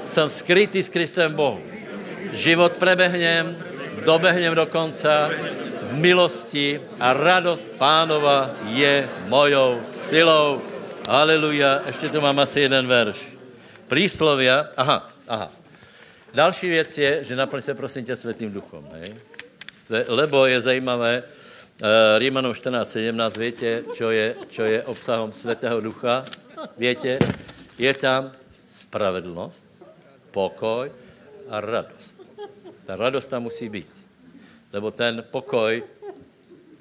Jsem 0.06 0.30
skrytý 0.30 0.82
s 0.82 0.88
Kristem 0.88 1.34
Bohu. 1.34 1.62
Život 2.32 2.72
prebehnem, 2.72 3.56
dobehnem 4.04 4.54
do 4.54 4.66
konca, 4.66 5.30
milosti 5.92 6.80
a 7.00 7.12
radost 7.12 7.70
pánova 7.78 8.50
je 8.68 9.08
mojou 9.28 9.80
silou. 9.86 10.62
Aleluja. 11.08 11.82
Ještě 11.86 12.08
tu 12.08 12.20
mám 12.20 12.38
asi 12.38 12.60
jeden 12.60 12.86
verš. 12.86 13.16
Príslovia. 13.88 14.70
Aha, 14.76 15.10
aha. 15.28 15.50
Další 16.34 16.68
věc 16.68 16.98
je, 16.98 17.24
že 17.24 17.36
naplň 17.36 17.62
se 17.62 17.74
prosím 17.74 18.04
tě 18.04 18.16
světým 18.16 18.52
duchom. 18.52 18.88
Hej? 18.92 19.14
Lebo 20.06 20.46
je 20.46 20.60
zajímavé, 20.60 21.22
uh, 21.22 21.88
Rímanům 22.18 22.52
14.17, 22.52 23.38
větě, 23.38 23.82
čo 23.94 24.10
je, 24.10 24.34
čo 24.48 24.62
je 24.62 24.82
obsahom 24.82 25.32
světého 25.32 25.80
ducha? 25.80 26.24
Větě, 26.78 27.18
je 27.78 27.94
tam 27.94 28.32
spravedlnost, 28.68 29.66
pokoj 30.30 30.92
a 31.48 31.60
radost. 31.60 32.16
Ta 32.86 32.96
radost 32.96 33.26
tam 33.26 33.42
musí 33.42 33.68
být 33.68 33.99
lebo 34.72 34.90
ten 34.90 35.24
pokoj 35.30 35.82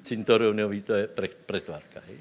cintorionový, 0.02 0.82
to 0.82 0.94
je 0.94 1.04
pre, 1.06 1.28
pretvárka. 1.28 2.00
Hej? 2.06 2.18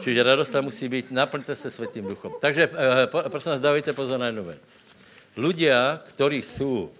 Čiže 0.00 0.22
radost 0.22 0.50
tam 0.50 0.64
musí 0.64 0.88
být, 0.88 1.10
naplňte 1.10 1.56
se 1.56 1.70
světým 1.70 2.04
duchom. 2.04 2.32
Takže 2.40 2.68
eh, 2.72 3.06
prosím 3.28 3.50
vás, 3.52 3.60
dávajte 3.60 3.92
pozor 3.92 4.20
na 4.20 4.26
jednu 4.26 4.44
věc. 4.44 4.66
Ľudia, 5.36 6.00
kteří 6.08 6.42
jsou 6.42 6.90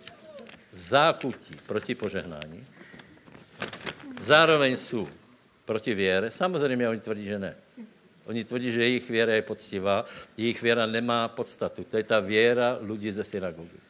v 0.72 0.78
zákutí 0.78 1.56
proti 1.66 1.94
požehnání, 1.94 2.64
zároveň 4.20 4.76
jsou 4.76 5.08
proti 5.64 5.94
věre, 5.94 6.30
samozřejmě 6.30 6.88
oni 6.88 7.00
tvrdí, 7.00 7.24
že 7.24 7.38
ne. 7.38 7.56
Oni 8.26 8.44
tvrdí, 8.44 8.72
že 8.72 8.82
jejich 8.82 9.10
věra 9.10 9.34
je 9.34 9.42
poctivá, 9.42 10.04
jejich 10.36 10.62
věra 10.62 10.86
nemá 10.86 11.28
podstatu. 11.28 11.84
To 11.84 11.96
je 11.96 12.02
ta 12.02 12.20
věra 12.20 12.78
lidí 12.80 13.12
ze 13.12 13.24
synagogy. 13.24 13.85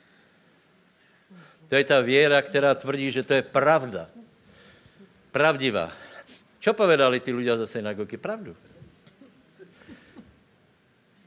To 1.69 1.75
je 1.75 1.85
ta 1.85 2.01
věra, 2.01 2.43
která 2.43 2.75
tvrdí, 2.75 3.11
že 3.11 3.23
to 3.23 3.35
je 3.35 3.43
pravda. 3.43 4.09
Pravdivá. 5.31 5.93
Čo 6.59 6.75
povedali 6.75 7.21
ty 7.21 7.31
ľudia 7.31 7.55
ze 7.59 7.67
synagogy? 7.67 8.17
Pravdu. 8.17 8.57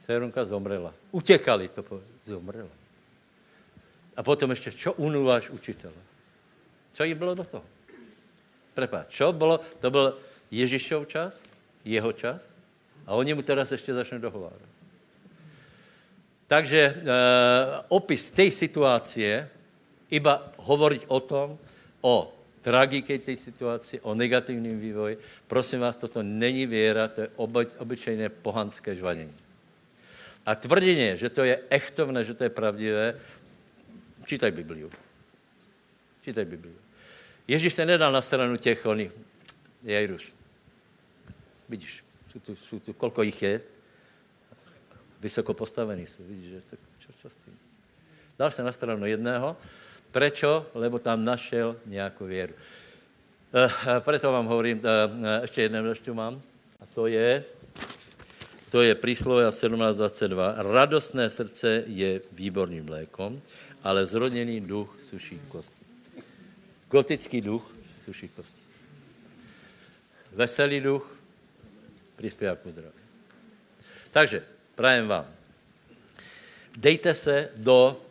Cerunka 0.03 0.43
zomrela. 0.45 0.91
Utekali, 1.11 1.69
to 1.69 1.83
povedali. 1.83 2.17
Zomrela. 2.25 2.75
A 4.17 4.23
potom 4.23 4.49
ještě, 4.49 4.71
čo 4.71 4.93
unúváš 4.93 5.49
učitele? 5.49 5.95
Co 6.93 7.03
jim 7.03 7.17
bylo 7.17 7.35
do 7.35 7.43
toho? 7.43 7.65
Prepáč, 8.73 9.07
čo 9.07 9.33
bylo? 9.33 9.59
To 9.79 9.91
byl 9.91 10.17
Ježišov 10.51 11.07
čas, 11.07 11.43
jeho 11.85 12.11
čas 12.11 12.43
a 13.07 13.15
oni 13.15 13.33
mu 13.33 13.41
teraz 13.41 13.71
ještě 13.71 13.93
začnou 13.93 14.17
dohovárat. 14.19 14.69
Takže 16.47 16.79
e, 16.79 16.95
opis 17.87 18.31
té 18.31 18.51
situace 18.51 19.49
iba 20.09 20.51
hovoriť 20.57 21.05
o 21.07 21.19
tom, 21.19 21.57
o 22.01 22.33
tragike 22.61 23.19
té 23.19 23.37
situaci, 23.37 23.99
o 24.01 24.15
negativním 24.15 24.79
vývoji. 24.79 25.17
Prosím 25.47 25.79
vás, 25.79 25.97
toto 25.97 26.23
není 26.23 26.65
věra, 26.65 27.07
to 27.07 27.21
je 27.21 27.29
obyč, 27.35 27.69
obyčejné 27.77 28.29
pohanské 28.29 28.95
žvanění. 28.95 29.33
A 30.45 30.55
tvrděně, 30.55 31.17
že 31.17 31.29
to 31.29 31.43
je 31.43 31.59
echtovné, 31.69 32.25
že 32.25 32.33
to 32.33 32.43
je 32.43 32.49
pravdivé, 32.49 33.19
čítaj 34.25 34.51
Bibliu. 34.51 34.91
Čítaj 36.25 36.45
Bibliu. 36.45 36.75
Ježíš 37.47 37.73
se 37.73 37.85
nedal 37.85 38.11
na 38.11 38.21
stranu 38.21 38.57
těch, 38.57 38.85
oni, 38.85 39.11
Jairus, 39.83 40.33
vidíš, 41.69 42.03
jsou 42.31 42.39
tu, 42.39 42.55
jsou 42.55 42.79
tu, 42.79 42.93
kolko 42.93 43.23
jich 43.23 43.41
je, 43.41 43.61
vysoko 45.21 45.53
postavený 45.53 46.07
jsou, 46.07 46.23
vidíš, 46.23 46.49
že 46.49 46.61
tak 46.69 46.79
čo, 46.99 47.09
čo 47.21 47.29
s 47.29 47.35
tím? 47.45 47.59
Dal 48.39 48.51
se 48.51 48.63
na 48.63 48.71
stranu 48.71 49.05
jedného, 49.05 49.57
prečo? 50.11 50.65
Lebo 50.73 50.99
tam 50.99 51.25
našel 51.25 51.75
nějakou 51.85 52.25
věru. 52.25 52.53
E, 53.53 53.69
preto 53.99 54.31
vám 54.31 54.45
hovorím, 54.45 54.81
ještě 55.41 55.61
jedné 55.61 55.83
ještě 55.89 56.13
mám, 56.13 56.41
a 56.81 56.85
to 56.85 57.07
je, 57.07 57.43
to 58.71 58.81
je 58.81 58.95
príslove 58.95 59.49
17.22. 59.49 60.53
Radostné 60.57 61.29
srdce 61.29 61.83
je 61.87 62.21
výborným 62.31 62.89
lékom, 62.89 63.41
ale 63.83 64.05
zrodený 64.05 64.61
duch 64.61 64.97
suší 65.01 65.41
kosti. 65.47 65.85
Gotický 66.89 67.41
duch 67.41 67.65
suší 68.05 68.27
kosti. 68.27 68.61
Veselý 70.31 70.81
duch 70.81 71.15
přispěvá 72.15 72.55
k 72.55 72.67
zdraví. 72.67 72.99
Takže, 74.11 74.43
prajem 74.75 75.07
vám. 75.07 75.25
Dejte 76.77 77.15
se 77.15 77.49
do, 77.55 78.01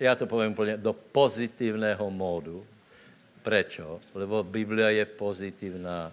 já 0.00 0.14
to 0.14 0.26
povím 0.26 0.52
úplně, 0.52 0.76
do 0.76 0.92
pozitivného 0.92 2.10
módu. 2.10 2.66
Prečo? 3.42 4.00
Lebo 4.14 4.42
Biblia 4.42 4.90
je 4.90 5.04
pozitivná. 5.04 6.12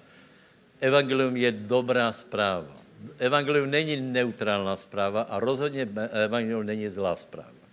Evangelium 0.79 1.37
je 1.37 1.51
dobrá 1.51 2.13
zpráva. 2.13 2.77
Evangelium 3.19 3.69
není 3.69 3.95
neutrálna 3.95 4.75
zpráva 4.75 5.21
a 5.21 5.39
rozhodně 5.39 5.87
evangelium 6.11 6.65
není 6.65 6.89
zlá 6.89 7.15
zpráva. 7.15 7.63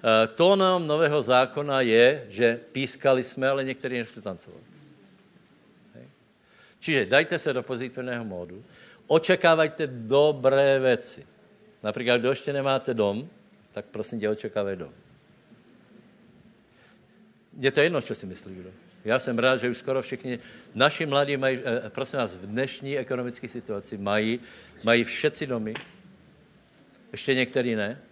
Eh, 0.00 0.26
tónem 0.26 0.86
nového 0.86 1.22
zákona 1.22 1.80
je, 1.80 2.26
že 2.28 2.60
pískali 2.72 3.24
jsme, 3.24 3.48
ale 3.48 3.64
někteří 3.64 3.98
nešli 3.98 4.22
tancovat. 4.22 4.70
Čiže 6.80 7.06
dajte 7.06 7.38
se 7.38 7.52
do 7.52 7.62
pozitivného 7.62 8.24
módu, 8.24 8.64
očekávajte 9.06 9.86
dobré 9.86 10.80
věci. 10.80 11.26
Například, 11.82 12.16
kdo 12.16 12.30
ještě 12.30 12.52
nemáte 12.52 12.94
dom, 12.94 13.28
tak 13.72 13.84
prosím 13.84 14.20
tě, 14.20 14.28
očekávaj 14.28 14.76
dom. 14.76 14.92
Je 17.58 17.70
to 17.70 17.80
jedno, 17.80 18.02
co 18.02 18.14
si 18.14 18.26
myslí 18.26 18.54
kdo. 18.54 18.70
Já 19.04 19.18
jsem 19.18 19.38
rád, 19.38 19.60
že 19.60 19.70
už 19.70 19.78
skoro 19.78 20.02
všichni, 20.02 20.38
naši 20.74 21.06
mladí 21.06 21.36
mají, 21.36 21.58
eh, 21.64 21.90
prosím 21.90 22.18
vás, 22.18 22.34
v 22.34 22.46
dnešní 22.46 22.98
ekonomické 22.98 23.48
situaci 23.48 23.98
mají, 23.98 24.40
mají 24.82 25.04
všetci 25.04 25.46
domy, 25.46 25.74
ještě 27.12 27.34
některý 27.34 27.74
ne. 27.74 28.02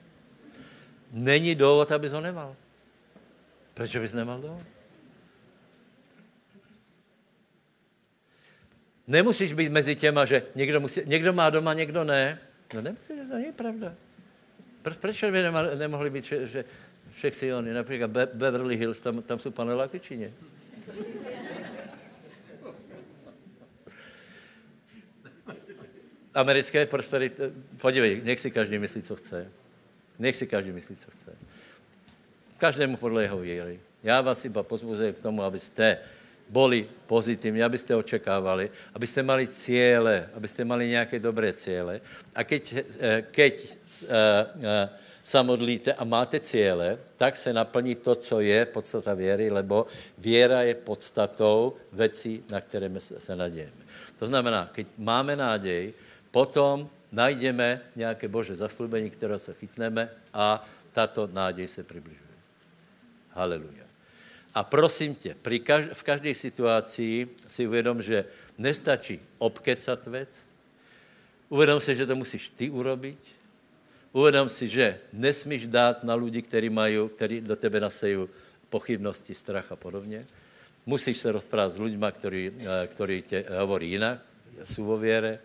Není 1.12 1.54
důvod, 1.54 1.92
abys 1.92 2.12
ho 2.12 2.20
nemal. 2.20 2.56
Proč 3.74 3.96
bys 3.96 4.12
nemal 4.12 4.40
dom? 4.40 4.64
Nemusíš 9.06 9.52
být 9.52 9.72
mezi 9.72 9.96
těma, 9.96 10.24
že 10.24 10.42
někdo, 10.54 10.80
musí, 10.80 11.00
někdo 11.04 11.32
má 11.32 11.50
doma, 11.50 11.74
někdo 11.74 12.04
ne. 12.04 12.38
No 12.74 12.82
nemusíš, 12.82 13.16
to 13.30 13.36
není 13.36 13.52
pravda. 13.52 13.94
Proč, 14.82 15.24
by 15.24 15.42
nemohli 15.74 16.10
být 16.10 16.24
že, 16.24 16.46
že 16.46 16.64
všechny 17.14 17.54
oni, 17.54 17.72
například 17.72 18.10
Beverly 18.10 18.76
Hills, 18.76 19.00
tam, 19.00 19.22
tam 19.22 19.38
jsou 19.38 19.50
paneláky 19.50 20.00
či 20.00 20.16
ne? 20.16 20.30
Americké 26.34 26.86
prosperity, 26.86 27.42
podívej, 27.76 28.22
nech 28.24 28.40
si 28.40 28.50
každý 28.50 28.78
myslí, 28.78 29.02
co 29.02 29.16
chce. 29.16 29.50
Nech 30.18 30.36
si 30.36 30.46
každý 30.46 30.72
myslí, 30.72 30.96
co 30.96 31.10
chce. 31.10 31.32
Každému 32.58 32.96
podle 32.96 33.22
jeho 33.22 33.38
víry. 33.38 33.80
Já 34.02 34.20
vás 34.20 34.44
iba 34.44 34.62
pozbuzuji 34.62 35.12
k 35.12 35.18
tomu, 35.18 35.42
abyste 35.42 35.98
boli 36.48 36.88
pozitivní, 37.06 37.62
abyste 37.62 37.96
očekávali, 37.96 38.70
abyste 38.94 39.22
mali 39.22 39.46
cíle, 39.46 40.30
abyste 40.34 40.64
mali 40.64 40.88
nějaké 40.88 41.18
dobré 41.18 41.52
cíle. 41.52 42.00
A 42.34 42.44
keď, 42.44 42.74
eh, 43.00 43.24
keď 43.30 43.76
uh, 44.02 44.08
uh, 44.56 44.64
se 45.28 45.42
modlíte 45.42 45.92
a 45.92 46.04
máte 46.04 46.40
cíle, 46.40 46.98
tak 47.16 47.36
se 47.36 47.52
naplní 47.52 47.94
to, 47.94 48.14
co 48.14 48.40
je 48.40 48.66
podstata 48.66 49.14
věry, 49.14 49.50
lebo 49.50 49.86
věra 50.18 50.62
je 50.62 50.74
podstatou 50.74 51.76
věcí, 51.92 52.44
na 52.50 52.60
které 52.60 52.90
se 53.00 53.36
nadějeme. 53.36 53.84
To 54.18 54.26
znamená, 54.26 54.70
keď 54.72 54.86
máme 54.98 55.36
nádej, 55.36 55.92
potom 56.30 56.88
najdeme 57.12 57.80
nějaké 57.96 58.28
bože 58.28 58.56
zaslubení, 58.56 59.10
které 59.10 59.38
se 59.38 59.54
chytneme 59.54 60.10
a 60.34 60.64
tato 60.92 61.28
nádej 61.32 61.68
se 61.68 61.82
přibližuje. 61.82 62.36
Haleluja. 63.30 63.84
A 64.54 64.64
prosím 64.64 65.14
tě, 65.14 65.36
pri 65.36 65.60
kaž- 65.60 65.92
v 65.92 66.02
každé 66.02 66.34
situaci 66.34 67.28
si 67.48 67.66
uvědom, 67.66 68.02
že 68.02 68.24
nestačí 68.58 69.20
obkecat 69.38 70.06
věc, 70.06 70.28
uvědom 71.48 71.80
si, 71.80 71.96
že 71.96 72.06
to 72.06 72.16
musíš 72.16 72.48
ty 72.48 72.70
urobiť, 72.70 73.37
uvědom 74.12 74.48
si, 74.48 74.68
že 74.68 74.98
nesmíš 75.12 75.66
dát 75.66 76.04
na 76.04 76.14
lidi, 76.14 76.42
kteří 76.42 76.70
mají, 76.70 77.08
kteří 77.08 77.40
do 77.40 77.56
tebe 77.56 77.80
nasejí 77.80 78.18
pochybnosti, 78.68 79.34
strach 79.34 79.72
a 79.72 79.76
podobně. 79.76 80.24
Musíš 80.86 81.18
se 81.18 81.32
rozprávat 81.32 81.72
s 81.72 81.78
lidmi, 81.78 82.06
kteří, 82.12 82.50
eh, 82.60 82.86
kteří 82.86 83.22
tě 83.22 83.44
hovorí 83.58 83.90
jinak, 83.90 84.18
jsou 84.64 84.84
vo 84.84 84.98
věre. 84.98 85.38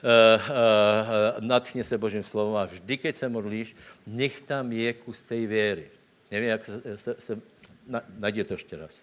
Uh, 0.00 1.50
uh, 1.50 1.82
se 1.82 1.98
Božím 1.98 2.22
slovom 2.22 2.56
a 2.56 2.64
vždy, 2.64 2.96
keď 2.96 3.16
se 3.16 3.28
modlíš, 3.28 3.76
nech 4.06 4.40
tam 4.40 4.72
je 4.72 4.92
kus 4.92 5.22
té 5.22 5.46
věry. 5.46 5.90
Nevím, 6.30 6.48
jak 6.48 6.64
se, 6.64 6.98
se, 6.98 7.16
se 7.18 7.40
na, 7.86 8.02
najdi 8.18 8.44
to 8.44 8.54
ještě 8.54 8.76
raz. 8.76 8.96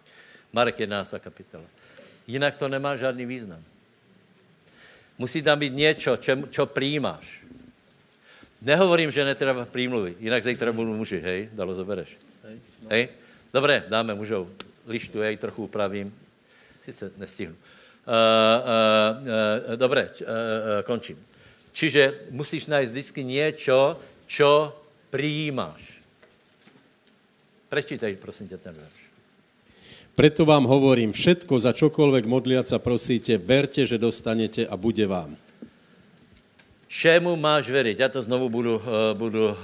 Marek 0.53 0.79
11. 0.79 1.13
kapitola. 1.19 1.63
Jinak 2.27 2.57
to 2.57 2.67
nemá 2.67 2.97
žádný 2.97 3.25
význam. 3.25 3.63
Musí 5.17 5.41
tam 5.41 5.59
být 5.59 5.73
něco, 5.73 6.17
čo 6.49 6.65
přijímáš. 6.65 7.46
Nehovorím, 8.61 9.11
že 9.13 9.25
netreba 9.25 9.65
prímluvy, 9.69 10.17
jinak 10.19 10.43
zítra 10.43 10.73
budu 10.73 10.93
muži, 10.97 11.21
hej, 11.21 11.49
dalo 11.53 11.77
zobereš. 11.77 12.17
Hej, 12.43 12.57
no. 12.83 12.89
hej? 12.89 13.03
Dobré, 13.53 13.83
dáme 13.89 14.15
mužou. 14.15 14.49
Lištu, 14.87 15.21
já 15.21 15.29
ji 15.29 15.37
trochu 15.37 15.63
upravím. 15.63 16.13
Sice 16.81 17.11
nestihnu. 17.17 17.55
Uh, 17.55 17.59
uh, 18.07 19.27
uh, 19.69 19.75
dobré, 19.75 20.09
uh, 20.09 20.27
uh, 20.27 20.31
končím. 20.83 21.19
Čiže 21.71 22.13
musíš 22.31 22.65
najít 22.65 22.89
vždycky 22.89 23.23
něco, 23.23 23.99
čo 24.27 24.73
přijímáš. 25.09 26.01
Prečítaj, 27.69 28.15
prosím 28.15 28.47
tě, 28.47 28.57
ten 28.57 28.73
verš. 28.73 29.07
Preto 30.15 30.49
vám 30.49 30.65
hovorím, 30.65 31.13
všetko, 31.13 31.61
za 31.61 31.77
čokoľvek 31.77 32.25
modliaca 32.25 32.81
prosíte, 32.81 33.37
verte, 33.37 33.85
že 33.85 34.01
dostanete 34.01 34.65
a 34.65 34.73
bude 34.73 35.05
vám. 35.05 35.37
Čemu 36.87 37.35
máš 37.35 37.69
věřit? 37.69 37.99
Já 37.99 38.09
to 38.09 38.21
znovu 38.21 38.49
budu, 38.49 38.75
uh, 38.75 38.83
budu 39.13 39.45
uh, 39.45 39.55
uh, 39.55 39.57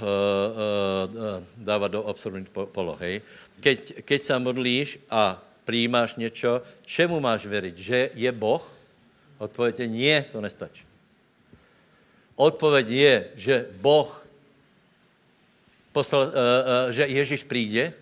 dávat 1.56 1.88
do 1.88 2.06
absurdní 2.06 2.46
polohy. 2.64 3.22
Keď, 3.60 4.02
keď 4.04 4.22
se 4.22 4.38
modlíš 4.38 4.98
a 5.10 5.42
přijímáš 5.64 6.14
něco, 6.14 6.62
čemu 6.84 7.20
máš 7.20 7.46
věřit? 7.46 7.78
Že 7.78 8.10
je 8.14 8.32
Boh? 8.32 8.72
Odpověď 9.38 9.80
je, 9.80 9.86
nie, 9.88 10.24
to 10.32 10.40
nestačí. 10.40 10.84
Odpověď 12.36 12.88
je, 12.88 13.28
že 13.34 13.66
Boh 13.80 14.26
poslal, 15.92 16.22
uh, 16.22 16.28
uh, 16.28 16.90
že 16.90 17.06
Ježíš 17.06 17.44
přijde? 17.44 17.92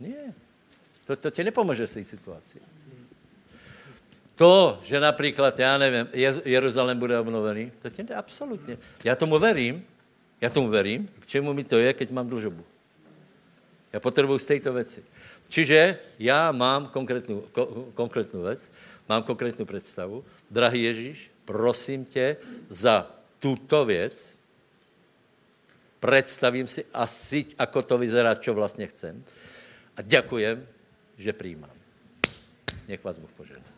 Ne. 0.00 0.34
To, 1.04 1.16
to 1.16 1.30
ti 1.30 1.44
nepomůže 1.44 1.86
v 1.86 1.94
té 1.94 2.04
situaci. 2.04 2.71
To, 4.34 4.80
že 4.82 5.00
například, 5.00 5.58
já 5.58 5.78
nevím, 5.78 6.08
Jeruzalém 6.44 6.98
bude 6.98 7.18
obnovený, 7.18 7.72
to 7.82 7.90
tě 7.90 8.02
jde 8.02 8.14
absolutně. 8.14 8.78
Já 9.04 9.16
tomu 9.16 9.38
verím, 9.38 9.84
já 10.40 10.50
tomu 10.50 10.68
verím, 10.68 11.08
k 11.20 11.26
čemu 11.26 11.52
mi 11.52 11.64
to 11.64 11.78
je, 11.78 11.92
keď 11.92 12.10
mám 12.10 12.28
dlužobu. 12.28 12.64
Já 13.92 14.00
potřebuji 14.00 14.38
z 14.38 14.46
této 14.46 14.72
věci. 14.72 15.04
Čiže 15.48 15.98
já 16.18 16.52
mám 16.52 16.86
konkrétnu, 16.86 17.40
ko, 17.52 17.66
konkrétnu 17.94 18.42
věc, 18.42 18.72
mám 19.08 19.22
konkrétnu 19.22 19.64
představu. 19.66 20.24
Drahý 20.50 20.82
Ježíš, 20.82 21.30
prosím 21.44 22.04
tě 22.04 22.36
za 22.68 23.10
tuto 23.38 23.84
věc, 23.84 24.38
představím 26.00 26.68
si 26.68 26.84
asi, 26.94 27.46
ako 27.58 27.82
to 27.82 27.98
vyzerá, 27.98 28.34
čo 28.34 28.54
vlastně 28.54 28.86
chcem. 28.86 29.24
A 29.96 30.02
děkujem, 30.02 30.66
že 31.18 31.32
přijímám. 31.32 31.76
Nech 32.88 33.04
vás 33.04 33.18
Bůh 33.18 33.30
požádá. 33.36 33.71